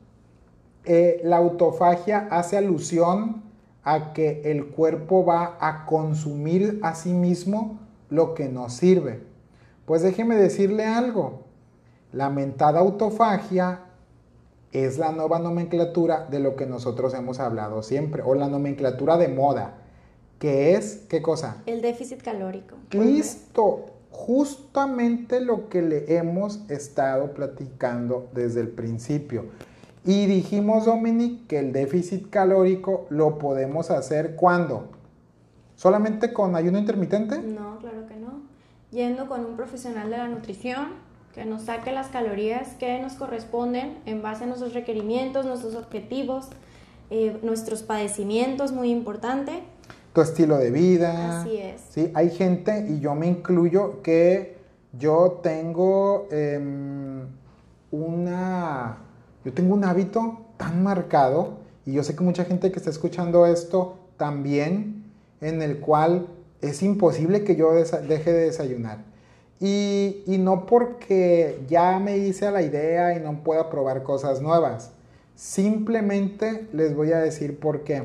eh, 0.85 1.21
la 1.23 1.37
autofagia 1.37 2.27
hace 2.29 2.57
alusión 2.57 3.43
a 3.83 4.13
que 4.13 4.41
el 4.45 4.67
cuerpo 4.67 5.25
va 5.25 5.57
a 5.59 5.85
consumir 5.85 6.79
a 6.83 6.95
sí 6.95 7.13
mismo 7.13 7.79
lo 8.09 8.33
que 8.33 8.49
nos 8.49 8.73
sirve. 8.73 9.23
Pues 9.85 10.01
déjeme 10.01 10.35
decirle 10.35 10.85
algo. 10.85 11.43
La 12.11 12.29
mentada 12.29 12.79
autofagia 12.79 13.81
es 14.71 14.97
la 14.97 15.11
nueva 15.11 15.39
nomenclatura 15.39 16.25
de 16.29 16.39
lo 16.39 16.55
que 16.55 16.65
nosotros 16.65 17.13
hemos 17.13 17.39
hablado 17.39 17.83
siempre, 17.83 18.23
o 18.25 18.33
la 18.33 18.47
nomenclatura 18.47 19.17
de 19.17 19.27
moda, 19.27 19.82
que 20.43 20.73
es, 20.75 21.05
¿qué 21.07 21.21
cosa? 21.21 21.63
El 21.65 21.81
déficit 21.81 22.21
calórico. 22.21 22.75
Listo, 22.91 23.85
justamente 24.11 25.39
lo 25.39 25.69
que 25.69 25.81
le 25.81 26.17
hemos 26.17 26.69
estado 26.69 27.33
platicando 27.33 28.27
desde 28.33 28.59
el 28.59 28.67
principio. 28.67 29.45
Y 30.03 30.25
dijimos, 30.25 30.83
Dominic, 30.83 31.47
que 31.47 31.59
el 31.59 31.71
déficit 31.71 32.29
calórico 32.29 33.07
lo 33.09 33.37
podemos 33.37 33.89
hacer 33.89 34.35
cuando? 34.35 34.89
¿Solamente 35.77 36.33
con 36.33 36.57
ayuno 36.57 36.77
intermitente? 36.77 37.39
No, 37.39 37.77
claro 37.79 38.05
que 38.05 38.17
no. 38.17 38.41
Yendo 38.91 39.29
con 39.29 39.45
un 39.45 39.55
profesional 39.55 40.09
de 40.09 40.17
la 40.17 40.27
nutrición 40.27 40.87
que 41.33 41.45
nos 41.45 41.61
saque 41.61 41.93
las 41.93 42.07
calorías 42.09 42.73
que 42.73 42.99
nos 42.99 43.13
corresponden 43.13 43.97
en 44.05 44.21
base 44.21 44.43
a 44.43 44.47
nuestros 44.47 44.73
requerimientos, 44.73 45.45
nuestros 45.45 45.75
objetivos, 45.75 46.49
eh, 47.11 47.39
nuestros 47.43 47.81
padecimientos, 47.81 48.73
muy 48.73 48.91
importante. 48.91 49.63
Tu 50.13 50.21
estilo 50.21 50.57
de 50.57 50.71
vida. 50.71 51.41
Así 51.41 51.57
es. 51.57 51.81
Sí, 51.89 52.11
hay 52.13 52.29
gente, 52.29 52.85
y 52.89 52.99
yo 52.99 53.15
me 53.15 53.27
incluyo, 53.27 54.01
que 54.01 54.57
yo 54.97 55.39
tengo 55.43 56.27
em, 56.31 57.27
una. 57.91 58.97
Yo 59.43 59.53
tengo 59.53 59.73
un 59.73 59.83
hábito 59.83 60.39
tan 60.57 60.83
marcado, 60.83 61.57
y 61.85 61.93
yo 61.93 62.03
sé 62.03 62.15
que 62.15 62.23
mucha 62.23 62.45
gente 62.45 62.71
que 62.71 62.79
está 62.79 62.89
escuchando 62.89 63.45
esto 63.45 63.97
también 64.17 65.03
en 65.41 65.61
el 65.61 65.79
cual 65.79 66.27
es 66.61 66.81
imposible 66.81 67.43
que 67.43 67.55
yo 67.55 67.73
deje 67.73 68.31
de 68.31 68.45
desayunar. 68.45 68.99
Y, 69.59 70.23
no 70.39 70.65
porque 70.65 71.59
ya 71.69 71.99
me 71.99 72.17
hice 72.17 72.47
a 72.47 72.51
la 72.51 72.61
idea 72.61 73.15
y 73.15 73.21
no 73.21 73.43
pueda 73.43 73.69
probar 73.69 74.03
cosas 74.03 74.41
nuevas. 74.41 74.91
Simplemente 75.35 76.67
les 76.73 76.95
voy 76.95 77.11
a 77.11 77.19
decir 77.19 77.59
por 77.59 77.83
qué. 77.83 78.03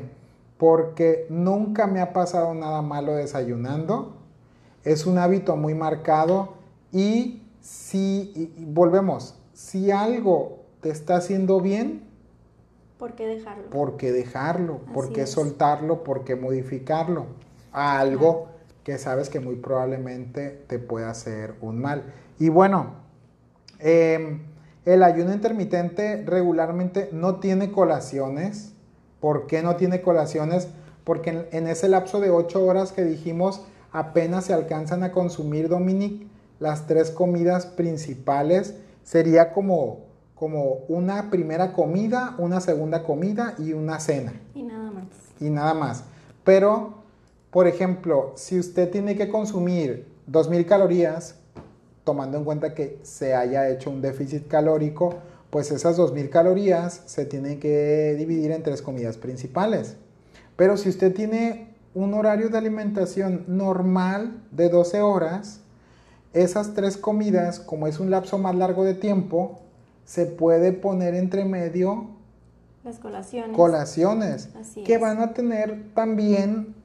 Porque 0.59 1.25
nunca 1.29 1.87
me 1.87 2.01
ha 2.01 2.13
pasado 2.13 2.53
nada 2.53 2.83
malo 2.83 3.15
desayunando. 3.15 4.17
Es 4.83 5.07
un 5.07 5.17
hábito 5.17 5.55
muy 5.55 5.73
marcado 5.73 6.53
y 6.91 7.41
si 7.59 8.53
volvemos, 8.59 9.39
si 9.53 9.89
algo 9.89 10.59
te 10.81 10.91
está 10.91 11.15
haciendo 11.15 11.59
bien, 11.59 12.07
¿Por 12.99 13.15
qué 13.15 13.27
dejarlo? 13.27 13.69
¿Por 13.69 13.95
qué 13.95 14.11
dejarlo? 14.11 14.79
¿Por 14.93 15.13
qué 15.13 15.25
soltarlo? 15.25 16.03
¿Por 16.03 16.25
qué 16.25 16.35
modificarlo? 16.35 17.27
A 17.71 17.97
algo 17.97 18.49
que 18.83 18.97
sabes 18.97 19.29
que 19.29 19.39
muy 19.39 19.55
probablemente 19.55 20.49
te 20.67 20.79
puede 20.79 21.05
hacer 21.05 21.55
un 21.61 21.79
mal. 21.79 22.03
Y 22.39 22.49
bueno, 22.49 22.95
em, 23.79 24.41
el 24.83 25.03
ayuno 25.03 25.33
intermitente 25.33 26.25
regularmente 26.25 27.09
no 27.13 27.39
tiene 27.39 27.71
colaciones. 27.71 28.73
¿Por 29.19 29.47
qué 29.47 29.61
no 29.61 29.75
tiene 29.75 30.01
colaciones? 30.01 30.67
Porque 31.03 31.31
en, 31.31 31.47
en 31.51 31.67
ese 31.67 31.89
lapso 31.89 32.19
de 32.19 32.29
8 32.29 32.63
horas 32.63 32.91
que 32.91 33.03
dijimos, 33.03 33.61
apenas 33.91 34.45
se 34.45 34.53
alcanzan 34.53 35.03
a 35.03 35.11
consumir, 35.11 35.69
Dominic, 35.69 36.27
las 36.59 36.87
tres 36.87 37.11
comidas 37.11 37.65
principales. 37.65 38.75
Sería 39.03 39.53
como 39.53 40.09
como 40.39 40.85
una 40.87 41.29
primera 41.29 41.73
comida, 41.73 42.33
una 42.37 42.61
segunda 42.61 43.03
comida 43.03 43.55
y 43.57 43.73
una 43.73 43.99
cena. 43.99 44.31
Y 44.55 44.63
nada 44.63 44.89
más. 44.89 45.05
Y 45.41 45.49
nada 45.49 45.73
más. 45.73 46.05
Pero, 46.45 46.93
por 47.51 47.67
ejemplo, 47.67 48.31
si 48.35 48.57
usted 48.57 48.89
tiene 48.89 49.17
que 49.17 49.27
consumir 49.27 50.07
2.000 50.31 50.65
calorías, 50.65 51.35
tomando 52.05 52.37
en 52.37 52.45
cuenta 52.45 52.73
que 52.73 52.99
se 53.03 53.35
haya 53.35 53.69
hecho 53.69 53.89
un 53.89 54.01
déficit 54.01 54.47
calórico, 54.47 55.15
pues 55.49 55.71
esas 55.71 55.97
2.000 55.97 56.29
calorías 56.29 57.01
se 57.05 57.25
tienen 57.25 57.59
que 57.59 58.15
dividir 58.17 58.51
en 58.51 58.63
tres 58.63 58.81
comidas 58.81 59.17
principales. 59.17 59.95
Pero 60.55 60.77
si 60.77 60.89
usted 60.89 61.13
tiene 61.13 61.69
un 61.93 62.13
horario 62.13 62.49
de 62.49 62.57
alimentación 62.57 63.45
normal 63.47 64.43
de 64.51 64.69
12 64.69 65.01
horas, 65.01 65.61
esas 66.33 66.73
tres 66.73 66.97
comidas, 66.97 67.59
como 67.59 67.87
es 67.87 67.99
un 67.99 68.11
lapso 68.11 68.37
más 68.37 68.55
largo 68.55 68.83
de 68.83 68.93
tiempo, 68.93 69.59
se 70.05 70.25
puede 70.25 70.71
poner 70.71 71.15
entre 71.15 71.45
medio 71.45 72.09
las 72.83 72.99
colaciones, 72.99 73.55
colaciones 73.55 74.49
que 74.85 74.97
van 74.97 75.21
a 75.21 75.33
tener 75.33 75.93
también 75.93 76.75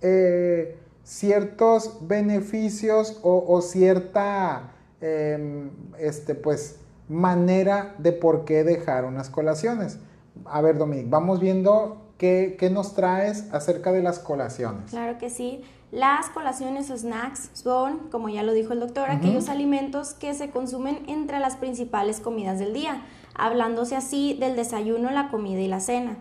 eh, 0.00 0.76
ciertos 1.04 2.06
beneficios 2.06 3.18
o, 3.22 3.60
cierta 3.62 4.72
em, 5.00 5.70
este, 5.98 6.34
pues, 6.34 6.76
manera 7.08 7.94
de 7.98 8.12
por 8.12 8.44
qué 8.44 8.64
dejar 8.64 9.04
unas 9.04 9.30
colaciones. 9.30 9.98
A 10.44 10.60
ver, 10.60 10.78
Dominic, 10.78 11.10
vamos 11.10 11.40
viendo 11.40 12.02
qué, 12.18 12.56
qué 12.58 12.70
nos 12.70 12.94
traes 12.94 13.52
acerca 13.52 13.92
de 13.92 14.02
las 14.02 14.18
colaciones. 14.18 14.90
Claro 14.90 15.18
que 15.18 15.30
sí. 15.30 15.62
Las 15.92 16.30
colaciones 16.30 16.90
o 16.90 16.96
snacks 16.96 17.50
son, 17.52 18.08
como 18.10 18.30
ya 18.30 18.42
lo 18.42 18.54
dijo 18.54 18.72
el 18.72 18.80
doctor, 18.80 19.10
aquellos 19.10 19.50
alimentos 19.50 20.14
que 20.14 20.32
se 20.32 20.50
consumen 20.50 21.00
entre 21.06 21.38
las 21.38 21.56
principales 21.56 22.18
comidas 22.18 22.58
del 22.58 22.72
día, 22.72 23.02
hablándose 23.34 23.94
así 23.94 24.34
del 24.40 24.56
desayuno, 24.56 25.10
la 25.10 25.28
comida 25.28 25.60
y 25.60 25.68
la 25.68 25.80
cena. 25.80 26.16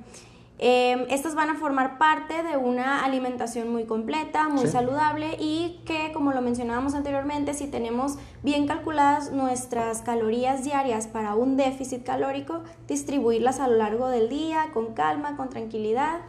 Em, 0.64 1.08
estas 1.10 1.34
van 1.34 1.50
a 1.50 1.56
formar 1.56 1.98
parte 1.98 2.44
de 2.44 2.56
una 2.56 3.04
alimentación 3.04 3.72
muy 3.72 3.86
completa, 3.86 4.48
muy 4.48 4.68
Sí. 4.68 4.72
saludable 4.74 5.36
y 5.40 5.82
que, 5.86 6.12
como 6.14 6.34
lo 6.34 6.42
mencionábamos 6.44 6.94
anteriormente, 6.94 7.56
si 7.56 7.66
tenemos 7.66 8.20
bien 8.44 8.68
calculadas 8.68 9.32
nuestras 9.32 10.04
calorías 10.04 10.64
diarias 10.64 11.08
para 11.08 11.34
un 11.34 11.58
déficit 11.58 12.04
calórico, 12.04 12.62
distribuirlas 12.88 13.60
a 13.60 13.68
lo 13.68 13.78
largo 13.78 14.08
del 14.08 14.30
día 14.30 14.68
con 14.72 14.94
calma, 14.94 15.36
con 15.36 15.50
tranquilidad. 15.50 16.20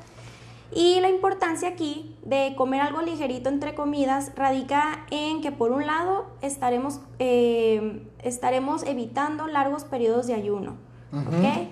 Y 0.75 1.01
la 1.01 1.11
importancia 1.11 1.69
aquí 1.69 2.17
de 2.25 2.55
comer 2.57 2.81
algo 2.81 3.03
ligerito 3.03 3.51
entre 3.51 3.75
comidas 3.75 4.33
radica 4.35 5.05
en 5.11 5.43
que 5.43 5.53
por 5.53 5.73
un 5.73 5.87
lado 5.87 6.25
estaremos, 6.41 7.03
eh, 7.19 8.09
estaremos 8.23 8.83
evitando 8.85 9.47
largos 9.47 9.85
periodos 9.85 10.27
de 10.27 10.33
ayuno. 10.33 10.77
¿ok? 11.13 11.69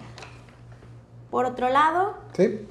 Por 1.31 1.45
otro 1.47 1.69
lado, 1.69 2.15
¿Sí? 2.37 2.67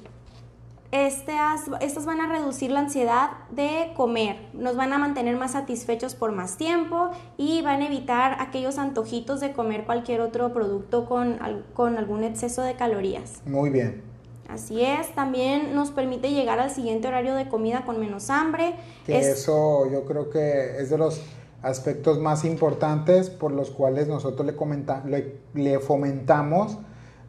estas, 0.92 1.62
estas 1.80 2.04
van 2.04 2.20
a 2.20 2.26
reducir 2.28 2.72
la 2.72 2.80
ansiedad 2.80 3.30
de 3.52 3.92
comer, 3.96 4.48
nos 4.54 4.76
van 4.76 4.92
a 4.92 4.98
mantener 4.98 5.36
más 5.36 5.52
satisfechos 5.52 6.14
por 6.16 6.32
más 6.32 6.56
tiempo 6.56 7.10
y 7.36 7.62
van 7.62 7.80
a 7.82 7.86
evitar 7.86 8.36
aquellos 8.40 8.76
antojitos 8.76 9.38
de 9.40 9.52
comer 9.52 9.84
cualquier 9.86 10.20
otro 10.20 10.52
producto 10.52 11.06
con, 11.06 11.38
con 11.74 11.96
algún 11.96 12.24
exceso 12.24 12.62
de 12.62 12.74
calorías. 12.74 13.40
Muy 13.46 13.70
bien. 13.70 14.02
Así 14.48 14.82
es, 14.82 15.14
también 15.14 15.76
nos 15.76 15.92
permite 15.92 16.32
llegar 16.32 16.58
al 16.58 16.70
siguiente 16.72 17.06
horario 17.06 17.36
de 17.36 17.48
comida 17.48 17.84
con 17.84 18.00
menos 18.00 18.30
hambre. 18.30 18.74
Que 19.06 19.16
Es- 19.20 19.26
eso 19.28 19.88
yo 19.92 20.04
creo 20.06 20.28
que 20.28 20.76
es 20.80 20.90
de 20.90 20.98
los 20.98 21.22
aspectos 21.62 22.18
más 22.18 22.44
importantes 22.44 23.30
por 23.30 23.52
los 23.52 23.70
cuales 23.70 24.08
nosotros 24.08 24.44
le, 24.44 24.56
comenta- 24.56 25.04
le, 25.06 25.36
le 25.54 25.78
fomentamos 25.78 26.78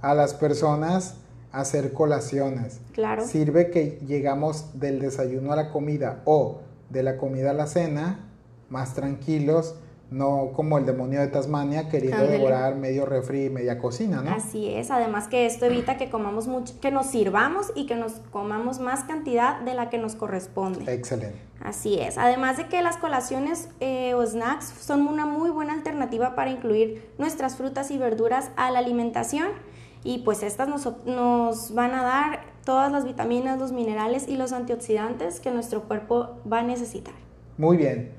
a 0.01 0.15
las 0.15 0.33
personas 0.33 1.17
hacer 1.51 1.93
colaciones. 1.93 2.81
Claro. 2.93 3.25
Sirve 3.25 3.69
que 3.69 3.99
llegamos 4.07 4.79
del 4.79 4.99
desayuno 4.99 5.53
a 5.53 5.55
la 5.55 5.69
comida 5.69 6.21
o 6.25 6.61
de 6.89 7.03
la 7.03 7.17
comida 7.17 7.51
a 7.51 7.53
la 7.53 7.67
cena 7.67 8.27
más 8.69 8.93
tranquilos, 8.93 9.75
no 10.09 10.51
como 10.53 10.77
el 10.77 10.85
demonio 10.85 11.21
de 11.21 11.27
Tasmania 11.27 11.87
queriendo 11.87 12.17
Ándale. 12.17 12.37
devorar 12.37 12.75
medio 12.75 13.05
refri 13.05 13.45
y 13.45 13.49
media 13.49 13.79
cocina, 13.79 14.21
¿no? 14.21 14.31
Así 14.31 14.69
es, 14.69 14.91
además 14.91 15.29
que 15.29 15.45
esto 15.45 15.65
evita 15.65 15.97
que 15.97 16.09
comamos 16.09 16.47
mucho, 16.47 16.79
que 16.81 16.91
nos 16.91 17.07
sirvamos 17.07 17.71
y 17.75 17.85
que 17.85 17.95
nos 17.95 18.13
comamos 18.31 18.79
más 18.79 19.05
cantidad 19.05 19.61
de 19.61 19.73
la 19.73 19.89
que 19.89 19.97
nos 19.97 20.15
corresponde. 20.15 20.93
Excelente. 20.93 21.39
Así 21.63 21.99
es, 21.99 22.17
además 22.17 22.57
de 22.57 22.67
que 22.67 22.81
las 22.81 22.97
colaciones 22.97 23.69
eh, 23.79 24.13
o 24.13 24.25
snacks 24.25 24.65
son 24.65 25.07
una 25.07 25.25
muy 25.25 25.49
buena 25.49 25.73
alternativa 25.73 26.35
para 26.35 26.49
incluir 26.49 27.09
nuestras 27.17 27.55
frutas 27.55 27.91
y 27.91 27.97
verduras 27.97 28.49
a 28.57 28.71
la 28.71 28.79
alimentación 28.79 29.47
y 30.03 30.19
pues 30.19 30.43
estas 30.43 30.67
nos, 30.67 30.87
nos 31.05 31.73
van 31.73 31.93
a 31.93 32.03
dar 32.03 32.39
todas 32.65 32.91
las 32.91 33.05
vitaminas, 33.05 33.59
los 33.59 33.71
minerales 33.71 34.27
y 34.27 34.37
los 34.37 34.51
antioxidantes 34.53 35.39
que 35.39 35.51
nuestro 35.51 35.83
cuerpo 35.83 36.39
va 36.51 36.59
a 36.59 36.63
necesitar. 36.63 37.13
Muy 37.57 37.77
bien. 37.77 38.11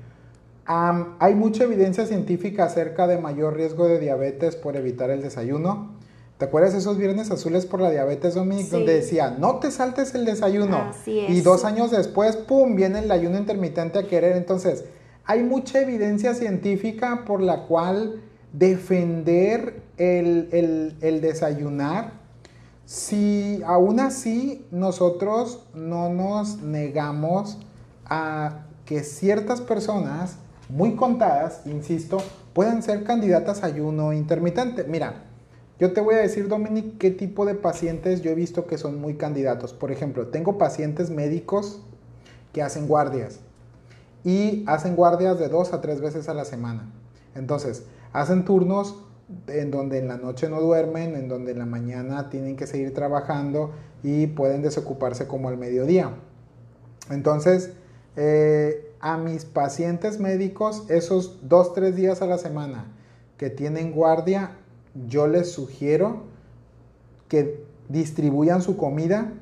Hay 0.65 1.35
mucha 1.35 1.65
evidencia 1.65 2.05
científica 2.05 2.65
acerca 2.65 3.05
de 3.05 3.17
mayor 3.17 3.55
riesgo 3.55 3.87
de 3.87 3.99
diabetes 3.99 4.55
por 4.55 4.77
evitar 4.77 5.09
el 5.09 5.21
desayuno. 5.21 5.91
¿Te 6.37 6.45
acuerdas 6.45 6.73
esos 6.73 6.97
viernes 6.97 7.31
azules 7.31 7.65
por 7.65 7.81
la 7.81 7.91
diabetes, 7.91 8.35
Dominic? 8.35 8.65
Sí. 8.65 8.71
Donde 8.71 8.93
decía, 8.93 9.35
no 9.37 9.59
te 9.59 9.71
saltes 9.71 10.15
el 10.15 10.25
desayuno. 10.25 10.77
Así 10.77 11.19
es. 11.19 11.29
Y 11.29 11.41
dos 11.41 11.65
años 11.65 11.91
después, 11.91 12.37
¡pum!, 12.37 12.75
viene 12.75 12.99
el 12.99 13.11
ayuno 13.11 13.37
intermitente 13.37 13.99
a 13.99 14.07
querer. 14.07 14.37
Entonces, 14.37 14.85
hay 15.25 15.43
mucha 15.43 15.81
evidencia 15.81 16.33
científica 16.33 17.23
por 17.25 17.41
la 17.41 17.65
cual 17.65 18.21
defender 18.51 19.82
el, 19.97 20.95
el- 21.01 21.21
desayunar 21.21 22.13
si 22.85 23.61
aún 23.65 23.99
así 23.99 24.65
nosotros 24.71 25.65
no 25.73 26.09
nos 26.09 26.57
negamos 26.61 27.57
a 28.05 28.65
que 28.85 29.03
ciertas 29.03 29.61
personas, 29.61 30.37
muy 30.69 30.95
contadas, 30.95 31.61
insisto, 31.65 32.17
puedan 32.53 32.83
ser 32.83 33.03
candidatas 33.03 33.63
a 33.63 33.67
ayuno 33.67 34.11
intermitente. 34.11 34.83
Mira, 34.83 35.23
yo 35.79 35.93
te 35.93 36.01
voy 36.01 36.15
a 36.15 36.19
decir, 36.19 36.47
Dominic, 36.49 36.97
qué 36.97 37.09
tipo 37.11 37.45
de 37.45 37.55
pacientes 37.55 38.21
yo 38.21 38.31
he 38.31 38.35
visto 38.35 38.67
que 38.67 38.77
son 38.77 38.99
muy 38.99 39.15
candidatos. 39.15 39.73
Por 39.73 39.91
ejemplo, 39.91 40.27
tengo 40.27 40.57
pacientes 40.57 41.09
médicos 41.09 41.81
que 42.51 42.61
hacen 42.61 42.87
guardias 42.87 43.39
y 44.23 44.63
hacen 44.67 44.95
guardias 44.95 45.39
de 45.39 45.49
dos 45.49 45.73
a 45.73 45.81
tres 45.81 46.01
veces 46.01 46.29
a 46.29 46.33
la 46.33 46.45
semana. 46.45 46.89
Entonces, 47.35 47.83
hacen 48.11 48.45
turnos 48.45 48.95
en 49.47 49.71
donde 49.71 49.99
en 49.99 50.07
la 50.07 50.17
noche 50.17 50.49
no 50.49 50.61
duermen, 50.61 51.15
en 51.15 51.27
donde 51.27 51.51
en 51.51 51.59
la 51.59 51.65
mañana 51.65 52.29
tienen 52.29 52.55
que 52.55 52.67
seguir 52.67 52.93
trabajando 52.93 53.71
y 54.03 54.27
pueden 54.27 54.61
desocuparse 54.61 55.27
como 55.27 55.49
al 55.49 55.57
mediodía. 55.57 56.11
Entonces, 57.09 57.73
eh, 58.15 58.91
a 58.99 59.17
mis 59.17 59.45
pacientes 59.45 60.19
médicos, 60.19 60.85
esos 60.89 61.39
dos, 61.47 61.73
tres 61.73 61.95
días 61.95 62.21
a 62.21 62.25
la 62.25 62.37
semana 62.37 62.85
que 63.37 63.49
tienen 63.49 63.91
guardia, 63.91 64.51
yo 65.07 65.27
les 65.27 65.51
sugiero 65.51 66.23
que 67.27 67.65
distribuyan 67.89 68.61
su 68.61 68.77
comida 68.77 69.33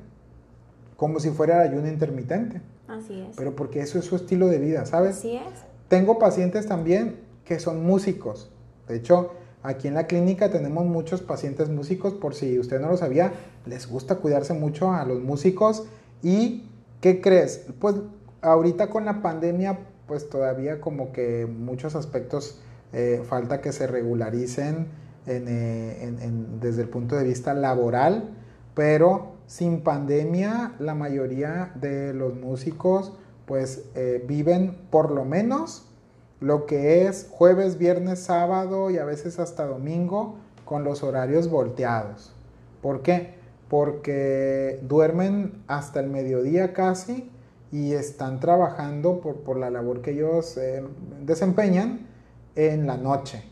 como 0.96 1.20
si 1.20 1.30
fuera 1.30 1.62
el 1.62 1.72
ayuno 1.72 1.88
intermitente. 1.88 2.60
Así 2.88 3.20
es. 3.20 3.36
Pero 3.36 3.54
porque 3.54 3.80
eso 3.80 3.98
es 3.98 4.04
su 4.04 4.16
estilo 4.16 4.48
de 4.48 4.58
vida, 4.58 4.86
¿sabes? 4.86 5.18
Así 5.18 5.36
es. 5.36 5.42
Tengo 5.88 6.18
pacientes 6.18 6.66
también 6.66 7.20
que 7.44 7.58
son 7.58 7.84
músicos. 7.84 8.50
De 8.88 8.96
hecho, 8.96 9.32
aquí 9.62 9.88
en 9.88 9.94
la 9.94 10.06
clínica 10.06 10.50
tenemos 10.50 10.84
muchos 10.84 11.22
pacientes 11.22 11.68
músicos, 11.68 12.14
por 12.14 12.34
si 12.34 12.58
usted 12.58 12.80
no 12.80 12.88
lo 12.88 12.96
sabía, 12.96 13.32
les 13.66 13.88
gusta 13.88 14.16
cuidarse 14.16 14.54
mucho 14.54 14.92
a 14.92 15.04
los 15.04 15.20
músicos. 15.22 15.84
¿Y 16.22 16.64
qué 17.00 17.20
crees? 17.20 17.66
Pues 17.78 17.96
ahorita 18.40 18.90
con 18.90 19.04
la 19.04 19.22
pandemia, 19.22 19.78
pues 20.06 20.28
todavía 20.28 20.80
como 20.80 21.12
que 21.12 21.46
muchos 21.46 21.94
aspectos 21.94 22.60
eh, 22.92 23.22
falta 23.24 23.60
que 23.60 23.72
se 23.72 23.86
regularicen 23.86 24.88
en, 25.26 25.46
eh, 25.48 26.12
desde 26.60 26.82
el 26.82 26.88
punto 26.88 27.16
de 27.16 27.24
vista 27.24 27.54
laboral, 27.54 28.30
pero 28.74 29.32
sin 29.46 29.82
pandemia 29.82 30.74
la 30.78 30.94
mayoría 30.94 31.72
de 31.74 32.12
los 32.12 32.34
músicos 32.34 33.12
pues 33.46 33.84
eh, 33.94 34.24
viven 34.26 34.78
por 34.90 35.10
lo 35.10 35.24
menos 35.24 35.91
lo 36.42 36.66
que 36.66 37.06
es 37.06 37.28
jueves, 37.30 37.78
viernes, 37.78 38.18
sábado 38.20 38.90
y 38.90 38.98
a 38.98 39.04
veces 39.04 39.38
hasta 39.38 39.66
domingo 39.66 40.36
con 40.64 40.84
los 40.84 41.02
horarios 41.02 41.48
volteados. 41.48 42.32
¿Por 42.80 43.02
qué? 43.02 43.34
Porque 43.68 44.80
duermen 44.82 45.62
hasta 45.66 46.00
el 46.00 46.08
mediodía 46.08 46.72
casi 46.72 47.30
y 47.70 47.92
están 47.92 48.40
trabajando 48.40 49.20
por, 49.20 49.36
por 49.36 49.56
la 49.56 49.70
labor 49.70 50.02
que 50.02 50.10
ellos 50.10 50.56
eh, 50.58 50.82
desempeñan 51.20 52.06
en 52.56 52.86
la 52.86 52.96
noche. 52.96 53.44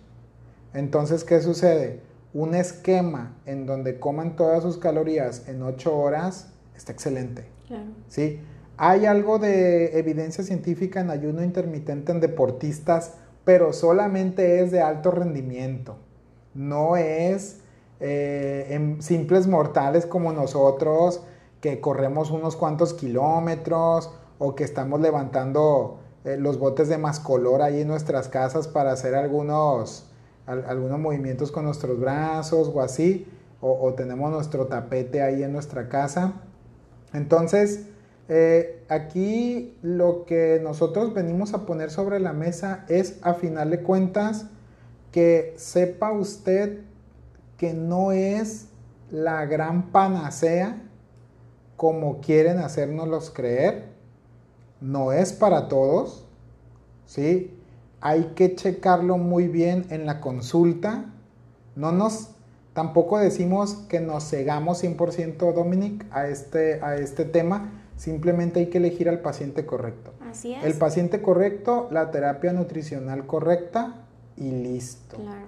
Entonces, 0.75 1.25
¿qué 1.25 1.41
sucede? 1.41 2.01
Un 2.35 2.55
esquema 2.55 3.37
en 3.47 3.67
donde 3.67 3.99
coman 3.99 4.37
todas 4.37 4.63
sus 4.63 4.77
calorías 4.77 5.49
en 5.49 5.63
8 5.63 5.97
horas 5.97 6.53
está 6.77 6.93
excelente. 6.93 7.45
Claro. 7.67 7.85
¿sí? 8.09 8.41
Hay 8.83 9.05
algo 9.05 9.39
de 9.39 9.99
evidencia 9.99 10.43
científica 10.43 11.01
en 11.01 11.11
ayuno 11.11 11.45
intermitente 11.45 12.13
en 12.13 12.21
deportistas, 12.21 13.13
pero 13.45 13.75
solamente 13.75 14.63
es 14.63 14.71
de 14.71 14.81
alto 14.81 15.11
rendimiento. 15.11 15.97
No 16.55 16.97
es 16.97 17.61
eh, 18.01 18.69
en 18.71 19.03
simples 19.03 19.47
mortales 19.47 20.07
como 20.07 20.33
nosotros, 20.33 21.23
que 21.61 21.79
corremos 21.79 22.31
unos 22.31 22.57
cuantos 22.57 22.95
kilómetros 22.95 24.15
o 24.39 24.55
que 24.55 24.65
estamos 24.65 24.99
levantando 25.03 25.99
eh, 26.25 26.39
los 26.39 26.59
botes 26.59 26.89
de 26.89 26.97
mascolor 26.97 27.61
ahí 27.61 27.83
en 27.83 27.89
nuestras 27.89 28.31
casas 28.31 28.67
para 28.67 28.93
hacer 28.93 29.15
algunos, 29.15 30.07
al- 30.47 30.65
algunos 30.67 30.99
movimientos 30.99 31.53
con 31.53 31.67
nuestros 31.67 32.01
brazos 32.01 32.73
o 32.75 32.81
así, 32.81 33.29
o, 33.61 33.79
o 33.79 33.93
tenemos 33.93 34.31
nuestro 34.31 34.69
tapete 34.69 35.21
ahí 35.21 35.43
en 35.43 35.53
nuestra 35.53 35.91
casa. 35.91 36.33
Entonces, 37.13 37.85
eh, 38.33 38.85
aquí 38.89 39.77
lo 39.83 40.25
que 40.25 40.61
nosotros 40.63 41.13
venimos 41.13 41.53
a 41.53 41.67
poner 41.67 41.91
sobre 41.91 42.21
la 42.21 42.33
mesa 42.33 42.85
es, 42.87 43.19
a 43.23 43.35
final 43.35 43.71
de 43.71 43.83
cuentas, 43.83 44.47
que 45.11 45.53
sepa 45.57 46.13
usted 46.13 46.83
que 47.57 47.75
no 47.75 48.13
es 48.13 48.69
la 49.11 49.47
gran 49.47 49.91
panacea 49.91 50.81
como 51.77 52.21
quieren 52.21 52.59
hacérnoslos 52.59 53.31
creer. 53.31 53.89
No 54.81 55.11
es 55.11 55.33
para 55.33 55.67
todos, 55.67 56.25
¿sí? 57.07 57.53
Hay 58.01 58.33
que 58.37 58.55
checarlo 58.55 59.19
muy 59.19 59.49
bien 59.49 59.87
en 59.91 60.07
la 60.07 60.21
consulta. 60.21 61.07
No 61.75 61.91
nos, 61.91 62.29
tampoco 62.75 63.19
decimos 63.19 63.75
que 63.89 63.99
nos 63.99 64.31
cegamos 64.31 64.85
100% 64.85 65.53
Dominic 65.53 66.07
a 66.13 66.29
este, 66.29 66.81
a 66.81 66.95
este 66.95 67.25
tema. 67.25 67.80
Simplemente 68.01 68.61
hay 68.61 68.71
que 68.71 68.79
elegir 68.79 69.11
al 69.11 69.21
paciente 69.21 69.67
correcto. 69.67 70.15
Así 70.27 70.55
es. 70.55 70.65
El 70.65 70.73
paciente 70.79 71.21
correcto, 71.21 71.87
la 71.91 72.11
terapia 72.11 72.51
nutricional 72.55 73.27
correcta 73.27 74.07
y 74.39 74.51
listo. 74.51 75.19
Claro. 75.19 75.45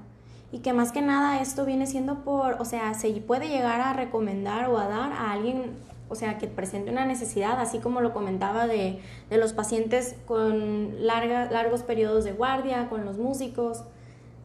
y 0.52 0.58
que 0.58 0.74
más 0.74 0.92
que 0.92 1.00
nada 1.00 1.40
esto 1.40 1.64
viene 1.64 1.86
siendo 1.86 2.24
por, 2.24 2.60
o 2.60 2.66
sea, 2.66 2.92
se 2.92 3.10
puede 3.22 3.48
llegar 3.48 3.80
a 3.80 3.94
recomendar 3.94 4.68
o 4.68 4.76
a 4.76 4.86
dar 4.86 5.12
a 5.12 5.32
alguien, 5.32 5.70
o 6.10 6.14
sea, 6.14 6.36
que 6.36 6.46
presente 6.46 6.90
una 6.90 7.06
necesidad, 7.06 7.58
así 7.58 7.78
como 7.78 8.02
lo 8.02 8.12
comentaba 8.12 8.66
de, 8.66 9.00
de 9.30 9.36
los 9.38 9.54
pacientes 9.54 10.14
con 10.26 11.06
larga, 11.06 11.50
largos 11.50 11.82
periodos 11.84 12.24
de 12.24 12.32
guardia, 12.32 12.90
con 12.90 13.06
los 13.06 13.16
músicos, 13.16 13.84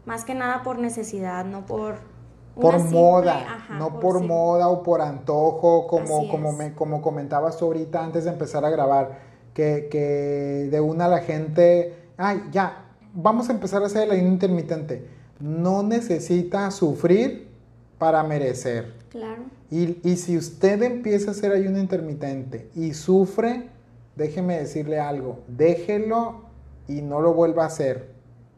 más 0.05 0.23
que 0.23 0.33
nada 0.33 0.63
por 0.63 0.79
necesidad, 0.79 1.43
no 1.43 1.65
por... 1.65 1.97
Por 2.59 2.79
moda, 2.79 3.65
no 3.77 3.99
por, 3.99 4.21
moda 4.21 4.67
o 4.67 4.83
por 4.83 5.01
antojo, 5.01 5.87
como, 5.87 6.27
como, 6.29 6.53
me, 6.53 6.73
como 6.73 7.01
comentabas 7.01 7.61
ahorita 7.61 8.03
antes 8.03 8.23
de 8.25 8.31
empezar 8.31 8.65
a 8.65 8.69
grabar, 8.69 9.19
que, 9.53 9.87
que 9.91 10.67
de 10.71 10.79
una 10.79 11.07
la 11.07 11.19
gente, 11.19 11.95
ay, 12.17 12.43
ya, 12.51 12.85
vamos 13.13 13.49
a 13.49 13.53
empezar 13.53 13.83
a 13.83 13.85
hacer 13.85 14.03
el 14.03 14.11
ayuno 14.11 14.29
intermitente 14.29 15.17
no 15.39 15.83
necesita 15.83 16.69
sufrir 16.71 17.47
para 17.97 18.23
merecer. 18.23 18.93
Claro. 19.09 19.43
Y, 19.69 19.99
y, 20.07 20.17
si 20.17 20.37
usted 20.37 20.81
empieza 20.83 21.29
a 21.29 21.31
hacer 21.31 21.51
ayuno 21.51 21.79
intermitente 21.79 22.69
y 22.75 22.93
sufre, 22.93 23.69
déjeme 24.15 24.57
decirle 24.57 24.99
algo, 24.99 25.39
déjelo 25.47 26.45
y 26.87 27.01
no 27.01 27.21
lo 27.21 27.33
vuelva 27.33 27.63
a 27.63 27.67
hacer. 27.67 28.11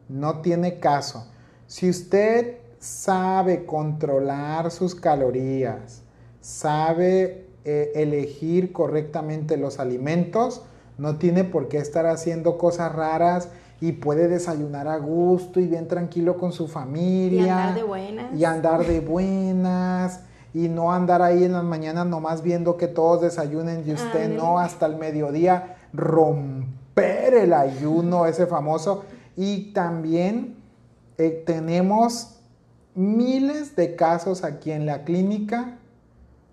No 0.08 0.40
tiene 0.40 0.78
caso. 0.78 1.26
Si 1.66 1.88
usted 1.88 2.58
sabe 2.80 3.66
controlar 3.66 4.70
sus 4.70 4.94
calorías, 4.94 6.02
sabe 6.40 7.46
eh, 7.64 7.92
elegir 7.94 8.72
correctamente 8.72 9.58
los 9.58 9.78
alimentos, 9.78 10.62
no 10.96 11.16
tiene 11.16 11.44
por 11.44 11.68
qué 11.68 11.76
estar 11.76 12.06
haciendo 12.06 12.58
cosas 12.58 12.92
raras 12.94 13.50
y 13.82 13.92
puede 13.92 14.28
desayunar 14.28 14.88
a 14.88 14.96
gusto 14.96 15.60
y 15.60 15.66
bien 15.66 15.88
tranquilo 15.88 16.36
con 16.38 16.52
su 16.52 16.68
familia. 16.68 17.42
Y 17.42 17.48
andar 17.48 17.74
de 17.74 17.82
buenas. 17.82 18.34
Y 18.34 18.44
andar 18.44 18.86
de 18.86 19.00
buenas. 19.00 20.20
y 20.52 20.68
no 20.68 20.92
andar 20.92 21.22
ahí 21.22 21.44
en 21.44 21.52
las 21.52 21.62
mañanas 21.62 22.06
nomás 22.06 22.42
viendo 22.42 22.76
que 22.76 22.88
todos 22.88 23.20
desayunen 23.20 23.84
y 23.86 23.92
usted 23.92 24.34
no 24.36 24.58
hasta 24.58 24.86
el 24.86 24.96
mediodía 24.96 25.76
romper 25.92 27.34
el 27.34 27.52
ayuno 27.52 28.26
ese 28.26 28.46
famoso. 28.46 29.04
Y 29.36 29.72
también 29.72 30.56
eh, 31.18 31.44
tenemos 31.46 32.39
miles 32.94 33.76
de 33.76 33.96
casos 33.96 34.44
aquí 34.44 34.72
en 34.72 34.86
la 34.86 35.04
clínica 35.04 35.78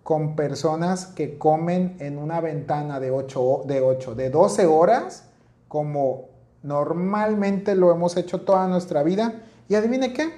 con 0.03 0.35
personas 0.35 1.07
que 1.07 1.37
comen 1.37 1.97
en 1.99 2.17
una 2.17 2.39
ventana 2.41 2.99
de 2.99 3.11
8, 3.11 3.63
de 3.65 3.81
8, 3.81 4.15
de 4.15 4.29
12 4.29 4.65
horas 4.65 5.25
como 5.67 6.37
Normalmente 6.67 7.75
lo 7.75 7.91
hemos 7.91 8.17
hecho 8.17 8.41
toda 8.41 8.67
nuestra 8.67 9.01
vida. 9.01 9.41
Y 9.69 9.75
adivine 9.75 10.11
qué, 10.11 10.33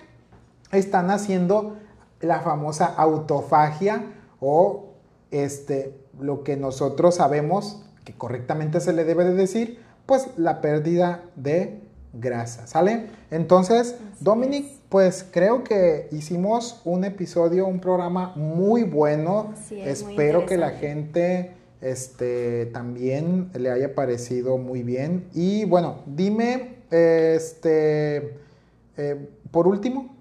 están 0.72 1.10
haciendo 1.10 1.78
la 2.22 2.42
famosa 2.42 2.86
autofagia 2.86 4.04
o 4.40 4.90
este, 5.32 6.00
lo 6.20 6.44
que 6.44 6.56
nosotros 6.56 7.16
sabemos 7.16 7.84
que 8.04 8.14
correctamente 8.14 8.80
se 8.80 8.94
le 8.94 9.06
debe 9.06 9.24
de 9.24 9.34
decir, 9.34 9.84
pues 10.06 10.30
la 10.38 10.62
pérdida 10.62 11.24
de 11.36 11.82
grasa, 12.14 12.68
¿sale? 12.68 13.08
Entonces, 13.32 13.96
Dominic, 14.20 14.66
pues 14.90 15.26
creo 15.32 15.64
que 15.64 16.08
hicimos 16.12 16.82
un 16.84 17.04
episodio, 17.04 17.68
un 17.68 17.80
programa 17.80 18.34
muy 18.36 18.84
bueno. 18.84 19.54
Espero 19.72 20.46
que 20.46 20.58
la 20.58 20.72
gente 20.72 21.54
este, 21.82 22.66
también 22.68 23.52
le 23.54 23.70
haya 23.72 23.94
parecido 23.94 24.58
muy 24.58 24.84
bien. 24.84 25.30
Y 25.34 25.66
bueno, 25.66 26.00
dime, 26.06 26.78
este, 26.90 28.38
eh, 28.98 29.30
por 29.52 29.68
último, 29.68 30.16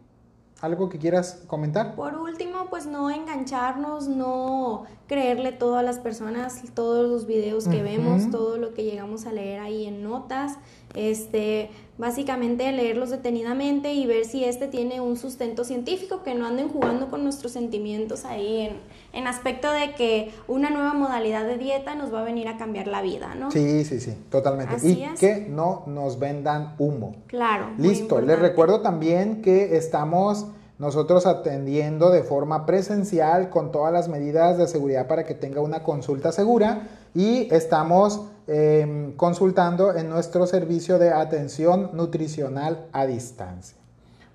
¿algo 0.61 0.89
que 0.89 0.99
quieras 0.99 1.43
comentar? 1.47 1.95
Por 1.95 2.14
último, 2.16 2.66
pues 2.70 2.86
no 2.86 3.11
engancharnos, 3.11 4.09
no 4.09 4.84
creerle 5.07 5.53
todo 5.53 5.76
a 5.76 5.82
las 5.82 5.99
personas, 5.99 6.62
todos 6.74 7.09
los 7.09 7.26
videos 7.26 7.68
que 7.68 7.82
vemos, 7.82 8.30
todo 8.30 8.59
lo 8.59 8.74
que 8.74 8.84
llegamos 8.84 9.26
a 9.26 9.32
leer 9.32 9.61
ahí 9.61 9.86
en 9.86 10.03
notas. 10.03 10.59
Este, 10.95 11.70
básicamente 11.99 12.70
leerlos 12.72 13.11
detenidamente 13.11 13.93
y 13.93 14.07
ver 14.07 14.24
si 14.24 14.45
este 14.45 14.68
tiene 14.68 15.01
un 15.01 15.16
sustento 15.16 15.64
científico, 15.64 16.22
que 16.22 16.34
no 16.34 16.47
anden 16.47 16.68
jugando 16.68 17.11
con 17.11 17.24
nuestros 17.24 17.53
sentimientos 17.53 18.24
ahí 18.24 18.61
en, 18.61 18.76
en 19.12 19.26
aspecto 19.26 19.70
de 19.72 19.95
que 19.95 20.30
una 20.47 20.70
nueva 20.70 20.95
modalidad 20.95 21.45
de 21.45 21.59
dieta 21.59 21.95
nos 21.95 22.14
va 22.14 22.20
a 22.20 22.24
venir 22.24 22.49
a 22.49 22.57
cambiar 22.57 22.86
la 22.86 23.03
vida, 23.03 23.34
¿no? 23.34 23.51
Sí, 23.51 23.84
sí, 23.84 24.01
sí, 24.01 24.14
totalmente. 24.30 24.76
y 24.89 25.05
que 25.18 25.47
no 25.51 25.82
nos 25.86 26.18
vendan 26.18 26.74
humo. 26.78 27.16
Claro. 27.26 27.70
Listo, 27.78 28.20
les 28.20 28.39
recuerdo 28.39 28.80
también 28.80 29.43
que 29.43 29.76
estamos 29.76 30.47
nosotros 30.78 31.26
atendiendo 31.26 32.10
de 32.10 32.22
forma 32.22 32.66
presencial 32.66 33.50
con 33.50 33.72
todas 33.72 33.92
las 33.92 34.08
medidas 34.08 34.58
de 34.58 34.68
seguridad 34.68 35.06
para 35.06 35.24
que 35.24 35.34
tenga 35.34 35.60
una 35.60 35.82
consulta 35.82 36.30
segura 36.32 36.88
y 37.14 37.52
estamos 37.52 38.22
em, 38.46 39.12
consultando 39.16 39.94
en 39.96 40.08
nuestro 40.08 40.46
servicio 40.46 40.98
de 40.98 41.10
atención 41.10 41.90
nutricional 41.94 42.86
a 42.92 43.06
distancia. 43.06 43.76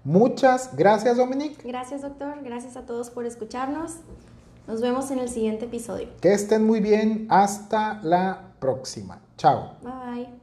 Muchas 0.03 0.75
gracias, 0.75 1.15
Dominique. 1.15 1.65
Gracias, 1.65 2.01
doctor. 2.01 2.35
Gracias 2.43 2.75
a 2.75 2.85
todos 2.85 3.09
por 3.09 3.25
escucharnos. 3.25 3.93
Nos 4.67 4.81
vemos 4.81 5.11
en 5.11 5.19
el 5.19 5.29
siguiente 5.29 5.65
episodio. 5.65 6.09
Que 6.21 6.33
estén 6.33 6.65
muy 6.65 6.81
bien. 6.81 7.27
Hasta 7.29 8.01
la 8.03 8.51
próxima. 8.59 9.21
Chao. 9.37 9.75
Bye. 9.81 10.42